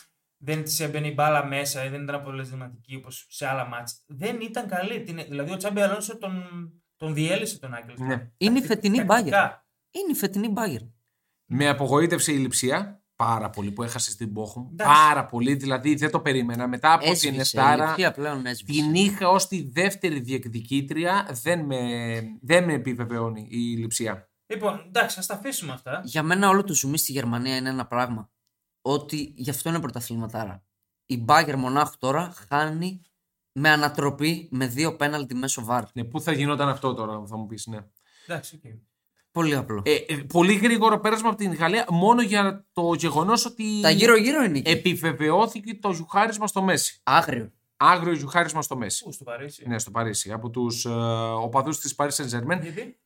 δεν 0.45 0.65
της 0.65 0.81
έμπαινε 0.81 1.07
η 1.07 1.13
μπάλα 1.15 1.45
μέσα 1.47 1.85
ή 1.85 1.89
δεν 1.89 2.03
ήταν 2.03 2.15
αποτελεσματική 2.15 2.95
όπως 2.97 3.27
σε 3.29 3.47
άλλα 3.47 3.67
μάτς. 3.67 4.03
Δεν 4.07 4.41
ήταν 4.41 4.69
καλή. 4.69 5.03
Την- 5.03 5.25
Δηλαδή 5.29 5.53
ο 5.53 5.57
Τσάμπι 5.57 5.81
Αλόνσο 5.81 6.19
τον, 6.19 6.45
τον 6.97 7.15
διέλυσε 7.15 7.59
τον 7.59 7.75
Άγγελ. 7.75 7.95
Ναι. 7.99 8.31
Είναι 8.37 8.59
η 8.59 8.63
φετινή 8.63 8.99
Bayern. 9.03 9.07
Τακτικά. 9.07 9.67
Είναι 9.91 10.11
η 10.13 10.15
φετινή 10.15 10.53
Bayern. 10.57 10.91
Με 11.45 11.69
απογοήτευσε 11.69 12.33
η 12.33 12.37
λειψία. 12.37 12.97
Πάρα 13.17 13.51
πολύ 13.51 13.71
που 13.71 13.83
έχασε 13.83 14.11
στην 14.11 14.33
Bochum. 14.37 14.67
Εντάξει. 14.73 14.95
Πάρα 14.95 15.27
πολύ. 15.27 15.55
Δηλαδή 15.55 15.95
δεν 15.95 16.11
το 16.11 16.21
περίμενα. 16.21 16.69
Μετά 16.69 16.93
από 16.93 17.03
την 17.03 17.13
Έσβησε. 17.13 17.35
Η 17.37 17.39
Εστάρα 17.41 17.85
ηλικία 17.85 18.13
πλέον 18.13 18.47
έσβησε. 18.47 18.81
την 18.83 18.95
είχα 18.95 19.29
ως 19.29 19.49
τη 19.49 19.71
δεύτερη 19.71 20.21
διεκδικήτρια. 20.21 21.29
Δεν 21.43 21.65
με, 21.65 21.79
δεν 22.43 22.65
με 22.65 22.73
επιβεβαιώνει 22.73 23.47
η 23.51 23.57
λειψία. 23.57 24.31
Λοιπόν, 24.47 24.85
εντάξει, 24.87 25.19
ας 25.19 25.27
τα 25.27 25.35
αφήσουμε 25.35 25.73
αυτά. 25.73 26.01
Για 26.05 26.23
μένα 26.23 26.49
όλο 26.49 26.65
το 26.65 26.75
ζουμί 26.75 26.99
στη 26.99 27.13
Γερμανία 27.13 27.57
είναι 27.57 27.69
ένα 27.69 27.87
πράγμα. 27.87 28.31
Ότι 28.83 29.33
γι' 29.37 29.51
αυτό 29.51 29.69
είναι 29.69 29.81
πρωταθληματάρα. 29.81 30.65
Η 31.07 31.25
Bayern 31.29 31.55
Μονάχου 31.57 31.97
τώρα 31.99 32.35
χάνει 32.49 33.01
με 33.53 33.69
ανατροπή 33.71 34.49
με 34.51 34.67
δύο 34.67 34.97
πέναλτι 34.97 35.35
μέσω 35.35 35.65
βάρ. 35.65 35.85
Ναι, 35.93 36.05
πού 36.05 36.21
θα 36.21 36.33
γινόταν 36.33 36.69
αυτό 36.69 36.95
τώρα, 36.95 37.23
θα 37.27 37.37
μου 37.37 37.47
πεις. 37.47 37.67
Ναι. 37.67 37.79
Εντάξει, 38.27 38.61
οκ. 38.65 38.73
Πολύ 39.31 39.55
απλό. 39.55 39.83
Ε, 39.85 39.95
ε, 39.95 40.17
πολύ 40.17 40.55
γρήγορο 40.55 41.01
πέρασμα 41.01 41.29
από 41.29 41.39
την 41.39 41.55
Γαλλία 41.55 41.87
μόνο 41.89 42.23
για 42.23 42.67
το 42.73 42.95
γεγονός 42.95 43.45
ότι 43.45 43.81
Τα 43.83 43.91
γύρω-γύρω 43.91 44.43
είναι 44.43 44.59
εκεί. 44.59 44.71
επιβεβαιώθηκε 44.71 45.75
το 45.75 45.93
γιουχάρισμα 45.93 46.47
στο 46.47 46.63
Μέσι. 46.63 47.01
Άγριο. 47.03 47.53
Άγριο 47.77 48.15
γιουχάρισμα 48.15 48.63
στο 48.63 48.77
Μέσι. 48.77 49.05
Πού 49.05 49.13
στο 49.13 49.25
Παρίσι. 49.25 49.69
Ναι, 49.69 49.79
στο 49.79 49.91
Παρίσι. 49.91 50.33
Από 50.33 50.51
τους 50.51 50.85
ε, 50.85 50.89
οπαδούς 51.41 51.79
της 51.79 51.95
Paris 51.99 52.11
Saint 52.11 52.31
Germain. 52.31 52.61
Γιατί; 52.63 53.01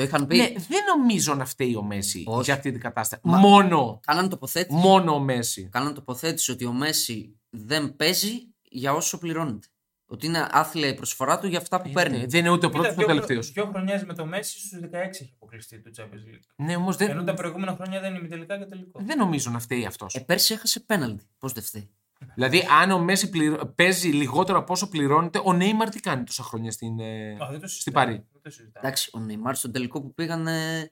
Το 0.00 0.06
είχαν 0.06 0.26
πει. 0.26 0.36
Ναι, 0.36 0.46
δεν 0.46 0.80
νομίζω 0.96 1.34
να 1.34 1.44
φταίει 1.44 1.74
ο 1.74 1.82
Μέσι 1.82 2.24
Όχι. 2.26 2.42
για 2.44 2.54
αυτή 2.54 2.70
την 2.72 2.80
κατάσταση. 2.80 3.22
Μα- 3.24 3.38
Μόνο, 3.38 4.00
Κάναν 4.06 4.28
τοποθέτηση. 4.28 4.78
μόνο 4.78 5.12
ο 5.14 5.18
Μέσι. 5.18 5.68
Κάναν 5.72 5.94
τοποθέτηση 5.94 6.50
ότι 6.50 6.64
ο 6.64 6.72
Μέσι 6.72 7.38
δεν 7.50 7.96
παίζει 7.96 8.30
για 8.62 8.92
όσο 8.92 9.18
πληρώνεται. 9.18 9.66
Ότι 10.12 10.26
είναι 10.26 10.46
άθλια 10.50 10.88
η 10.88 10.94
προσφορά 10.94 11.38
του 11.38 11.46
για 11.46 11.58
αυτά 11.58 11.80
που 11.82 11.90
παίρνει. 11.90 12.18
Ναι, 12.18 12.26
δεν 12.26 12.40
είναι 12.40 12.50
ούτε 12.50 12.66
ο 12.66 12.70
πρώτος 12.70 12.92
ούτε 12.92 13.02
ο 13.02 13.06
τελευταίο. 13.06 13.40
Δύο 13.40 13.66
χρονιέ 13.66 14.02
με 14.06 14.14
το 14.14 14.26
Μέση 14.26 14.58
στους 14.58 14.78
16 14.82 15.20
έχει 15.20 15.32
αποκλειστεί 15.34 15.80
το 15.80 15.90
Champions 15.98 16.34
League. 16.34 16.40
Ναι, 16.56 16.76
όμως 16.76 16.96
Ενώ 16.96 17.14
δεν, 17.14 17.24
τα 17.24 17.34
προηγούμενα 17.34 17.74
χρόνια 17.74 18.00
δεν 18.00 18.14
είναι 18.14 18.28
τελικά 18.28 18.58
και 18.58 18.64
τελικό. 18.64 19.00
δεν 19.04 19.18
νομίζω 19.18 19.50
να 19.50 19.58
φταίει 19.58 19.86
αυτός. 19.86 20.14
Ε, 20.14 20.20
πέρσι 20.20 20.52
έχασε 20.54 20.80
πέναλτι. 20.80 21.24
Πώς 21.38 21.52
δεν 21.52 21.62
φταίει; 21.62 21.90
δηλαδή, 22.34 22.66
αν 22.82 22.90
ο 22.90 22.98
Μέση 22.98 23.28
πληρω- 23.30 23.66
παίζει 23.66 24.08
λιγότερο 24.08 24.58
από 24.58 24.72
όσο 24.72 24.88
πληρώνεται, 24.88 25.40
ο 25.44 25.52
Νέιμαρ 25.52 25.88
τι 25.88 26.00
κάνει 26.00 26.24
τόσα 26.24 26.42
χρόνια 26.42 26.70
στην, 26.70 26.98
ε, 27.00 27.30
Α, 27.30 27.36
δεν 27.50 27.60
το 27.60 27.66
στην 27.66 27.68
συζητάμε, 27.68 28.06
Παρή; 28.06 28.26
Δεν 28.42 28.42
το 28.42 28.50
συζητάμε. 28.50 28.86
Εντάξει, 28.86 29.10
ο 29.12 29.18
Νεϊμάρ 29.18 29.54
στον 29.56 29.72
τελικό 29.72 30.00
που 30.00 30.14
πήγαν 30.14 30.46
ε, 30.46 30.90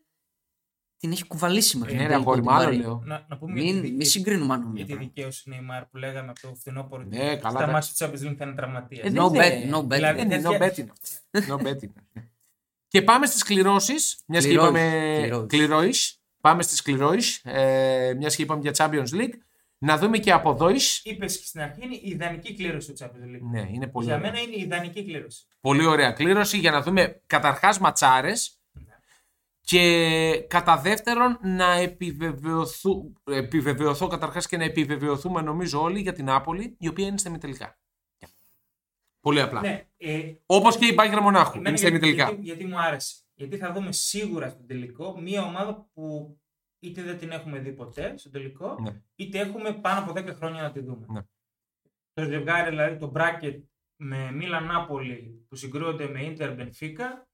την 0.96 1.12
έχει 1.12 1.26
κουβαλήσει 1.26 1.76
μέχρι 1.78 1.94
Ναι, 1.94 2.00
τον 2.00 2.08
ρε 2.08 2.12
τελικό 2.14 2.30
αγόρι, 2.30 2.44
την 2.44 2.50
μου, 2.52 2.56
άλλο 2.58 2.64
Παρή. 2.68 2.76
λέω. 2.82 3.02
Να, 3.04 3.26
να 3.28 3.38
πούμε 3.38 3.52
Μην, 3.52 3.72
για 3.74 3.82
τη- 3.82 3.90
μη 3.92 4.04
συγκρίνουμε 4.04 4.54
αν 4.54 4.60
για 4.60 4.68
τη 4.70 4.92
νομίζουμε. 4.92 4.98
δικαίωση 5.14 5.48
Νεϊμάρ 5.48 5.84
που 5.86 5.96
λέγαμε 5.96 6.30
από 6.30 6.40
το 6.40 6.54
φθινόπωρο. 6.54 7.02
Ναι, 7.02 7.30
ότι 7.30 7.36
καλά, 7.40 7.50
Στα 7.58 7.64
εντάξει. 7.68 7.72
μάτια 7.72 7.90
του 7.90 8.04
Champions 8.04 8.30
League 8.32 8.36
θα 8.38 8.44
είναι 8.44 8.54
τραυματίας. 8.54 9.06
Ε, 9.06 9.10
No 9.10 9.30
δεν 9.30 9.40
bet, 9.40 9.62
είναι- 9.62 9.76
no 9.76 9.78
bet. 9.80 9.88
Δηλαδή, 9.88 10.18
Δεν 10.24 10.30
είναι, 10.30 10.48
no 10.48 10.58
τέτοια- 10.58 10.86
betting. 11.30 11.48
No 11.48 11.66
betting. 11.66 12.20
Και 12.88 13.02
πάμε 13.02 13.26
στις 13.26 13.42
κληρώσεις. 13.42 14.18
Μιας 14.26 14.42
και 14.44 14.48
Κληρώσεις, 14.48 14.70
είπαμε. 14.80 15.18
κληρώσεις. 15.20 15.46
Κληρώσεις. 15.48 16.20
Πάμε 16.40 16.62
στις 16.62 16.82
κληρώσεις. 16.82 17.40
Ε, 17.44 18.14
Μιας 18.16 18.36
και 18.36 18.42
είπαμε 18.42 18.60
για 18.60 18.72
Champions 18.76 19.08
League. 19.12 19.32
Να 19.78 19.98
δούμε 19.98 20.18
και 20.18 20.32
από 20.32 20.50
εδώ. 20.50 20.68
Είπες 21.02 21.38
και 21.38 21.44
στην 21.46 21.60
αρχή 21.60 21.84
είναι 21.84 21.94
η 21.94 22.00
ιδανική 22.04 22.54
κλήρωση 22.54 22.92
του 22.92 23.04
Champions 23.04 23.36
League. 23.36 23.40
Ναι, 23.50 23.66
είναι 23.72 23.86
πολύ 23.86 24.06
Για 24.06 24.16
ωραία. 24.16 24.30
μένα 24.30 24.42
είναι 24.42 24.56
η 24.56 24.60
ιδανική 24.60 25.04
κλήρωση. 25.04 25.46
Πολύ 25.60 25.84
ωραία 25.86 26.12
κλήρωση 26.12 26.58
για 26.58 26.70
να 26.70 26.82
δούμε 26.82 27.22
καταρχάς 27.26 27.78
ματσάρες. 27.78 28.52
Και 29.60 30.44
κατά 30.48 30.76
δεύτερον 30.78 31.38
να 31.42 31.72
επιβεβαιωθού, 31.72 33.12
επιβεβαιωθώ 33.24 34.06
καταρχάς 34.06 34.46
και 34.46 34.56
να 34.56 34.64
επιβεβαιωθούμε 34.64 35.40
νομίζω 35.40 35.82
όλοι 35.82 36.00
για 36.00 36.12
την 36.12 36.24
Νάπολη 36.24 36.76
η 36.78 36.88
οποία 36.88 37.06
είναι 37.06 37.18
στα 37.18 37.28
ημιτελικά. 37.28 37.78
Πολύ 39.20 39.40
απλά. 39.40 39.60
Ναι, 39.60 39.86
ε, 39.96 40.32
Όπως 40.46 40.76
και 40.76 40.86
η 40.86 40.94
Bayern 40.98 41.18
Μονάχου 41.22 41.52
εμένα 41.52 41.68
είναι 41.68 41.78
στα 41.78 41.88
γιατί, 41.88 42.06
ημιτελικά. 42.06 42.24
γιατί, 42.24 42.42
γιατί 42.42 42.64
μου 42.64 42.80
άρεσε. 42.80 43.14
Γιατί 43.34 43.56
θα 43.56 43.72
δούμε 43.72 43.92
σίγουρα 43.92 44.48
στον 44.48 44.66
τελικό 44.66 45.20
μία 45.20 45.42
ομάδα 45.42 45.88
που 45.94 46.36
είτε 46.80 47.02
δεν 47.02 47.18
την 47.18 47.30
έχουμε 47.30 47.58
δει 47.58 47.72
ποτέ 47.72 48.16
στο 48.16 48.30
τελικό, 48.30 48.76
Ναι. 48.80 49.00
είτε 49.16 49.38
έχουμε 49.38 49.72
πάνω 49.72 50.00
από 50.00 50.12
10 50.12 50.34
χρόνια 50.34 50.62
να 50.62 50.70
τη 50.72 50.80
δούμε. 50.80 51.06
Ναι. 51.08 51.20
Το 52.12 52.22
ζευγάρι, 52.24 52.68
δηλαδή 52.70 52.96
το 52.98 53.12
bracket 53.14 53.60
με 53.96 54.32
Μίλαν 54.32 54.64
Νάπολη 54.64 55.44
που 55.48 55.56
συγκρούονται 55.56 56.08
με 56.08 56.24
Ίντερ 56.24 56.54
Μπενφίκα, 56.54 57.28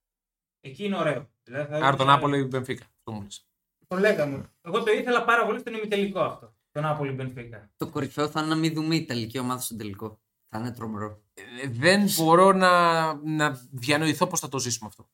εκεί 0.61 0.85
είναι 0.85 0.97
ωραίο. 0.97 1.31
Δηλαδή, 1.43 1.71
θα 1.71 1.77
Άρα 1.77 1.89
τον 1.89 1.97
δούμε- 1.99 2.13
Νάπολη 2.13 2.45
Μπενφίκα. 2.45 2.85
Αυτό 2.85 3.13
μου 3.13 3.23
λες. 3.23 3.47
Το 3.87 3.97
λέγαμε. 3.97 4.53
Εγώ 4.63 4.83
το 4.83 4.93
ήθελα 4.93 5.25
πάρα 5.25 5.47
πολύ 5.47 5.59
στον 5.59 5.75
ημιτελικό 5.75 6.21
αυτό. 6.21 6.55
Το 6.71 6.81
Νάπολη 6.81 7.13
Μπενφίκα. 7.13 7.71
Το 7.77 7.91
κορυφαίο 7.91 8.29
θα 8.29 8.41
είναι 8.41 8.49
να 8.49 8.55
μην 8.57 8.75
δούμε 8.75 8.95
η 8.95 9.05
τελική 9.05 9.39
ομάδα 9.39 9.61
στον 9.61 9.77
τελικό. 9.77 10.21
Θα 10.49 10.59
είναι 10.59 10.73
τρομερό. 10.73 11.23
Ε, 11.35 11.69
Δεν 11.69 12.03
μπορώ 12.17 12.53
να, 12.53 13.15
να 13.15 13.51
διανοηθώ 13.71 14.27
πώς 14.27 14.41
θα 14.41 14.49
το 14.49 14.59
ζήσουμε 14.59 14.89
αυτό. 14.89 15.09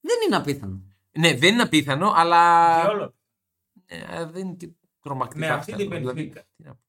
Δεν 0.00 0.16
είναι 0.26 0.36
απίθανο. 0.36 0.82
Ναι, 1.18 1.34
δεν 1.34 1.52
είναι 1.52 1.62
απίθανο, 1.62 2.12
αλλά. 2.14 2.82
Διόλο. 2.84 3.14
Ε, 3.94 4.24
δεν 4.24 4.46
είναι 4.46 4.54
και 4.56 4.70
τρομακτικά. 5.00 5.46
Με 5.46 5.52
αυτή 5.52 5.72
την 5.72 5.82
αυτά, 5.86 5.96
δηλαδή, 5.98 6.14
Μπενφίκα. 6.22 6.42
τι 6.56 6.62
να 6.62 6.74
πω. 6.74 6.80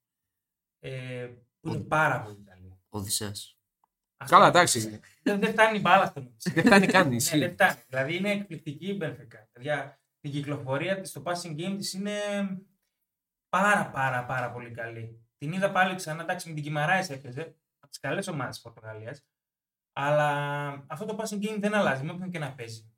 Ε, 0.80 1.26
που 1.60 1.68
είναι 1.74 1.84
πάρα 1.84 2.22
πολύ 2.22 2.44
καλή. 2.46 2.80
Οδυσσέας. 2.90 3.58
Αυτό- 4.18 4.36
Καλά, 4.36 4.48
εντάξει. 4.48 5.02
Δεν, 5.24 5.40
δεν 5.40 5.52
φτάνει 5.52 5.78
η 5.78 5.82
μπάλα 5.82 6.06
στον 6.06 6.26
Οδυσσέα. 6.28 6.54
Δεν 6.54 6.66
φτάνει 6.66 6.86
καν. 6.86 7.08
Ναι, 7.10 7.16
ισχύει. 7.16 7.38
δεν 7.40 7.52
φτάνει. 7.52 7.80
Δηλαδή 7.88 8.16
είναι 8.16 8.32
εκπληκτική 8.32 8.88
η 8.88 8.96
Μπενφίκα. 8.98 9.50
Δηλαδή, 9.54 9.94
την 10.20 10.32
κυκλοφορία 10.32 11.02
της, 11.02 11.12
το 11.12 11.24
passing 11.26 11.52
game 11.60 11.76
της 11.78 11.94
είναι 11.94 12.20
πάρα 13.50 13.90
πάρα 13.90 14.26
πάρα 14.26 14.52
πολύ 14.52 14.72
καλή. 14.72 15.26
Την 15.38 15.52
είδα 15.54 15.72
πάλι 15.72 15.96
ξανά, 15.96 16.24
εντάξει 16.24 16.48
με 16.50 16.54
την 16.56 16.64
Κιμαράης 16.64 17.10
έπαιζε, 17.10 17.42
από 17.80 17.90
τις 17.90 18.00
καλές 18.00 18.28
ομάδες 18.28 18.54
της 18.54 18.64
Πορτογαλίας. 18.64 19.26
Αλλά 19.94 20.30
αυτό 20.88 21.06
το 21.06 21.18
passing 21.20 21.44
game 21.46 21.58
δεν 21.60 21.74
αλλάζει, 21.74 22.04
με 22.04 22.12
όποιον 22.12 22.30
και 22.30 22.40
να 22.40 22.54
παίζει. 22.56 22.94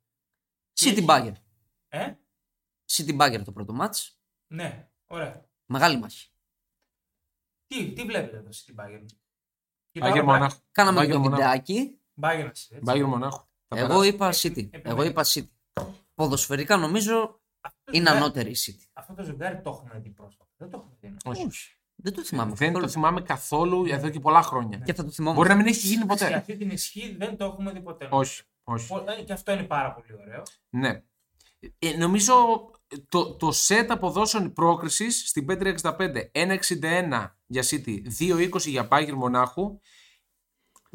City 0.80 1.06
Bagger. 1.06 1.32
Ε, 1.88 2.12
City 2.92 3.16
Bagger 3.18 3.42
το 3.44 3.52
πρώτο 3.52 3.72
μάτς. 3.72 4.18
ναι, 4.52 4.90
ωραία. 5.06 5.46
Μεγάλη 5.66 5.98
μάχη. 5.98 6.30
Τι, 7.66 7.92
τι 7.92 8.02
βλέπετε 8.04 8.36
εδώ 8.36 8.52
στην 8.52 8.74
Bayern. 8.78 9.04
Μπάγκερ 10.00 10.24
Μονάχου. 10.24 10.58
Κάναμε 10.72 10.96
και 11.00 11.06
Μπάγκερ 11.06 11.14
το 11.22 11.30
Μονάχου. 11.30 11.42
βιντεάκι. 11.42 12.00
Bayern, 12.20 12.46
έτσι. 12.48 12.78
Μπάγκερ 12.82 13.04
Μονάχου. 13.06 13.46
Θα 13.68 13.78
Εγώ 13.78 13.88
περάσει. 13.88 14.08
είπα 14.08 14.30
City. 14.32 14.56
Επιμένω. 14.74 14.90
Εγώ 14.90 15.02
είπα 15.02 15.24
City. 15.24 15.48
Ποδοσφαιρικά 16.14 16.76
νομίζω 16.76 17.40
Αυτό 17.60 17.80
το 17.84 17.90
είναι 17.92 17.98
ζευγάρι- 18.10 18.22
ανώτερη 18.22 18.50
η 18.50 18.56
City. 18.66 18.84
Αυτό 18.92 19.14
το 19.14 19.22
ζευγάρι 19.22 19.60
το 19.62 19.70
έχουμε 19.70 20.00
δει 20.00 20.10
πρόσφατα. 20.10 20.50
Δεν 20.56 20.70
το 20.70 20.76
έχουμε 20.78 20.96
δει. 21.00 21.08
ναι. 21.08 21.16
Όχι. 21.24 21.72
Δεν 21.94 22.14
το 22.14 22.24
θυμάμαι. 22.24 22.54
Δεν 22.54 22.66
καθόλου. 22.68 22.84
το 22.84 22.90
θυμάμαι 22.90 23.20
καθόλου 23.22 23.84
εδώ 23.86 24.08
και 24.08 24.20
πολλά 24.20 24.42
χρόνια. 24.42 24.78
Και 24.78 24.94
θα 24.94 25.04
το 25.04 25.10
θυμόμαι. 25.10 25.36
Μπορεί 25.36 25.48
να 25.48 25.54
μην 25.54 25.66
έχει 25.66 25.86
γίνει 25.86 26.00
Σε 26.00 26.06
ποτέ. 26.06 26.34
αυτή 26.34 26.56
την 26.56 26.70
ισχύ 26.70 27.16
δεν 27.16 27.36
το 27.36 27.44
έχουμε 27.44 27.72
δει 27.72 27.80
ποτέ. 27.80 28.08
Όχι. 28.10 28.42
όχι. 28.64 28.94
Ε, 29.18 29.22
Και 29.22 29.32
αυτό 29.32 29.52
είναι 29.52 29.62
πάρα 29.64 29.92
πολύ 29.92 30.12
ωραίο. 30.20 30.42
Ναι. 30.70 31.02
Ε, 31.78 31.96
νομίζω 31.96 32.34
το, 33.08 33.34
το 33.36 33.52
set 33.68 33.86
αποδόσεων 33.88 34.52
πρόκρισης 34.52 35.28
στην 35.28 35.46
565 35.48 36.30
1,61 36.32 37.30
για 37.46 37.62
City, 37.66 38.02
2,20 38.18 38.60
για 38.60 38.88
Bayern 38.90 39.12
Μονάχου. 39.12 39.80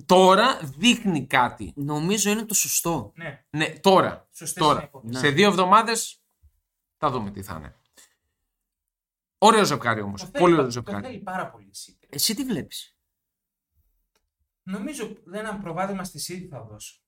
Τώρα 0.05 0.59
δείχνει 0.77 1.27
κάτι. 1.27 1.73
Νομίζω 1.75 2.29
είναι 2.31 2.45
το 2.45 2.53
σωστό. 2.53 3.11
Ναι, 3.15 3.45
Ναι, 3.49 3.69
τώρα. 3.79 4.27
σωστές 4.31 4.63
τώρα. 4.63 4.73
είναι 4.73 4.83
οι 4.83 4.87
υπόθεσεις. 4.87 5.21
Ναι. 5.21 5.27
Σε 5.27 5.33
δύο 5.35 5.47
εβδομάδες 5.47 6.21
θα 6.97 7.09
δούμε 7.09 7.31
τι 7.31 7.43
θα 7.43 7.55
είναι. 7.55 7.75
Ωραίο 9.37 9.63
ζευγάρι 9.65 10.01
όμως. 10.01 10.21
Το 10.21 10.27
θέλει, 10.27 10.39
Πολύ 10.43 10.53
ωραίο 10.53 10.65
το 10.65 10.71
ζευγάρι. 10.71 11.05
θέλει 11.05 11.19
πάρα 11.19 11.49
πολύ 11.49 11.65
η 11.65 11.71
City. 11.85 12.05
Εσύ 12.09 12.35
τι 12.35 12.43
βλέπεις; 12.43 12.97
Νομίζω 14.63 15.17
ένα 15.33 15.59
προβάδισμα 15.59 16.03
στη 16.03 16.19
City 16.27 16.47
θα 16.49 16.63
δώσω. 16.63 17.02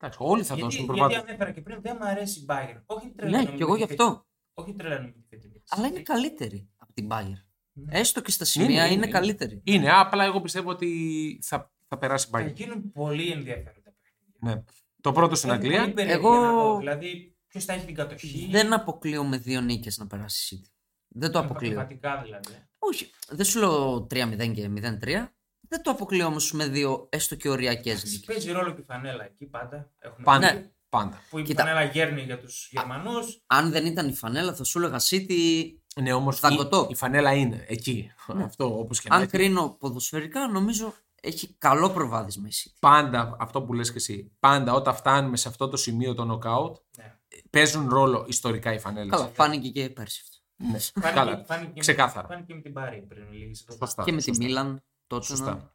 Εντάξει, 0.00 0.18
όλοι 0.20 0.42
θα 0.44 0.54
γιατί, 0.54 0.60
δώσουν 0.62 0.78
γιατί 0.84 0.92
προβάδισμα. 0.98 1.22
ανέφερα 1.28 1.50
και 1.50 1.60
πριν, 1.60 1.78
δεν 1.82 1.96
μου 2.00 2.06
αρέσει 2.08 2.38
η 2.40 2.44
Bayern. 2.48 2.82
Όχι 2.86 3.06
Ναι, 3.06 3.12
τρελαίνομαι 3.12 3.50
και 3.56 3.62
εγώ 3.62 3.72
με 3.72 3.78
γι' 3.78 3.84
τη 3.86 3.90
αυτό. 3.92 4.04
φετινή- 4.04 4.24
Όχι 4.54 4.72
τρελαίνομαι 4.74 5.06
με 5.16 5.22
τη 5.22 5.26
φετινή. 5.28 5.62
Αλλά 5.68 5.86
είναι 5.86 6.00
καλύτερη 6.00 6.68
από 6.76 6.92
την 6.92 7.08
Bayern. 7.10 7.40
Ναι. 7.72 7.98
Έστω 7.98 8.20
και 8.20 8.30
στα 8.30 8.44
σημεία 8.44 8.68
είναι, 8.68 8.84
είναι, 8.84 8.92
είναι. 8.94 9.06
καλύτερη. 9.08 9.60
Είναι, 9.64 9.90
απλά 9.92 10.24
εγώ 10.24 10.40
πιστεύω 10.40 10.70
ότι 10.70 11.38
θα, 11.42 11.72
θα 11.88 11.98
περάσει 11.98 12.26
η 12.28 12.30
Θα 12.32 12.38
Bayern. 12.38 12.54
γίνουν 12.54 12.92
πολύ 12.92 13.30
ενδιαφέροντα 13.30 13.92
παιχνίδια. 14.00 14.54
Ναι. 14.56 14.62
Το 15.00 15.12
πρώτο 15.12 15.34
στην 15.34 15.48
Είναι 15.50 15.58
πολύ 15.58 15.76
Αγγλία. 15.78 15.94
περίεργο 15.94 16.28
Εγώ- 16.34 16.40
να 16.40 16.52
δω, 16.52 16.78
Δηλαδή, 16.78 17.36
ποιος 17.46 17.64
θα 17.64 17.72
έχει 17.72 17.86
την 17.86 17.94
κατοχή; 17.94 18.48
Δεν 18.50 18.72
αποκλείω 18.72 19.24
με 19.24 19.36
δύο 19.36 19.60
νίκες 19.60 19.98
να 19.98 20.06
περάσει 20.06 20.54
η 20.54 20.58
City. 20.64 20.70
Δεν 21.08 21.30
το 21.30 21.38
αποκλείω. 21.38 21.70
Εμφατικά 21.70 22.22
δηλαδή. 22.24 22.48
Όχι, 22.78 23.10
δεν 23.28 23.44
σου 23.44 23.58
λέω 23.58 24.06
3-0 24.06 24.52
και 24.54 24.68
0-3. 24.68 25.35
Δεν 25.68 25.82
το 25.82 25.90
αποκλείω 25.90 26.26
όμως 26.26 26.52
με 26.52 26.66
δύο 26.68 27.06
έστω 27.10 27.34
και 27.34 27.48
οριακές 27.48 28.04
νίκες. 28.04 28.20
Παίζει 28.20 28.50
ρόλο 28.52 28.70
και 28.74 28.80
η 28.80 28.84
φανέλα 28.84 29.24
εκεί 29.24 29.46
πάντα. 29.46 29.90
Έχουμε 29.98 30.24
Πάντα. 30.24 30.48
πει, 30.52 30.54
Ναι. 30.58 30.70
Πάντα. 30.88 31.20
Που 31.30 31.38
η 31.38 31.42
Κοίτα. 31.42 31.62
φανέλα 31.64 31.82
γέρνει 31.84 32.22
για 32.22 32.38
τους 32.38 32.68
Γερμανούς. 32.72 33.42
Αν 33.46 33.70
δεν 33.70 33.86
ήταν 33.86 34.08
η 34.08 34.14
φανέλα, 34.14 34.54
θα 34.54 34.64
σου 34.64 34.78
έλεγα 34.78 35.00
City. 35.00 35.64
Ναι, 36.00 36.12
όμως 36.12 36.40
Δαγκωτό. 36.40 36.82
η, 36.82 36.86
η 36.90 36.94
φανέλα 36.94 37.32
είναι 37.34 37.64
εκεί. 37.68 38.10
Αυτό 38.44 38.78
όπως 38.78 39.00
και 39.00 39.08
να 39.08 39.14
Αν 39.16 39.22
έχει. 39.22 39.30
κρίνω 39.30 39.76
ποδοσφαιρικά, 39.78 40.46
νομίζω 40.48 40.94
έχει 41.22 41.54
καλό 41.58 41.90
προβάδισμα 41.90 42.46
η 42.48 42.50
City. 42.54 42.72
Πάντα 42.80 43.36
αυτό 43.38 43.62
που 43.62 43.72
λες 43.72 43.88
και 43.90 43.96
εσύ. 43.98 44.32
Πάντα 44.40 44.72
όταν 44.72 44.94
φτάνουμε 44.94 45.36
σε 45.36 45.48
αυτό 45.48 45.68
το 45.68 45.76
σημείο 45.76 46.14
το 46.14 46.22
knockout 46.42 46.72
Ναι. 46.98 47.14
παίζουν 47.50 47.88
ρόλο 47.88 48.24
ιστορικά 48.28 48.72
οι 48.72 48.78
φανέλες. 48.78 49.10
Καλά, 49.10 49.26
φάνηκε 49.28 49.68
και 49.68 49.90
πέρσι 49.90 50.22
αυτό. 50.24 50.36
Ναι. 50.72 50.78
Φάνηκε- 50.78 51.14
Καλά. 51.20 51.44
φάνηκε- 51.46 51.80
Ξεκάθαρα. 51.80 52.26
Φάνηκε 52.28 52.54
με 52.54 52.60
την 52.60 52.72
Πάρη 52.72 53.04
πριν 53.08 53.32
λίγες 53.32 53.64
Σωστά. 53.78 54.02
Και 54.04 54.12
με 54.12 54.18
τη 54.18 54.24
σωστά. 54.24 54.44
Μίλαν 54.44 54.66
τότε. 54.66 54.82
Σωστά. 55.20 55.74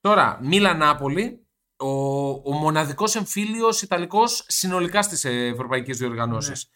Τώρα, 0.00 0.38
Μίλαν 0.42 0.78
Νάπολη. 0.78 1.38
Ο, 1.76 1.88
ο 2.30 2.52
μοναδικός 2.52 3.14
εμφύλιος 3.14 3.82
Ιταλικός 3.82 4.44
συνολικά 4.48 5.02
στις 5.02 5.24
ευρωπαϊκές 5.24 5.98
διοργανώσεις. 5.98 6.68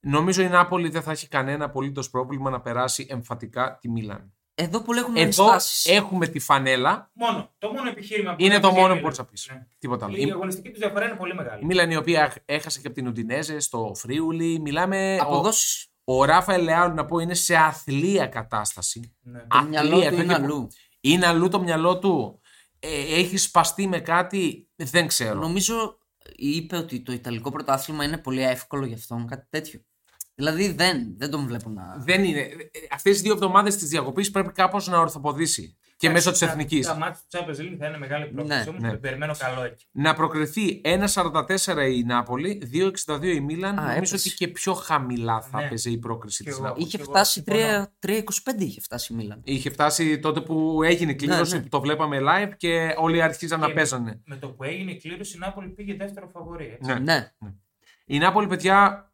Νομίζω 0.00 0.42
η 0.42 0.48
Νάπολη 0.48 0.88
δεν 0.88 1.02
θα 1.02 1.10
έχει 1.10 1.28
κανένα 1.28 1.64
απολύτως 1.64 2.10
πρόβλημα 2.10 2.50
να 2.50 2.60
περάσει 2.60 3.06
εμφατικά 3.10 3.78
τη 3.80 3.88
Μίλαν. 3.90 4.32
Εδώ 4.54 4.82
που 4.82 4.92
έχουμε 4.94 5.20
Εδώ 5.20 5.26
ενστάσεις. 5.44 5.86
έχουμε 5.86 6.26
τη 6.26 6.38
φανέλα. 6.38 7.10
Μόνο. 7.14 7.54
Το 7.58 7.72
μόνο 7.72 7.88
επιχείρημα 7.88 8.34
που 8.34 8.42
Είναι 8.42 8.52
έχει 8.52 8.62
το 8.62 8.68
η 8.68 8.70
μόνο 8.70 8.82
Μίλαν. 8.82 8.96
που 8.96 9.02
μπορείς 9.02 9.18
να 9.18 9.24
πεις. 9.24 9.48
Ναι. 9.52 9.66
Τίποτα 9.78 10.04
άλλο. 10.06 10.16
Η 10.16 10.20
Η, 10.26 10.30
αγωνιστική 10.30 10.68
τους 10.70 10.78
διαφορά 10.78 11.04
είναι 11.06 11.14
πολύ 11.16 11.32
η 11.32 11.36
μεγάλη. 11.36 11.64
Μίλαν 11.64 11.90
η 11.90 11.96
οποία 11.96 12.34
έχασε 12.44 12.80
και 12.80 12.86
από 12.86 12.96
την 12.96 13.06
Ουντινέζε 13.06 13.58
στο 13.60 13.92
Φρίουλι. 13.94 14.60
Μιλάμε. 14.60 15.16
Ο, 15.20 15.22
Αποδόσεις. 15.22 15.86
ο 16.04 16.24
Ράφαελ 16.24 16.62
Λεάου 16.62 16.94
να 16.94 17.04
πω 17.04 17.18
είναι 17.18 17.34
σε 17.34 17.56
αθλία 17.56 18.26
κατάσταση. 18.26 19.16
Ναι. 19.22 19.38
Το 19.48 19.62
μυαλό 19.68 19.88
Αθλία, 19.96 20.08
του 20.10 20.14
αυτό 20.16 20.22
είναι 20.22 20.34
και- 20.34 20.42
αλλού. 20.42 20.68
Είναι 21.00 21.26
αλλού 21.26 21.48
το 21.48 21.60
μυαλό 21.60 21.98
του; 21.98 22.40
Ε, 22.78 23.18
έχει 23.18 23.36
σπαστεί 23.36 23.86
με 23.86 24.00
κάτι; 24.00 24.68
Δεν 24.76 25.06
ξέρω. 25.06 25.34
Νομίζω 25.34 25.98
είπε 26.36 26.76
ότι 26.76 27.02
το 27.02 27.12
Ιταλικό 27.12 27.50
πρωτάθλημα 27.50 28.04
είναι 28.04 28.18
πολύ 28.18 28.42
εύκολο 28.42 28.86
για 28.86 28.96
αυτόν, 28.96 29.26
κάτι 29.26 29.46
τέτοιο. 29.50 29.80
Δηλαδή 30.34 30.72
δεν, 30.72 31.16
δεν 31.16 31.30
τον 31.30 31.46
βλέπω 31.46 31.70
να. 31.70 31.96
Δεν 31.98 32.24
είναι. 32.24 32.48
Αυτές 32.90 33.18
οι 33.18 33.22
δύο 33.22 33.32
εβδομάδες 33.32 33.76
της 33.76 33.88
διακοπής 33.88 34.30
πρέπει 34.30 34.52
κάπως 34.52 34.86
να 34.86 34.98
ορθοποδήσει. 34.98 35.78
Και 36.00 36.10
μέσω 36.10 36.30
της 36.30 36.38
Τα- 36.40 36.46
εθνικής. 36.46 36.86
Τα 36.86 36.94
μάτια 36.94 37.20
του 37.28 37.36
Champions 37.38 37.60
League 37.60 37.76
θα 37.78 37.86
είναι 37.86 37.98
μεγάλη 37.98 38.26
πρόκληση. 38.26 38.58
Ναι, 38.62 38.68
Όμως 38.68 38.80
ναι. 38.82 38.90
το 38.90 38.96
περιμένω 38.98 39.34
καλό 39.38 39.62
εκεί. 39.62 39.86
Να 39.90 40.14
προκριθεί 40.14 40.80
1,44 40.84 41.96
η 41.96 42.02
Νάπολη, 42.04 42.62
2,62 42.72 43.22
η 43.34 43.40
Μίλαν. 43.40 43.78
Α, 43.78 43.82
Νομίζω 43.82 43.96
έπεσε. 43.96 44.14
ότι 44.14 44.30
και 44.30 44.48
πιο 44.48 44.74
χαμηλά 44.74 45.40
θα 45.40 45.58
Ναι. 45.60 45.64
έπαιζε 45.66 45.90
η 45.90 45.98
πρόκριση 45.98 46.42
Και 46.44 46.48
της 46.50 46.58
εγώ. 46.58 46.66
Νάπολης. 46.68 46.86
Είχε 46.86 46.98
εγώ 47.00 47.10
φτάσει 47.10 47.32
συμφωνώ. 47.32 47.58
3 47.58 47.92
3-25 47.98 48.64
είχε 48.64 48.80
φτάσει 48.80 49.12
η 49.12 49.16
Μίλαν. 49.16 49.40
Είχε 49.44 49.70
φτάσει 49.70 50.18
τότε 50.18 50.40
που 50.40 50.82
έγινε 50.82 51.10
η 51.10 51.14
κλήρωση 51.14 51.54
ναι. 51.56 51.62
που 51.62 51.68
το 51.68 51.80
βλέπαμε 51.80 52.18
live 52.22 52.52
και 52.56 52.94
όλοι 52.98 53.22
άρχιζαν 53.22 53.60
να 53.60 53.66
Και 53.66 53.72
παίζανε. 53.72 54.20
Με 54.24 54.36
το 54.36 54.48
που 54.48 54.64
έγινε 54.64 54.90
η 54.90 54.96
κλήρωση, 54.96 55.36
η 55.36 55.38
Νάπολη 55.38 55.68
πήγε 55.68 55.94
δεύτερο 55.94 56.28
φαβορή. 56.28 56.76
έτσι. 56.80 56.92
Ναι. 56.92 57.00
Ναι. 57.02 57.32
Η 58.04 58.18
Νάπολη, 58.18 58.46
παιδιά, 58.46 59.04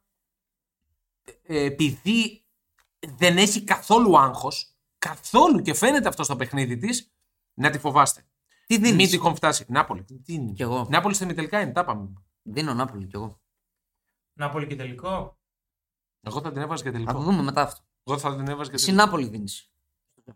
ε, 1.47 1.63
επειδή 1.63 2.45
δεν 3.17 3.37
έχει 3.37 3.63
καθόλου 3.63 4.19
άγχος, 4.19 4.76
καθόλου 4.99 5.61
και 5.61 5.73
φαίνεται 5.73 6.07
αυτό 6.07 6.23
στο 6.23 6.35
παιχνίδι 6.35 6.77
της, 6.77 7.11
να 7.53 7.69
τη 7.69 7.79
φοβάστε. 7.79 8.21
Τι 8.67 8.79
Μην 8.79 8.91
δίνει. 8.91 9.07
τυχόν 9.07 9.35
φτάσει. 9.35 9.65
Νάπολη. 9.67 10.03
Τι 10.03 10.33
είναι. 10.33 10.51
Κι 10.51 10.61
εγώ. 10.61 10.87
Νάπολη 10.89 11.13
στα 11.13 11.25
τελικά 11.25 11.61
είναι, 11.61 11.71
τα 11.71 11.81
είπαμε. 11.81 12.13
Δίνω 12.41 12.73
Νάπολη 12.73 13.05
κι 13.05 13.15
εγώ. 13.15 13.41
Νάπολη 14.33 14.67
και 14.67 14.75
τελικό. 14.75 15.37
Εγώ 16.21 16.41
θα 16.41 16.51
την 16.51 16.61
έβαζα 16.61 16.81
για 16.83 16.91
Θα 16.91 16.97
το 16.99 17.03
τελικό. 17.05 17.23
δούμε 17.31 17.43
μετά 17.43 17.61
αυτό. 17.61 17.81
Εγώ 18.03 18.17
θα 18.17 18.35
την 18.35 18.47
έβαζα 18.47 18.63
για 18.63 18.73
Εσύ 18.73 18.85
τελικό. 18.85 19.03
Νάπολη 19.05 19.27
δίνεις. 19.27 19.71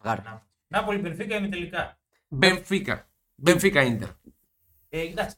Να- 0.04 0.47
Νάπολη 0.67 1.00
Μπενφίκα 1.00 1.36
είμαι 1.36 1.47
τελικά. 1.47 1.97
Μπενφίκα. 2.28 3.10
Μπενφίκα 3.36 3.82
Ίντερ. 3.84 4.08
Ε, 4.89 5.00
εντάξει. 5.02 5.36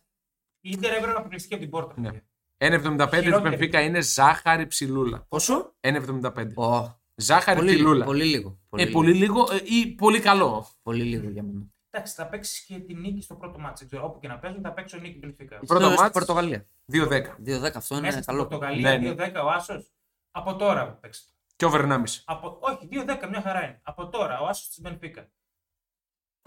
Η 0.59 0.69
Ιντερ 0.69 0.91
έπρεπε 0.93 1.13
να 1.13 1.19
αποκλειστεί 1.19 1.53
από 1.53 1.61
την 1.63 1.71
πόρτα. 1.71 1.93
Ναι. 2.01 2.07
παιδιά. 2.11 2.23
1,75 2.57 3.09
της 3.09 3.19
Χειρότερη. 3.23 3.49
Μπενφίκα 3.49 3.81
είναι 3.81 4.01
ζάχαρη 4.01 4.67
ψηλούλα. 4.67 5.25
Πόσο; 5.29 5.75
1,75. 5.79 6.53
Ω, 6.55 7.01
Ζάχαρη 7.15 7.57
πολύ, 7.59 7.71
λίγο, 7.71 7.83
ψηλούλα. 7.83 8.05
πολύ 8.05 8.23
λίγο. 8.25 8.59
Πολύ, 8.69 8.83
Ε, 8.83 8.85
λίγο. 8.85 8.99
πολύ 8.99 9.13
λίγο 9.13 9.47
ε, 9.51 9.61
ή 9.63 9.87
πολύ 9.87 10.19
καλό. 10.19 10.67
πολύ 10.81 11.03
λίγο 11.03 11.29
για 11.29 11.43
μένα. 11.43 11.65
Εντάξει, 11.89 12.13
θα 12.15 12.27
παίξεις 12.27 12.65
και 12.65 12.79
τη 12.79 12.93
νίκη 12.93 13.21
στο 13.21 13.35
πρώτο 13.35 13.59
μάτσο. 13.59 13.85
Ξέρω, 13.85 14.05
όπου 14.05 14.19
και 14.19 14.27
να 14.27 14.39
παίζουν, 14.39 14.61
θα 14.61 14.73
παίξω 14.73 14.97
νίκη 14.97 15.17
Μπενφίκα. 15.17 15.59
Πρώτο 15.59 15.83
Στο- 15.83 15.91
στη 15.91 16.01
μάτς. 16.01 16.13
Πορτογαλία. 16.13 16.67
2-10. 16.85 17.35
2-10 17.39 17.77
αυτό 17.77 17.95
είναι 17.95 18.05
Μέσα 18.05 18.21
στην 18.21 18.33
καλό. 18.33 18.47
Πορτογαλία, 18.47 18.97
Ναι, 18.97 18.97
ναι. 19.09 19.13
2-10 19.13 19.43
ο 19.43 19.49
Άσος. 19.49 19.91
Από 20.31 20.55
τώρα 20.55 20.91
που 20.93 20.99
παίξει. 20.99 21.23
Και 21.55 21.65
over 21.65 21.81
1,5. 21.81 22.21
Από... 22.25 22.57
Όχι, 22.61 22.87
2-10 22.91 23.27
μια 23.29 23.41
χαρά 23.41 23.63
είναι. 23.63 23.79
Από 23.83 24.09
τώρα 24.09 24.39
ο 24.41 24.45
Άσος 24.47 24.67
της 24.67 24.81
Μπενφίκα. 24.81 25.29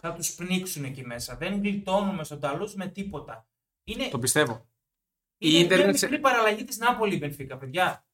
Θα 0.03 0.13
τους 0.13 0.35
πνίξουν 0.35 0.85
εκεί 0.85 1.05
μέσα. 1.07 1.37
Δεν 1.37 1.61
γλιτώνουμε 1.61 2.25
στον 2.25 2.41
Ταλούς 2.41 2.75
με 2.75 2.87
τίποτα. 2.89 3.49
Είναι, 3.85 4.09
Το 4.09 4.19
πιστεύω. 4.19 4.69
είναι 5.39 5.57
η 5.57 5.61
Ίντερ 5.61 5.77
μια 5.79 5.87
είναι 5.89 5.97
σε- 5.97 6.07
μικρή 6.07 6.21
παραλλαγή 6.21 6.65
της 6.65 6.79
Νάπολη 6.79 7.15
η 7.15 7.19
Μπενφίκα, 7.21 7.59
παιδιά. 7.59 8.06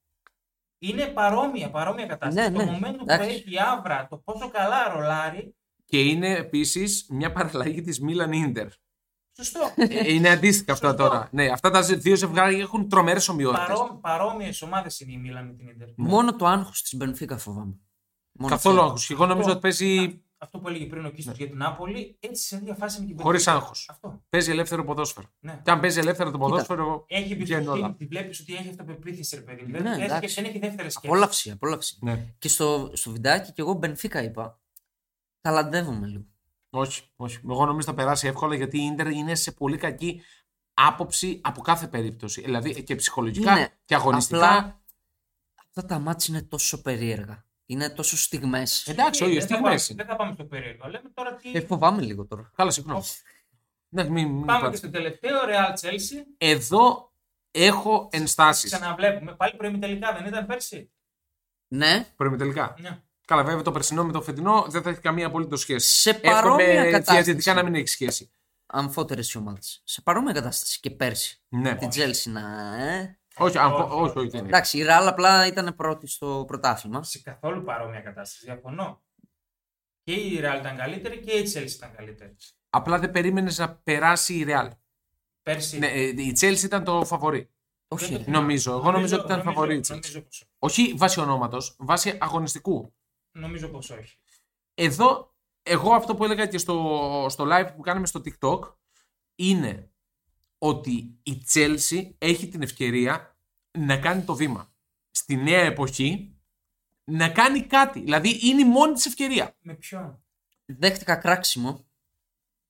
Είναι 0.84 1.06
παρόμοια, 1.06 1.70
παρόμοια 1.70 2.06
κατάσταση. 2.06 2.50
Ναι, 2.50 2.56
το 2.58 2.64
ναι. 2.64 2.78
moment 2.78 2.94
που 2.96 3.02
Εντάξει. 3.02 3.28
έχει 3.28 3.52
η 3.52 3.58
άβρα, 3.76 4.06
το 4.10 4.16
πόσο 4.16 4.50
καλά 4.50 4.88
ρολάρει, 4.92 5.54
Και 5.84 6.00
είναι 6.00 6.28
επίσης 6.36 7.06
μια 7.10 7.32
παραλλαγή 7.32 7.80
της 7.80 8.00
Μίλαν 8.00 8.32
Ιντερ. 8.32 8.66
σωστό. 9.36 9.60
Ε, 9.76 10.12
είναι 10.12 10.28
αντίστοιχα 10.28 10.72
αυτά 10.72 10.88
Σωστό. 10.88 11.02
τώρα. 11.08 11.28
Ναι, 11.32 11.46
αυτά 11.46 11.70
τα 11.70 11.82
δύο 11.82 12.14
ζευγάρια 12.16 12.58
έχουν 12.58 12.88
τρομερές 12.88 13.28
ομοιότητες. 13.28 13.66
Παρό, 13.66 13.98
Παρόμοιες 14.00 14.62
ομάδες 14.62 15.00
είναι 15.00 15.12
η 15.12 15.16
Μίλαν 15.16 15.46
με 15.46 15.52
την 15.52 15.68
Ιντερ. 15.68 15.88
Μόνο 15.96 16.36
το 16.36 16.46
άγχος 16.46 16.82
της 16.82 16.94
Μπενφίκα 16.96 17.38
φοβάμαι. 17.38 17.78
Μόνο 18.38 18.54
Καθόλου 18.54 18.74
αυτό. 18.74 18.86
άγχος. 18.86 19.06
Και 19.06 19.12
εγώ 19.12 19.26
νομίζω 19.26 19.50
ότι 19.50 19.60
παίζει, 19.60 20.21
Αυτό 20.42 20.58
που 20.58 20.68
έλεγε 20.68 20.86
πριν 20.86 21.04
ο 21.04 21.10
Κίστος 21.10 21.36
για 21.36 21.46
την 21.48 21.56
Νάπολη, 21.56 22.16
έτσι 22.20 22.46
σε 22.46 22.56
ίδια 22.56 22.74
φάση 22.74 23.00
με 23.00 23.06
την 23.06 23.20
Χωρίς 23.20 23.44
Benfica. 23.48 23.52
άγχος. 23.52 23.88
Αυτό. 23.90 24.22
παίζει 24.28 24.50
ελεύθερο 24.50 24.84
ποδόσφαιρο. 24.84 25.26
Ναι. 25.40 25.60
Και 25.64 25.70
αν 25.70 25.80
παίζει 25.80 25.98
ελεύθερο 25.98 26.30
το 26.30 26.38
ποδόσφαιρο. 26.38 27.04
Έχει 27.08 27.22
βγαίνουν 27.22 27.40
εμπιστοσύνη, 27.40 27.68
όλα. 27.84 27.94
τη 27.94 28.06
βλέπεις 28.06 28.40
ότι 28.40 28.54
έχει 28.54 28.68
αυτοπεποίθηση, 28.68 29.36
ρε 29.36 29.42
παιδί 29.42 29.62
μου. 29.62 29.68
Ναι, 29.70 29.78
Δεν, 29.78 29.92
δεν, 29.92 30.02
εντάξει. 30.02 30.34
δεν 30.34 30.44
έχει 30.44 30.58
δεύτερε 30.58 30.88
σκέψει. 30.88 31.06
Απόλαυση, 31.08 31.50
απόλαυση. 31.50 31.98
Ναι. 32.00 32.34
Και 32.38 32.48
στο, 32.48 32.90
στο 32.94 33.10
βιντεάκι 33.10 33.52
και 33.52 33.60
εγώ 33.60 33.72
Μπενφίκα 33.72 34.22
είπα. 34.22 34.60
Ταλαντεύομαι 35.40 36.06
λίγο. 36.06 36.24
Όχι, 36.70 37.02
όχι. 37.16 37.38
Εγώ 37.50 37.66
νομίζω 37.66 37.86
θα 37.86 37.94
περάσει 37.94 38.26
εύκολα 38.26 38.54
γιατί 38.54 38.78
η 38.78 38.84
Ιντερ 38.92 39.06
είναι 39.06 39.34
σε 39.34 39.52
πολύ 39.52 39.76
κακή 39.76 40.22
άποψη 40.74 41.40
από 41.44 41.60
κάθε 41.60 41.86
περίπτωση. 41.88 42.40
Δηλαδή 42.42 42.82
και 42.82 42.94
ψυχολογικά 42.94 43.52
Είναι. 43.52 43.68
και 43.84 43.94
αγωνιστικά. 43.94 44.56
Απλά 44.58 44.82
αυτά 45.66 45.84
τα 45.86 45.98
μάτια 45.98 46.34
είναι 46.34 46.42
τόσο 46.46 46.82
περίεργα. 46.82 47.44
Είναι 47.66 47.90
τόσο 47.90 48.16
στιγμές. 48.16 48.86
Εντάξει, 48.86 49.22
όχι, 49.24 49.32
δεν, 49.32 49.40
θα 49.40 49.46
στιγμές 49.46 49.62
πάμε, 49.62 49.86
είναι. 49.88 50.02
δεν 50.02 50.06
θα 50.06 50.16
πάμε 50.16 50.32
στο 50.32 50.44
περίεργο. 50.44 50.88
Λέμε 50.88 51.08
τώρα 51.14 51.34
τι. 51.34 51.50
Ε, 51.52 51.60
φοβάμαι 51.60 52.02
λίγο 52.02 52.26
τώρα. 52.26 52.50
Καλά, 52.56 52.70
συγγνώμη. 52.70 53.02
Ναι, 53.88 54.08
μην, 54.08 54.28
μην 54.28 54.44
πάμε 54.46 54.58
και 54.58 54.64
πάτε. 54.64 54.76
στο 54.76 54.90
τελευταίο 54.90 55.38
Real 55.46 55.80
Chelsea. 55.80 56.24
Εδώ 56.38 57.12
έχω 57.50 58.08
ενστάσεις. 58.12 58.72
Ξαναβλέπουμε. 58.72 59.34
Πάλι 59.34 59.56
προημιτελικά 59.56 60.12
δεν 60.12 60.26
ήταν 60.26 60.46
πέρσι; 60.46 60.92
Ναι, 61.68 62.12
Προημιτελικά. 62.16 62.74
Ναι. 62.80 63.02
Καλά, 63.26 63.44
βέβαια 63.44 63.62
το 63.62 63.72
περσινό 63.72 64.04
με 64.04 64.12
το 64.12 64.22
φετινό 64.22 64.66
δεν 64.68 64.82
θα 64.82 64.90
έχει 64.90 65.00
καμία 65.00 65.26
απολύτω 65.26 65.56
σχέση. 65.56 65.94
Σε 65.94 66.14
παρόμοια 66.14 66.66
Εύχομαι 66.66 66.90
κατάσταση. 66.90 67.22
διαιτητικά 67.22 67.54
να 67.54 67.62
μην 67.62 67.74
έχει 67.74 67.86
σχέση. 67.88 68.32
αμφότερες 68.66 69.32
οι 69.32 69.38
ομάδες. 69.38 69.82
Σε 69.84 70.00
παρόμοια 70.00 70.32
κατάσταση 70.32 70.80
και 70.80 70.90
πέρσι. 70.90 71.42
Ναι. 71.48 71.74
Την 71.76 71.88
Τζέλση 71.88 72.30
να. 72.30 72.76
Ε. 72.82 73.16
Όχι, 73.36 73.58
αν- 73.58 73.72
Όχι, 73.72 73.90
όχι, 73.92 74.18
όχι, 74.18 74.28
δεν 74.28 74.38
είναι. 74.40 74.48
Εντάξει, 74.48 74.78
η 74.78 74.82
Ράλ 74.82 75.06
απλά 75.08 75.46
ήταν 75.46 75.74
πρώτη 75.76 76.06
στο 76.06 76.44
πρωτάθλημα. 76.46 77.02
Σε 77.02 77.20
καθόλου 77.22 77.62
παρόμοια 77.62 78.00
κατάσταση. 78.00 78.44
Διαφωνώ. 78.44 79.02
Και 80.04 80.12
η 80.12 80.38
Real 80.42 80.56
ήταν 80.58 80.76
καλύτερη 80.76 81.20
και 81.20 81.32
η 81.32 81.52
Chelsea 81.54 81.70
ήταν 81.74 81.94
καλύτερη. 81.96 82.36
Απλά 82.70 82.98
δεν 82.98 83.10
περίμενες 83.10 83.58
να 83.58 83.74
περάσει 83.74 84.34
η 84.34 84.44
Real. 84.48 84.68
Πέρσι. 85.42 85.78
Ναι, 85.78 85.86
ε, 85.86 86.02
η 86.02 86.36
Chelsea 86.40 86.62
ήταν 86.62 86.84
το 86.84 87.04
φαβορή. 87.04 87.38
δεν 87.38 87.98
Όχι. 88.08 88.12
το 88.16 88.22
θυμάμαι. 88.22 88.38
Νομίζω. 88.38 88.72
Εγώ 88.72 88.90
νομίζω 88.90 89.16
ότι 89.16 89.24
ήταν 89.24 89.38
νομίζω- 89.38 89.54
φαβορή 89.54 89.76
η 89.76 89.80
Chelsea. 89.84 89.90
Νομίζω 89.90 90.20
πως, 90.20 90.44
Όχι 90.58 90.94
βάσει 90.96 91.20
ονόματος, 91.20 91.76
βάσει 91.78 92.18
αγωνιστικού. 92.20 92.94
νομίζω 93.32 93.68
πως 93.68 93.90
όχι. 93.90 94.18
Εδώ, 94.74 95.34
εγώ 95.62 95.92
αυτό 95.94 96.14
που 96.14 96.24
έλεγα 96.24 96.46
και 96.46 96.58
στο, 96.58 97.26
στο 97.28 97.44
live 97.50 97.70
που 97.76 97.80
κάναμε 97.82 98.06
στο 98.06 98.20
TikTok 98.24 98.60
είναι 99.34 99.91
ότι 100.64 101.18
η 101.22 101.42
Chelsea 101.52 102.10
έχει 102.18 102.48
την 102.48 102.62
ευκαιρία 102.62 103.36
να 103.78 103.98
κάνει 103.98 104.22
το 104.22 104.34
βήμα. 104.34 104.72
Στη 105.10 105.36
νέα 105.36 105.60
εποχή 105.60 106.36
να 107.04 107.28
κάνει 107.28 107.62
κάτι. 107.62 108.00
Δηλαδή 108.00 108.48
είναι 108.48 108.60
η 108.60 108.64
μόνη 108.64 108.92
της 108.92 109.06
ευκαιρία. 109.06 109.56
Με 109.60 109.74
ποιον; 109.74 110.24
Δέχτηκα 110.64 111.16
κράξιμο. 111.16 111.86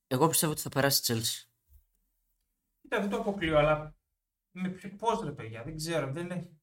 Εγώ 0.07 0.29
πιστεύω 0.29 0.53
ότι 0.53 0.61
θα 0.61 0.69
περάσει 0.69 0.99
η 0.99 1.03
Τζέλση. 1.03 1.51
Κοίτα, 2.81 3.01
δεν 3.01 3.11
το 3.11 3.17
αποκλείω, 3.17 3.59
αλλά 3.59 3.97
με 4.51 4.69
ποιο, 4.69 4.91
πώς 4.91 5.21
ρε 5.25 5.31
παιδιά, 5.31 5.63
δεν 5.63 5.77
ξέρω. 5.77 6.13
Δεν 6.13 6.31
έχει, 6.31 6.61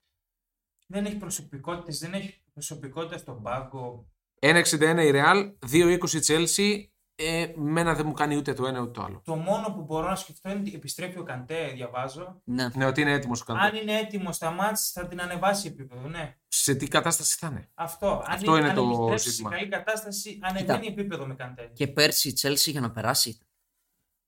δεν 0.87 1.05
έχει 1.05 1.17
προσωπικότητες, 1.17 1.99
δεν 1.99 2.13
έχει 2.13 2.43
προσωπικότητα 2.53 3.17
στον 3.17 3.41
πάγκο. 3.41 4.11
1,61 4.39 4.79
η 4.79 5.11
Real, 5.13 5.53
2,20 5.71 6.13
η 6.13 6.19
Chelsea. 6.25 6.87
Ε, 7.21 7.53
μένα 7.55 7.93
δεν 7.95 8.05
μου 8.05 8.13
κάνει 8.13 8.35
ούτε 8.35 8.53
το 8.53 8.67
ένα 8.67 8.79
ούτε 8.81 8.91
το 8.91 9.03
άλλο. 9.03 9.21
Το 9.25 9.35
μόνο 9.35 9.71
που 9.73 9.81
μπορώ 9.81 10.07
να 10.09 10.15
σκεφτώ 10.15 10.49
είναι 10.49 10.59
ότι 10.59 10.73
επιστρέφει 10.73 11.19
ο 11.19 11.23
Καντέ, 11.23 11.71
διαβάζω. 11.73 12.41
Ναι. 12.43 12.69
Ναι, 12.75 12.85
ότι 12.85 13.01
είναι 13.01 13.11
έτοιμος 13.11 13.41
ο 13.41 13.43
Καντέ. 13.45 13.59
Αν 13.59 13.75
είναι 13.75 13.99
έτοιμος 13.99 14.35
στα 14.35 14.51
μάτς 14.51 14.91
θα 14.91 15.07
την 15.07 15.21
ανεβάσει 15.21 15.67
επίπεδο, 15.67 16.07
ναι. 16.07 16.37
Σε 16.47 16.75
τι 16.75 16.87
κατάσταση 16.87 17.37
θα 17.37 17.47
είναι; 17.47 17.69
Αυτό. 17.73 18.23
Αυτό 18.27 18.51
αν, 18.51 18.59
είναι 18.59 18.69
αν 18.69 18.75
το 18.75 18.83
επιστρέψει 18.83 19.29
ζήτημα. 19.29 19.49
σε 19.49 19.55
καλή 19.55 19.69
κατάσταση, 19.69 20.39
ανεβαίνει 20.41 20.87
επίπεδο 20.87 21.25
με 21.25 21.35
Καντέ. 21.35 21.69
Και 21.73 21.87
πέρσι 21.87 22.29
η 22.29 22.33
Τσέλσι 22.33 22.71
για 22.71 22.81
να 22.81 22.91
περάσει 22.91 23.39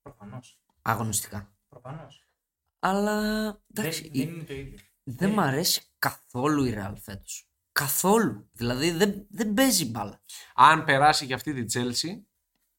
Προφανώς. 0.02 0.58
αγωνιστικά. 0.82 1.52
Προφανώς. 1.68 2.26
Αλλά 2.78 3.20
Δεν, 3.42 3.84
εντάξει, 3.84 4.02
δεν 4.02 4.10
η- 4.28 4.30
είναι 4.34 4.42
το 4.44 4.54
ίδιο. 4.54 4.78
δεν 5.02 5.30
μ' 5.30 5.40
αρέσει 5.40 5.82
καθόλου 5.98 6.64
η 6.64 6.70
Ρεάλ 6.70 6.96
φέτος. 6.98 7.46
Καθόλου. 7.72 8.48
Δηλαδή 8.52 8.90
δεν, 8.90 9.26
δεν 9.30 9.54
παίζει 9.54 9.90
μπάλα. 9.90 10.22
Αν 10.54 10.84
περάσει 10.84 11.24
για 11.24 11.34
αυτή 11.34 11.64
τη 11.64 11.78
Chelsea 11.80 12.22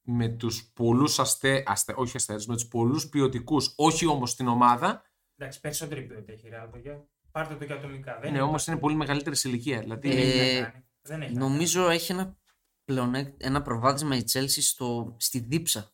με 0.03 0.27
τους 0.29 0.71
πολλούς 0.73 1.19
αστε, 1.19 1.63
αστε, 1.65 1.93
όχι 1.97 2.15
αστέρες, 2.15 2.45
με 2.47 2.53
τους 2.53 2.67
πολλούς 2.67 3.09
ποιοτικούς, 3.09 3.73
όχι 3.77 4.05
όμως 4.05 4.31
στην 4.31 4.47
ομάδα, 4.47 5.03
Εντάξει, 5.37 5.59
περισσότερη 5.59 6.01
ποιότητα 6.01 6.31
έχει 6.31 6.47
η 6.47 6.51
Real, 6.53 6.67
παιδιά. 6.71 7.07
Πάρτε 7.31 7.55
το 7.55 7.65
και 7.65 7.73
ατομικά. 7.73 8.19
Δεν 8.21 8.31
ναι, 8.31 8.41
όμως 8.41 8.67
είναι 8.67 8.77
πολύ 8.77 8.95
μεγαλύτερη 8.95 9.35
σε 9.35 9.49
ηλικία. 9.49 9.79
Δηλαδή, 9.79 10.09
Δεν 10.09 10.17
έχει 10.17 10.37
Ε, 10.57 10.59
να 10.61 10.69
κάνει. 10.69 10.83
Δεν 11.01 11.21
έχει 11.21 11.33
να 11.33 11.39
Νομίζω 11.39 11.89
έχει 11.89 12.11
ένα, 12.11 12.37
πλεονέκ- 12.85 13.43
ένα 13.43 13.61
προβάδισμα 13.61 14.15
η 14.15 14.23
Τσέλσι 14.23 14.61
στο, 14.61 15.15
στη 15.19 15.39
δίψα. 15.39 15.79
κάνει. 15.79 15.91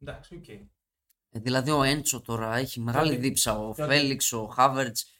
Εντάξει, 0.00 0.34
οκ. 0.34 0.48
Ε, 0.48 1.38
δηλαδή 1.40 1.70
ο 1.70 1.82
Έντσο 1.82 2.20
τώρα 2.20 2.56
έχει 2.56 2.80
μεγάλη 2.80 3.08
Τότε- 3.08 3.20
δίψα. 3.22 3.58
Ο 3.58 3.66
τότε- 3.74 3.86
Φέλιξ, 3.86 4.32
ο 4.32 4.46
Χάβερτς. 4.46 5.19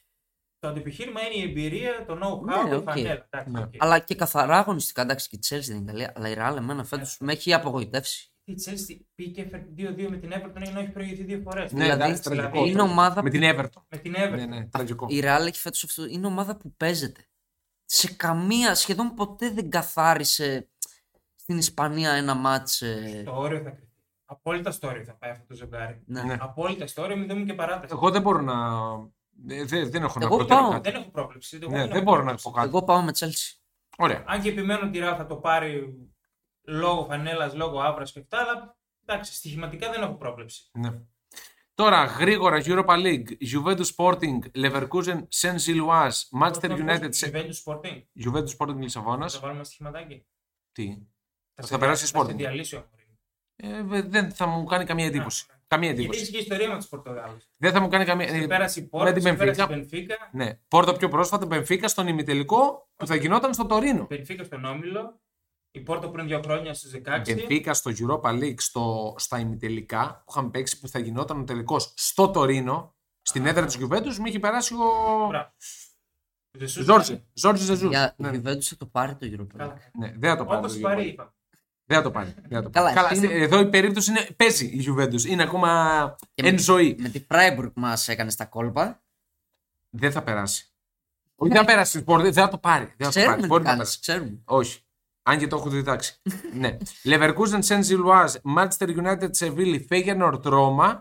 Το 0.61 0.69
αντεπιχείρημα 0.69 1.21
είναι 1.21 1.35
η 1.45 1.49
εμπειρία, 1.49 2.05
το 2.07 2.15
know-how, 2.15 2.65
Ναι, 2.65 2.71
η 2.71 2.75
οκ. 2.75 2.83
φανέλα. 2.91 3.27
Εντάξει, 3.31 3.51
Ναι. 3.51 3.61
οκ. 3.61 3.73
Αλλά 3.79 3.99
και 3.99 4.15
καθαρά 4.15 4.59
αγωνιστικά. 4.59 5.03
Εντάξει 5.03 5.29
και 5.29 5.37
η 5.37 5.39
Τσέλσι 5.39 5.73
δεν 5.73 5.81
είναι 5.81 5.93
καλή. 5.93 6.09
Αλλά 6.15 6.29
η 6.29 6.35
Ρεάλ 6.35 6.57
εμένα 6.57 6.85
φέτος 6.85 7.17
Ναι. 7.21 7.27
με 7.27 7.33
έχει 7.33 7.53
απογοητεύσει. 7.55 8.33
Η 8.45 8.55
Chelsea 8.67 9.01
πήγε 9.15 9.31
και 9.31 9.41
έφερε 9.43 9.67
2-2 9.77 10.09
με 10.11 10.17
την 10.17 10.33
Everton 10.33 10.63
ενώ 10.67 10.81
έχει 10.81 10.91
προηγηθεί 10.91 11.23
δύο 11.23 11.41
φορές. 11.45 11.73
ναι, 11.73 11.83
δηλαδή, 11.83 12.03
εντάξει, 12.03 12.23
δηλαδή, 12.31 12.41
τραγικό. 12.49 12.67
είναι 12.67 12.83
ομάδα 12.83 13.23
Με 13.23 13.31
την 13.31 13.41
Everton. 13.45 13.83
Με 13.89 13.99
την 13.99 14.15
Everton. 14.17 14.31
Ναι, 14.37 14.47
ναι, 14.47 14.67
τραγικό. 14.67 15.07
Η 15.11 15.21
Real 15.25 15.47
έχει 15.47 15.59
φέτος 15.61 15.85
αυτό. 15.85 16.05
Είναι 16.07 16.27
ομάδα 16.27 16.57
που 16.57 16.75
παίζεται. 16.77 17.25
Σε 17.85 18.13
καμία, 18.15 18.75
σχεδόν 18.75 19.15
ποτέ 19.15 19.51
δεν 19.51 19.71
καθάρισε 19.71 20.69
στην 21.37 21.59
Ισπανία 21.59 22.11
ένα 22.13 22.35
μάτς. 22.35 22.83
ε, 22.83 23.21
Στο 23.23 23.39
όριο 23.39 23.59
θα 23.63 23.71
κρυφτεί. 23.71 23.89
Απόλυτα 24.25 24.71
στο 24.71 24.89
όριο 24.89 25.05
θα 25.05 25.15
πάει 25.15 25.31
αυτό 25.31 25.45
το 25.47 25.55
ζευγάρι. 25.55 26.03
ναι. 26.07 26.23
Ναι. 26.23 26.37
Απόλυτα 26.41 26.87
στο 26.87 27.03
όριο, 27.03 27.17
μην 27.17 27.29
δούμε 27.29 27.45
και 27.45 27.55
παράταση. 27.55 27.93
Εγώ 27.97 28.11
δεν 28.11 28.23
μπορώ 28.23 28.41
να. 28.41 28.55
Ε, 29.49 29.65
Δεν, 29.65 29.91
δεν 29.91 30.03
έχω 30.03 30.19
να 30.19 30.25
Εγώ 30.27 30.37
προτείνω 30.37 30.61
πάω. 30.61 30.71
κάτι. 30.71 30.91
Δεν 30.91 31.01
έχω 31.01 31.11
πρόβλεψη. 31.11 31.59
Εγώ 31.63 31.71
Ναι, 31.71 31.79
έχω 31.83 31.93
δεν 31.93 32.03
μπορώ 32.03 32.17
να 32.17 32.23
πρόβλεψη. 32.25 32.45
πω 32.45 32.51
κάτι. 32.51 32.69
Εγώ 32.69 32.83
πάω 32.85 33.03
με 33.03 33.13
Chelsea. 33.19 33.59
Ωραία. 33.99 34.25
Αν 34.27 34.43
και 34.43 34.49
επιμένω 34.49 34.87
ότι 34.87 34.99
η 34.99 35.01
Real 35.05 35.15
θα 35.17 35.27
το 35.27 35.37
πάρει 35.37 35.95
λόγω 36.63 37.05
φανέλας, 37.05 37.55
λόγω 37.55 37.81
άβρας 37.81 38.13
και 38.13 38.19
αυτά, 38.19 38.39
αλλά 38.41 38.79
εντάξει, 39.07 39.35
στοιχηματικά 39.35 39.91
δεν 39.91 40.03
έχω 40.03 40.15
πρόβλεψη. 40.15 40.71
Ναι. 40.73 41.01
Τώρα 41.75 42.05
γρήγορα 42.05 42.61
Europa 42.65 42.97
League, 42.97 43.27
Juventus 43.53 43.85
Sporting, 43.97 44.39
Leverkusen, 44.55 45.21
Saint 45.41 45.59
Gilloise, 45.67 46.41
Manchester 46.43 46.71
United, 46.71 47.11
Se- 47.11 47.31
Juventus 47.33 47.63
Sporting. 47.65 48.03
Juventus 48.25 48.57
Sporting 48.59 48.77
Λισαβόνας. 48.77 49.33
Θα 49.35 49.41
βάλουμε 49.41 49.65
στοιχηματάκι. 49.65 50.27
Τι; 50.73 50.99
Θα, 51.55 51.67
Θα 51.67 51.79
περάσει 51.79 52.05
η 52.05 52.09
θα 52.09 52.19
σε 52.19 52.25
Sporting. 52.33 52.37
διαλύσει 52.37 52.75
ο 52.77 52.79
Αμορίνο. 52.79 53.19
Ε, 53.57 53.83
βε- 53.83 54.11
δεν 54.11 54.33
θα 54.33 54.47
μου 54.47 54.65
κάνει 54.65 54.85
καμία 54.85 55.07
εντύπωση. 55.07 55.47
Ναι. 55.49 55.60
Καμία 55.71 55.87
Γιατί 55.89 56.01
εντύπωση. 56.03 56.23
έχει 56.23 56.31
και 56.33 56.39
ιστορία 56.39 56.69
με 56.69 56.77
τους 56.77 56.89
Πορτογάλους. 56.89 57.49
Δεν 57.57 57.73
θα 57.73 57.81
μου 57.81 57.89
κάνει 57.89 58.05
καμία. 58.05 58.27
ε, 58.29 58.47
Πέρασε 58.47 58.79
η 58.81 58.83
με 58.83 58.89
Πόρτο, 58.89 59.13
την 59.13 59.23
πέρασε 59.37 59.61
η 59.61 59.65
Benfica. 59.65 59.69
Μπενφίκα. 59.69 60.17
Ναι. 60.33 60.55
Πόρτο 60.69 60.93
πιο 60.93 61.09
πρόσφατα, 61.09 61.47
Μπενφίκα 61.47 61.89
στον 61.89 62.07
ημιτελικό 62.07 62.89
που 62.97 63.07
θα 63.07 63.15
γινόταν 63.15 63.55
στο 63.55 63.67
Τωρίνο. 63.67 64.07
Μπενφίκα 64.11 64.45
στον 64.45 64.65
Όμιλο. 64.65 65.21
Η 65.71 65.81
Πόρτο 65.81 66.09
πριν 66.11 66.27
δύο 66.27 66.41
χρόνια 66.45 66.75
στους 66.75 66.91
16. 66.91 67.01
Μπενφίκα 67.27 67.75
στο 67.75 67.91
Europa 67.99 68.31
League, 68.31 68.61
στο, 68.61 69.15
στα 69.19 69.39
ημιτελικά 69.39 70.23
που 70.25 70.31
είχαμε 70.33 70.51
παίξει 70.51 70.79
που 70.81 70.89
θα 70.89 70.99
γινόταν 70.99 71.41
ο 71.41 71.45
τελικός 71.45 71.93
στο 71.97 72.31
Τωρίνο, 72.31 72.95
στην 73.23 73.47
έδρα 73.47 73.67
της 73.67 73.77
Juventus, 73.81 74.15
με 74.21 74.29
είχε 74.29 74.39
περάσει 74.39 74.75
ο. 74.75 74.79
Μπράβο. 75.29 75.51
Ζεσούς 76.59 76.85
Ζόρζι. 76.85 77.25
Ζόρζι 77.33 77.65
Ζεζούς. 77.65 77.89
Για 77.91 78.15
Ναι, 78.17 78.29
η 78.29 78.31
ναι. 78.31 78.51
Juventus 78.53 78.61
θα 78.63 78.77
το 78.77 78.87
πάρει 78.87 79.15
το 79.15 79.27
Europa 79.33 79.43
League. 79.43 79.57
Καλά. 79.59 79.79
Ναι, 79.99 80.13
δεν 80.17 80.31
θα 80.31 80.37
το 80.37 80.45
πάρει. 80.45 80.59
Όπως 80.59 80.73
το 80.75 80.81
πάρει, 80.81 81.03
Europa 81.03 81.07
League. 81.09 81.13
είπα. 81.13 81.35
Δεν 81.91 81.99
θα 81.99 82.05
το 82.05 82.11
πάρει. 82.11 82.35
Δεν 82.49 82.51
θα 82.59 82.63
το 82.63 82.71
πάρει. 82.71 82.73
Καλά, 82.73 82.93
Καλά, 83.09 83.15
είναι- 83.17 83.27
στη- 83.27 83.37
εδώ 83.43 83.59
η 83.61 83.69
περίπτωση 83.69 84.11
είναι. 84.11 84.27
Παίζει 84.37 84.65
η 84.67 84.85
Juventus. 84.89 85.25
Είναι 85.25 85.43
ακόμα 85.43 86.17
Και 86.35 86.47
εν 86.47 86.55
με- 86.55 86.61
ζωή. 86.61 86.97
Με 86.99 87.09
τη 87.09 87.25
Freiburg 87.29 87.71
μας 87.75 88.09
έκανε 88.09 88.31
στα 88.31 88.45
κόλπα. 88.45 89.03
Δεν 89.91 90.13
θα 90.13 90.23
περάσει. 90.23 90.65
Όχι, 91.35 91.53
δεν 91.53 91.61
θα 91.61 91.67
περάσει. 91.67 92.03
Μπορεί- 92.03 92.23
Δεν 92.23 92.33
θα 92.33 92.49
το 92.49 92.59
πάρει. 92.59 92.85
Δεν 92.97 93.11
θα 93.11 93.13
το 93.13 93.21
πάρει. 93.21 93.27
Ξέρουμε 93.27 93.47
Μπορεί 93.47 93.63
τι 93.63 93.69
να 93.69 93.75
κάνεις, 93.77 93.99
περάσει. 93.99 94.01
ξέρουμε. 94.01 94.41
Όχι. 94.45 94.81
Αν 95.23 95.39
και 95.39 95.47
το 95.47 95.57
έχω 95.57 95.69
διδάξει. 95.69 96.21
ναι. 96.61 96.77
Leverkusen, 97.05 97.61
Saint 97.65 97.85
Gilloise, 97.85 98.35
Manchester 98.57 98.97
United, 99.03 99.31
Seville, 99.39 99.81
Feyenoord, 99.89 100.41
Roma. 100.43 100.97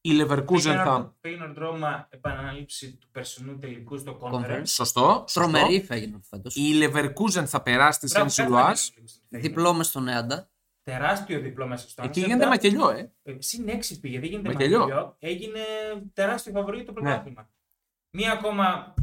Η 0.00 0.10
Leverkusen 0.22 0.60
θα. 0.60 1.14
Feyenoord 1.22 1.54
Ρώμα, 1.56 2.06
επαναλήψη 2.10 2.96
του 2.96 3.08
περσινού 3.12 3.58
τελικού 3.58 3.98
στο 3.98 4.18
Conference. 4.22 4.34
Conference. 4.44 4.62
Σωστό. 4.64 5.24
σωστό. 5.26 5.40
Τρομερή 5.40 5.86
Feyenoord 5.90 6.20
φέτος. 6.30 6.54
Η 6.56 6.70
Leverkusen 6.82 7.44
θα 7.46 7.62
περάσει 7.62 7.98
τη 8.00 8.06
Μπράβο, 8.06 8.26
Saint 8.26 8.32
κάτσε 8.36 8.42
να 8.42 8.66
Gilloise. 8.68 8.70
δεις 8.72 8.92
λίγο 8.94 9.06
στην 9.08 9.22
Feyenoord. 9.32 9.40
Διπλό 9.42 9.72
μες 9.74 9.86
στον 9.86 10.02
Νέαντα. 10.02 10.50
Τεράστιο 10.82 11.40
διπλό 11.40 11.66
μέσα 11.66 11.88
στο 11.88 12.02
Εκεί 12.04 12.22
Άμστερνταμ. 12.22 12.50
γίνεται 12.50 12.50
μακελιό, 12.50 12.90
ε. 12.90 13.12
Ε, 13.22 13.36
Συν 13.38 13.68
6 13.68 14.00
πήγε, 14.00 14.20
δεν 14.20 14.28
γίνεται 14.28 14.48
Μακελιό. 14.52 14.78
μακελιό. 14.78 15.16
Έγινε 15.18 15.60
τεράστιο 16.12 16.52
φαβορή 16.52 16.84
το 16.84 16.92
πρωτάθλημα. 16.92 17.50
Μία 18.10 18.32
ακόμα 18.32 18.94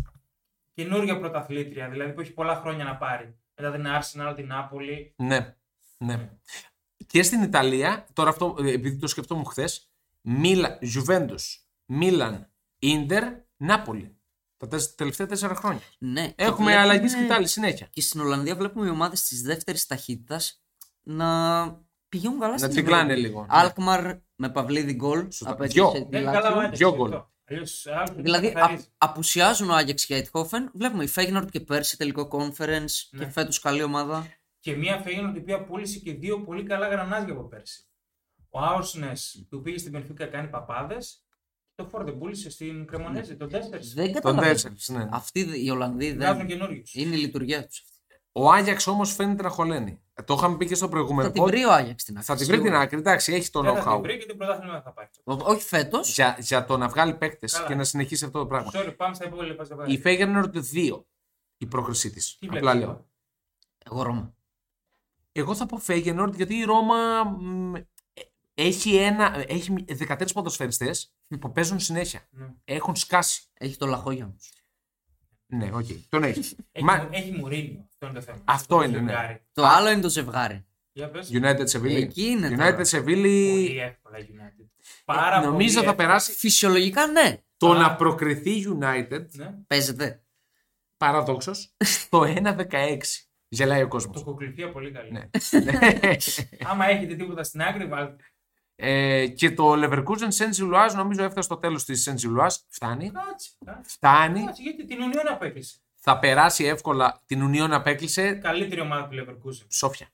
καινούργια 0.73 1.19
πρωταθλήτρια, 1.19 1.89
δηλαδή 1.89 2.13
που 2.13 2.21
έχει 2.21 2.33
πολλά 2.33 2.55
χρόνια 2.55 2.83
να 2.83 2.95
πάρει. 2.95 3.35
Μετά 3.55 3.71
την 3.71 3.85
Arsenal, 3.87 4.33
την 4.35 4.49
Napoli. 4.51 5.11
Ναι, 5.15 5.55
ναι. 5.97 6.29
Και 7.07 7.23
στην 7.23 7.41
Ιταλία, 7.41 8.05
τώρα 8.13 8.29
αυτό, 8.29 8.55
ε, 8.59 8.71
επειδή 8.71 8.97
το 8.97 9.07
σκεφτόμουν 9.07 9.45
χθες, 9.45 9.86
Μίλα, 10.29 10.79
Juventus, 10.95 11.43
Μίλαν, 11.85 12.51
Ίντερ, 12.79 13.23
Νάπολη. 13.57 14.19
Τα 14.57 14.67
τεσ- 14.67 14.97
τελευταία 14.97 15.27
τέσσερα 15.27 15.55
χρόνια. 15.55 15.81
Ναι. 15.99 16.27
και 16.27 16.33
Έχουμε 16.37 16.55
βλέπουμε- 16.55 16.75
αλλαγή 16.77 17.07
σκητάλη 17.07 17.47
συνέχεια. 17.47 17.87
Και 17.91 18.01
στην 18.01 18.19
Ολλανδία 18.19 18.55
βλέπουμε 18.55 18.85
οι 18.87 18.89
ομάδες 18.89 19.23
της 19.23 19.41
δεύτερης 19.41 19.85
ταχύτητας 19.85 20.63
να 21.03 21.27
πηγαίνουν 22.09 22.39
καλά 22.39 22.57
στην 22.57 22.69
τσιγκλάνε 22.69 23.13
Ευρώπη. 23.13 23.21
λίγο, 23.27 23.41
ναι. 23.41 23.47
Αλκμαρ 23.49 24.15
με 24.35 24.49
Παυλίδη 24.49 24.93
γκολ. 24.93 25.21
Σωστά. 25.31 25.51
απέτυχε 25.51 25.79
Δυο. 25.81 25.91
τη 25.91 25.97
Δεν 25.99 26.07
είναι 26.07 26.19
Λάτσιο. 26.19 26.41
καλά 26.41 26.55
ο 26.55 26.59
Άγιαξ. 26.59 26.77
Δυο 26.77 26.89
γι' 26.89 26.95
γκολ. 26.95 27.13
αυτό. 27.13 27.31
Αλλιώς, 27.49 27.85
άλλος 27.87 28.09
δεν 28.13 28.23
Δηλαδή 28.23 28.51
καθαρίζει. 28.51 28.83
α, 28.83 28.87
απουσιάζουν 28.97 29.69
ο 29.69 29.73
Άγιαξ 29.75 30.05
και 30.05 30.13
η 30.13 30.17
Αιτχόφεν. 30.17 30.71
Βλέπουμε 30.73 31.03
η 31.03 31.07
Φέγνορτ 31.07 31.49
και 31.49 31.59
πέρσι 31.59 31.97
τελικό 31.97 32.27
conference 32.31 32.91
Ναι. 33.11 33.25
και 33.25 33.31
φέτος 33.31 33.59
καλή 33.59 33.83
ομάδα. 33.83 34.27
Και 34.59 34.75
μία 34.75 34.99
Φέγγινο 34.99 35.33
η 35.35 35.37
οποία 35.39 35.63
πούλησε 35.63 35.99
και 35.99 36.13
δύο 36.13 36.41
πολύ 36.43 36.63
καλά 36.63 36.87
γρανάζια 36.87 37.33
από 37.33 37.43
πέρσι. 37.43 37.81
Ο 38.57 38.63
Άουσνε 38.63 39.11
που 39.49 39.61
πήγε 39.61 39.77
στην 39.77 39.91
Πενφύκα 39.91 40.25
κάνει 40.25 40.47
παπάδες. 40.47 41.21
Το 41.75 41.85
Φόρ 41.85 42.03
δεν 42.03 42.17
πούλησε 42.17 42.49
στην 42.49 42.85
Κρεμονέζη, 42.85 43.35
τον 43.35 43.47
4. 43.47 43.51
Δεν 43.93 44.05
Τον 44.05 44.13
καταλαβαίνω. 44.13 44.51
τέσσερις, 44.51 44.89
ναι. 44.89 45.07
Αυτοί 45.11 45.39
οι 45.65 45.69
Ολλανδοί 45.69 46.13
Βγάζουν 46.13 46.37
δεν. 46.37 46.47
καινούριους. 46.47 46.93
Είναι 46.93 47.15
η 47.15 47.19
λειτουργία 47.19 47.67
τους. 47.67 47.83
Ο 48.31 48.51
Άγιαξ 48.51 48.87
όμως 48.87 49.13
φαίνεται 49.13 49.43
να 49.43 49.49
χωλαίνει. 49.49 50.01
Ε, 50.13 50.21
Το 50.23 50.33
είχαμε 50.33 50.57
πει 50.57 50.65
και 50.65 50.75
στο 50.75 50.89
προηγούμενο. 50.89 51.27
Θα 51.27 51.33
την 51.33 51.43
pod. 51.43 51.45
βρει 51.47 51.63
ο 51.65 51.71
Άγιαξ 51.71 52.03
την 52.03 52.13
άκρη. 52.17 52.25
Θα 52.27 52.35
τη 52.35 52.43
βρει 52.45 52.53
την 52.55 52.63
σίγουρα. 52.63 52.81
άκρη. 52.81 52.97
Εντάξει, 52.97 53.33
έχει 53.33 53.49
το 53.49 53.61
Δεν 53.61 53.75
θα 53.75 53.81
την 53.81 53.91
know-how. 53.91 54.01
βρει 54.01 54.17
και 54.17 54.25
την 54.25 54.37
πρωτάθλημα 54.37 54.81
θα 54.81 54.91
πάει. 54.93 55.05
Ο- 55.23 55.33
Όχι 55.51 55.63
φέτος. 55.63 56.13
Για, 56.13 56.37
για 56.39 56.65
το 56.65 56.77
να 56.77 56.87
βγάλει 56.87 57.13
παίκτες 57.13 57.53
Καλά. 57.53 57.67
και 57.67 57.75
να 57.75 57.83
συνεχίσει 57.83 58.25
αυτό 58.25 58.39
το 58.39 58.45
πράγμα. 58.47 58.71
Sorry, 58.73 58.93
πάμε 58.97 59.13
στα 59.15 59.25
υπόλοιπα 59.25 59.63
ζευγάρια. 59.63 59.93
Η 59.95 59.99
Φέγενορντ 59.99 60.57
2 60.57 61.05
η 61.57 61.65
πρόκρισή 61.65 62.09
της. 62.09 62.37
Τι 62.39 62.47
Απλά 62.47 62.59
βλέπεις, 62.59 62.79
λέω. 62.79 63.07
Εγώ 63.91 64.01
Ρώμα. 64.03 64.33
Εγώ 65.31 65.55
θα 65.55 65.65
πω 65.65 65.77
Φέγενορντ 65.77 66.35
γιατί 66.35 66.55
η 66.55 66.63
Ρώμα 66.63 67.23
μ, 67.23 67.75
ε, 67.75 67.87
έχει, 68.59 68.95
ένα, 68.95 69.43
έχει 69.47 69.73
13 70.07 70.27
ποδοσφαιριστές 70.33 71.13
που 71.39 71.51
παίζουν 71.51 71.79
συνέχεια. 71.79 72.27
Ναι. 72.29 72.45
Έχουν 72.63 72.95
σκάσει. 72.95 73.41
Έχει 73.53 73.77
το 73.77 73.85
λαχόγια 73.85 74.25
μου. 74.25 74.37
Ναι, 75.47 75.69
οκ. 75.73 75.85
Τον 76.09 76.23
έχεις. 76.23 76.55
Έχει, 76.71 76.85
Μα- 76.85 77.09
έχει 77.11 77.31
Μουρίνιο. 77.31 77.87
Αυτό 77.89 78.05
είναι 78.05 78.15
το 78.19 78.21
θέμα. 78.21 78.41
Αυτό 78.45 78.75
Το 78.77 78.81
είναι, 78.83 78.99
ναι. 78.99 79.09
ζευγάρι. 79.11 79.41
Το 79.53 79.65
άλλο 79.65 79.89
είναι 79.89 80.01
το 80.01 80.09
ζευγάρι. 80.09 80.65
Για 80.91 81.09
πες. 81.09 81.29
United 81.33 81.65
Sevilla. 81.71 81.95
Εκεί 82.01 82.21
είναι 82.23 82.47
United 82.47 82.55
τώρα. 82.57 82.83
Sevilla. 82.85 83.03
Πολύ 83.05 83.79
εύκολα 83.79 84.17
United. 84.17 84.65
Πάρα 85.05 85.39
Νομίζω 85.41 85.51
πολύ 85.55 85.69
θα 85.71 85.79
εύκολα. 85.79 85.95
περάσει 85.95 86.31
Φυσιολογικά 86.31 87.07
ναι. 87.07 87.37
το 87.57 87.71
Α. 87.71 87.77
να 87.77 87.95
προκριθεί 87.95 88.65
United 88.79 89.25
Ναι. 89.31 89.53
Παίζεται. 89.67 90.23
παραδόξως 90.97 91.75
το 92.09 92.21
1-16. 92.69 92.97
Γελάει 93.49 93.79
ο 93.79 93.83
Το 93.83 93.87
κόσμο. 93.89 94.23
κοκληθία 94.23 94.71
πολύ 94.71 94.91
καλή. 94.91 95.11
Ναι. 95.11 95.29
Άμα 96.65 96.85
έχετε 96.85 97.15
τίποτα 97.15 97.43
στην 97.43 97.61
άκρη, 97.61 97.85
βάλτε. 97.87 98.23
Ε, 98.79 99.27
και 99.27 99.51
το 99.51 99.73
Leverkusen 99.73 100.29
Saint 100.37 100.53
Gilloise 100.61 100.93
νομίζω 100.95 101.23
έφτασε 101.23 101.41
στο 101.41 101.57
τέλος 101.57 101.83
της 101.85 102.09
Saint 102.09 102.13
Gilloise. 102.27 102.55
Φτάνει; 102.69 103.11
Κάτσε. 103.11 103.49
κάτσε, 103.65 103.89
Φτάνει. 103.89 104.43
κάτσε, 104.45 104.61
Γιατί 104.61 104.85
την 104.85 104.97
Union 105.11 105.25
απέκλεισε. 105.31 105.75
Θα 105.95 106.19
περάσει 106.19 106.65
εύκολα. 106.65 107.21
Την 107.25 107.51
Union 107.51 107.69
απέκλεισε. 107.71 108.33
Καλύτερη 108.33 108.81
ομάδα 108.81 109.07
του 109.07 109.15
Leverkusen. 109.15 109.65
Σόφια. 109.69 110.07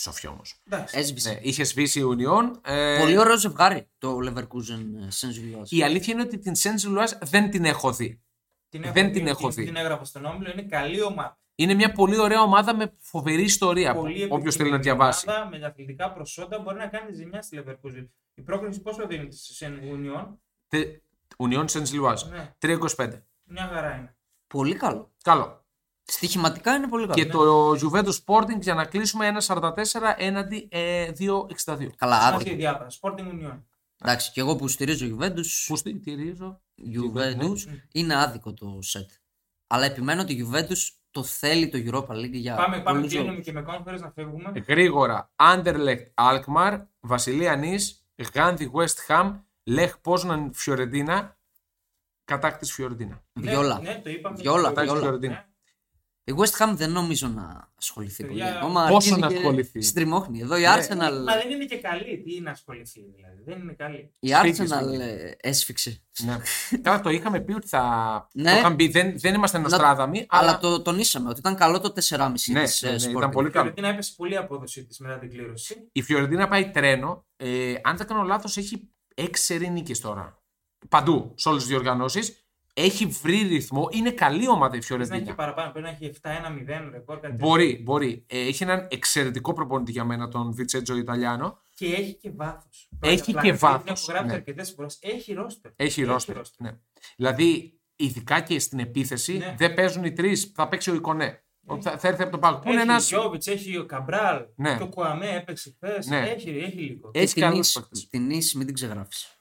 Σόφια 0.00 0.30
όμως. 0.30 0.54
Εντάξει. 0.70 0.98
Έσβησε. 0.98 1.30
Ναι, 1.32 1.38
είχες 1.42 1.68
σβήσει 1.68 2.00
η 2.00 2.02
Union. 2.16 2.58
Ε, 2.70 2.98
Πολύ 3.00 3.18
ωραίο 3.18 3.36
ζευγάρι 3.38 3.88
το 3.98 4.18
Leverkusen 4.26 4.80
Saint 5.20 5.64
Η 5.68 5.82
αλήθεια 5.82 6.12
είναι 6.12 6.22
ότι 6.22 6.38
την 6.38 6.52
Saint 6.56 6.86
Gilloise 6.88 7.18
δεν 7.22 7.50
την 7.50 7.64
έχω 7.64 7.92
δει. 7.92 8.20
Την 8.68 8.82
δεν 8.92 9.12
την 9.12 9.24
δει, 9.24 9.28
έχω 9.30 9.50
δει. 9.50 9.64
Την 9.64 9.76
έγραφα 9.76 10.04
στον 10.04 10.24
Όμιλο. 10.24 10.50
Είναι 10.50 10.62
καλή 10.62 11.02
ομάδα. 11.02 11.38
Είναι 11.60 11.74
μια 11.74 11.92
πολύ 11.92 12.18
ωραία 12.18 12.42
ομάδα 12.42 12.74
με 12.76 12.92
φοβερή 12.98 13.42
ιστορία. 13.42 13.94
Πολύ 13.94 14.26
Όποιος 14.30 14.56
θέλει 14.56 14.68
να 14.70 14.74
επικίνδυνη 14.74 14.82
διαβάσει. 14.82 15.26
ομάδα 15.28 15.48
Με 15.58 15.66
αθλητικά 15.66 16.12
προσόντα 16.12 16.58
μπορεί 16.58 16.76
να 16.78 16.86
κάνει 16.86 17.12
ζημιά 17.12 17.42
στη 17.42 17.62
Leverkusen. 17.64 18.06
Η 18.34 18.42
πρόκληση 18.42 18.80
πόσο 18.80 19.06
δίνεται 19.06 19.36
σε 19.36 19.78
Union. 19.82 20.26
Τε- 20.68 21.02
Union 21.36 21.64
Saint 21.66 21.84
Gilloise. 21.86 22.28
Ναι, 22.30 22.54
3-25. 22.58 23.22
μια 23.44 23.70
χαρά 23.72 23.96
είναι. 23.96 24.16
Πολύ 24.46 24.74
καλό. 24.74 25.12
Καλό. 25.22 25.64
Στοιχηματικά 26.04 26.74
είναι 26.74 26.88
πολύ 26.88 27.06
καλό. 27.06 27.14
Και 27.14 27.26
το 27.26 27.70
Juventus 27.72 28.18
Sporting 28.24 28.60
για 28.60 28.74
να 28.74 28.84
κλείσουμε 28.84 29.26
1-44 29.46 29.72
έναντι 30.16 30.68
ε, 30.70 31.12
2-62. 31.18 31.88
Καλά, 31.96 32.16
Σημασία 32.16 32.26
άδικο. 32.34 32.56
διάπραση. 32.56 32.98
Sporting 33.02 33.18
Union. 33.32 33.62
Εντάξει, 34.02 34.32
και 34.32 34.40
εγώ 34.40 34.56
που 34.56 34.68
στηρίζω 34.68 35.06
Juventus, 35.06 35.46
Πού 35.66 35.76
στηρίζω. 35.76 36.60
Juventus 36.78 37.56
είναι 37.92 38.14
άδικο 38.22 38.54
το 38.54 38.78
σετ. 38.80 39.10
Αλλά 39.66 39.84
επιμένω 39.84 40.20
ότι 40.22 40.32
η 40.32 40.48
Juventus 40.50 40.88
το 41.10 41.22
θέλει 41.22 41.68
το 41.68 41.78
Europa 41.84 42.14
League 42.16 42.30
για 42.32 42.54
Πάμε, 42.54 42.80
πάμε 42.80 42.98
πολλούς 42.98 43.08
κλείνουμε 43.12 43.30
λόγους. 43.30 43.44
και 43.44 43.52
με 43.52 43.64
conference 43.68 44.00
να 44.00 44.10
φεύγουμε. 44.10 44.52
Γρήγορα. 44.68 45.30
Anderlecht 45.36 46.06
Alkmaar, 46.14 46.82
Βασιλεία 47.00 47.56
Νης, 47.56 48.06
Γάνδη 48.34 48.70
West 48.74 49.06
Ham, 49.14 49.40
Λεχ 49.64 49.98
Πόσναν 49.98 50.50
Φιωρεντίνα. 50.54 51.38
Κατάκτηση 52.24 52.72
Φιωρεντίνα. 52.72 53.22
Βιόλα. 53.32 53.80
Ναι, 53.80 53.88
ναι, 53.90 54.00
το 54.04 54.10
είπαμε. 54.10 54.36
Βιόλα, 54.36 54.62
Το 54.62 54.70
είπαμε. 54.70 54.84
βιόλα. 54.86 55.00
Φιωρεντίνα. 55.00 55.48
Ναι. 56.34 56.42
Η 56.42 56.44
West 56.52 56.62
Ham 56.64 56.72
δεν 56.74 56.90
νομίζω 56.90 57.28
να 57.28 57.68
ασχοληθεί 57.78 58.24
Παιδιά, 58.26 58.44
πολύ. 58.44 58.56
Ακόμα 58.56 58.80
πόσο 58.80 58.94
αρχίζει 58.94 59.18
να 59.20 59.28
και 59.28 59.36
ασχοληθεί; 59.36 59.80
Στριμώχνει. 59.82 60.40
Εδώ 60.40 60.56
η 60.56 60.60
Ναι. 60.60 60.68
Arsenal, 60.74 61.24
Μα 61.26 61.34
δεν 61.36 61.50
είναι 61.50 61.64
και 61.64 61.76
καλή. 61.76 62.22
Τι 62.24 62.32
είναι 62.34 62.40
να 62.44 62.50
ασχοληθεί 62.50 63.00
δηλαδή. 63.16 63.42
Δεν 63.44 63.58
είναι 63.60 63.72
καλή. 63.72 64.12
η 64.20 64.32
Σπίτι, 64.34 64.62
Arsenal 64.62 64.82
σπίτι. 64.82 65.02
ε, 65.02 65.32
έσφιξε. 65.40 66.02
Ναι. 66.24 66.36
Καλά, 66.82 67.00
το 67.00 67.10
είχαμε 67.10 67.40
πει 67.40 67.52
ότι 67.52 67.66
θα. 67.68 67.82
Ναι. 68.34 68.50
Το 68.52 68.56
είχαμε 68.58 68.76
πει, 68.76 68.88
δεν, 68.88 69.18
δεν 69.18 69.34
είμαστε 69.34 69.58
νοστράδαμοι, 69.58 70.26
Αλλά 70.28 70.48
αλλά. 70.48 70.58
το 70.58 70.82
τονίσαμε 70.82 71.28
ότι 71.28 71.38
ήταν 71.38 71.54
καλό 71.56 71.80
το 71.80 71.92
4,5 72.08 72.30
Ναι, 72.52 72.62
της, 72.62 72.82
ναι, 72.82 72.88
ε, 72.88 72.92
ναι, 72.92 72.98
Sporting. 73.04 73.16
ήταν 73.16 73.30
πολύ 73.30 73.48
Η 73.48 73.50
καλό. 73.50 73.64
Φιωρεντίνα 73.64 73.88
έπεσε 73.88 74.12
πολύ 74.16 74.32
η 74.32 74.36
απόδοσή 74.36 74.84
της 74.84 74.98
μετά 74.98 75.18
την 75.18 75.30
κλήρωση. 75.30 75.88
Η 75.92 76.02
Φιωρεντίνα 76.02 76.48
πάει 76.48 76.70
τρένο. 76.70 77.24
Ε, 77.36 77.74
αν 77.82 77.96
δεν 77.96 78.06
κάνω 78.06 78.22
λάθος, 78.22 78.56
έχει 78.56 78.88
6 79.14 79.28
σερή 79.32 79.70
νίκες 79.70 80.00
τώρα. 80.00 80.42
Παντού, 80.88 81.32
σε 81.36 81.48
όλες 81.48 81.60
τις 81.62 81.70
διοργανώσεις. 81.70 82.39
Έχει 82.74 83.06
βρει 83.06 83.36
ρυθμό. 83.42 83.88
Είναι 83.90 84.10
καλή 84.10 84.48
ομάδα 84.48 84.76
η 84.76 84.78
Πρέπει 84.78 84.94
να 84.94 84.96
έχει 85.02 85.08
και 85.08 85.08
Φιωρεντίνα. 85.08 85.34
παραπάνω. 85.34 85.70
Πρέπει 85.72 85.86
να 85.86 85.92
έχει 85.92 86.04
7-1-0 86.22 86.90
ρεκόρ. 86.92 87.20
κάτι 87.20 87.34
Μπορεί, 87.34 87.80
μπορεί. 87.84 88.24
Ε, 88.26 88.38
έχει 88.40 88.62
έναν 88.62 88.86
εξαιρετικό 88.90 89.52
προπονητή 89.52 89.90
για 89.92 90.04
μένα, 90.04 90.28
τον 90.28 90.52
Βιτσέτζο 90.52 90.96
Ιταλιάνο. 90.96 91.44
τέτοιο. 91.48 91.62
Και 91.74 92.02
έχει 92.02 92.14
και 92.14 92.30
βάθος. 92.30 92.88
Έχει 93.00 93.34
και 93.34 93.52
βάθος, 93.52 94.00
Έχω 94.02 94.12
γράψει 94.12 94.26
ναι. 94.28 94.32
αρκετές 94.34 94.72
φορέ. 94.76 94.86
Έχει 95.00 95.32
ρόστερ. 95.32 95.70
Έχει 95.76 96.02
ρόστερ. 96.02 96.36
Ναι. 96.58 96.70
Δηλαδή, 97.16 97.80
ειδικά 97.96 98.40
και 98.40 98.58
στην 98.58 98.78
επίθεση, 98.78 99.36
Ναι. 99.36 99.54
δεν 99.58 99.74
παίζουν 99.74 100.04
οι 100.04 100.12
τρεις. 100.12 100.52
Θα 100.54 100.68
παίξει 100.68 100.90
ο 100.90 100.94
Ικονέ. 100.94 101.42
Ότι 101.66 101.82
Θα, 101.82 101.98
θα 101.98 102.08
έρθει 102.08 102.22
από 102.22 102.30
τον 102.30 102.40
πάγκο. 102.40 102.58
Που 102.58 102.68
είναι 102.68 102.80
Έχει 102.80 102.88
ένα. 102.88 102.96
ο 102.96 103.02
Γιώβιτς, 103.08 103.46
έχει 103.46 103.76
ο 103.78 103.86
Καμπράλ. 103.86 104.44
Ναι. 104.56 104.76
Και 104.76 104.82
ο 104.82 104.88
Κουαμέ 104.88 105.30
έπαιξε 105.36 105.76
χθες. 105.76 106.06
Ναι. 106.06 106.18
Έχει, 106.18 106.48
έχει 106.50 106.76
λίγο. 106.78 107.10
Έχει 107.14 107.32
την 107.32 107.42
καλούς 107.42 107.68
Nice- 107.72 107.80
παίκτες. 107.80 108.08
Την 108.08 108.28
Nice 108.30 108.52
μην 108.56 108.66
την 108.66 108.74
ξεγράφεις. 108.74 109.34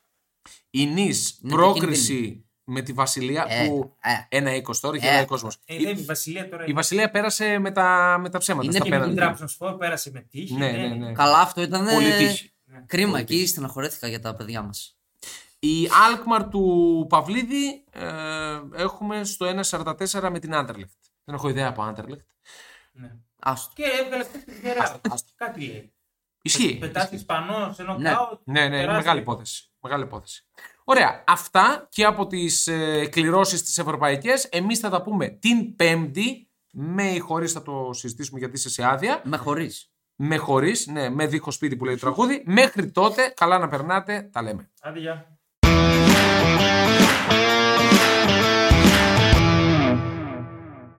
Η 0.70 0.86
Νη 0.86 1.02
Είναι 1.42 1.54
πρόκριση 1.56 2.49
με 2.70 2.82
τη 2.82 2.94
Βασιλεία 2.94 3.46
Ε, 3.50 3.68
που. 3.68 3.96
ε. 4.02 4.38
Ένα 4.38 4.52
20 4.56 4.76
τώρα, 4.82 4.96
Ε. 4.96 5.00
γελάει 5.00 5.22
ο 5.22 5.26
κόσμο. 5.26 5.50
Ε, 5.66 5.78
δεν, 5.78 5.98
η 5.98 6.02
Βασιλεία 6.02 6.50
τώρα 6.50 6.66
Η 6.66 6.74
Βασιλεία 6.74 7.10
πέρασε 7.10 7.58
με 7.58 7.72
τα, 7.72 8.18
με 8.22 8.30
τα 8.30 8.38
ψέματα. 8.38 8.64
Είναι 8.66 8.74
στα 8.74 8.84
και 8.84 8.90
πέναλτι. 8.90 9.14
την 9.14 9.22
Τραψονσπορ 9.24 9.78
πέρασε 9.78 10.12
με 10.12 10.20
τύχη. 10.22 10.54
Ναι, 10.54 10.72
ναι, 10.72 10.88
ναι. 10.88 11.12
Καλά, 11.12 11.40
αυτό 11.40 11.62
ήταν 11.62 11.88
ε, 11.88 11.94
Πολύ 11.94 12.12
τύχη. 12.18 12.52
Ναι. 12.66 12.84
κρίμα. 12.86 13.10
Πολύ 13.12 13.22
Εκεί 13.22 13.48
στεναχωρέθηκα 13.48 14.08
για 14.08 14.20
τα 14.22 14.36
παιδιά 14.36 14.62
μας. 14.62 14.98
Η 15.60 15.86
Alkmaar 15.86 16.48
του 16.50 17.06
Παυλίδη 17.10 17.84
ε, 17.92 18.04
έχουμε 18.76 19.24
στο 19.24 19.62
1.44 19.70 20.30
με 20.32 20.40
την 20.40 20.52
Anderlecht. 20.54 20.98
Δεν 21.24 21.36
έχω 21.36 21.50
ιδέα 21.50 21.68
από 21.68 21.94
Anderlecht. 21.96 22.26
ναι. 22.92 23.12
Άστο. 23.40 23.72
Και 23.76 23.84
έβγαλε 24.04 24.24
χθε 24.24 24.38
την 24.38 24.54
Φιερά. 24.54 25.00
Κάτι 25.36 25.60
λέει. 25.66 25.94
Ισχύει. 26.42 26.78
Πετάς 26.78 27.12
Ισπανό 27.12 27.74
σε 27.74 27.84
Ναι. 27.84 27.94
νοκάουτ. 27.94 28.40
Ναι, 28.44 28.60
ναι, 28.60 28.66
είναι 28.66 28.70
τεράστιο. 28.76 28.98
μεγάλη 28.98 29.20
υπόθεση. 29.20 29.70
Μεγάλη 29.82 30.04
υπόθεση. 30.04 30.46
Ωραία. 30.90 31.24
Αυτά 31.28 31.88
και 31.90 32.06
από 32.06 32.28
τις 32.28 32.68
ε, 32.68 33.08
κληρώσεις 33.12 33.64
τις 33.64 33.78
ευρωπαϊκές. 33.78 34.44
Εμείς 34.44 34.80
θα 34.80 34.90
τα 34.90 35.02
πούμε 35.02 35.28
την 35.28 35.76
Πέμπτη. 35.76 36.50
Με 36.72 37.04
ή 37.04 37.20
χωρίς 37.20 37.52
θα 37.52 37.62
το 37.62 37.90
συζητήσουμε 37.94 38.40
γιατί 38.40 38.56
είσαι 38.56 38.70
σε 38.70 38.86
άδεια. 38.86 39.22
Με 39.24 39.38
χωρίς. 39.38 39.92
Με 40.16 40.38
χωρίς, 40.38 40.88
ναι, 40.88 41.10
με 41.10 41.28
δίχως 41.28 41.56
σπίτι 41.56 41.76
που 41.76 41.86
λέει 41.86 41.94
το 41.94 42.00
τραγούδι. 42.00 42.44
Μέχρι 42.46 42.92
τότε, 42.92 43.34
καλά 43.36 43.58
να 43.58 43.68
περνάτε, 43.68 44.30
τα 44.32 44.42
λέμε. 44.42 44.72
Άντε, 44.82 45.00
γεια. 45.00 45.39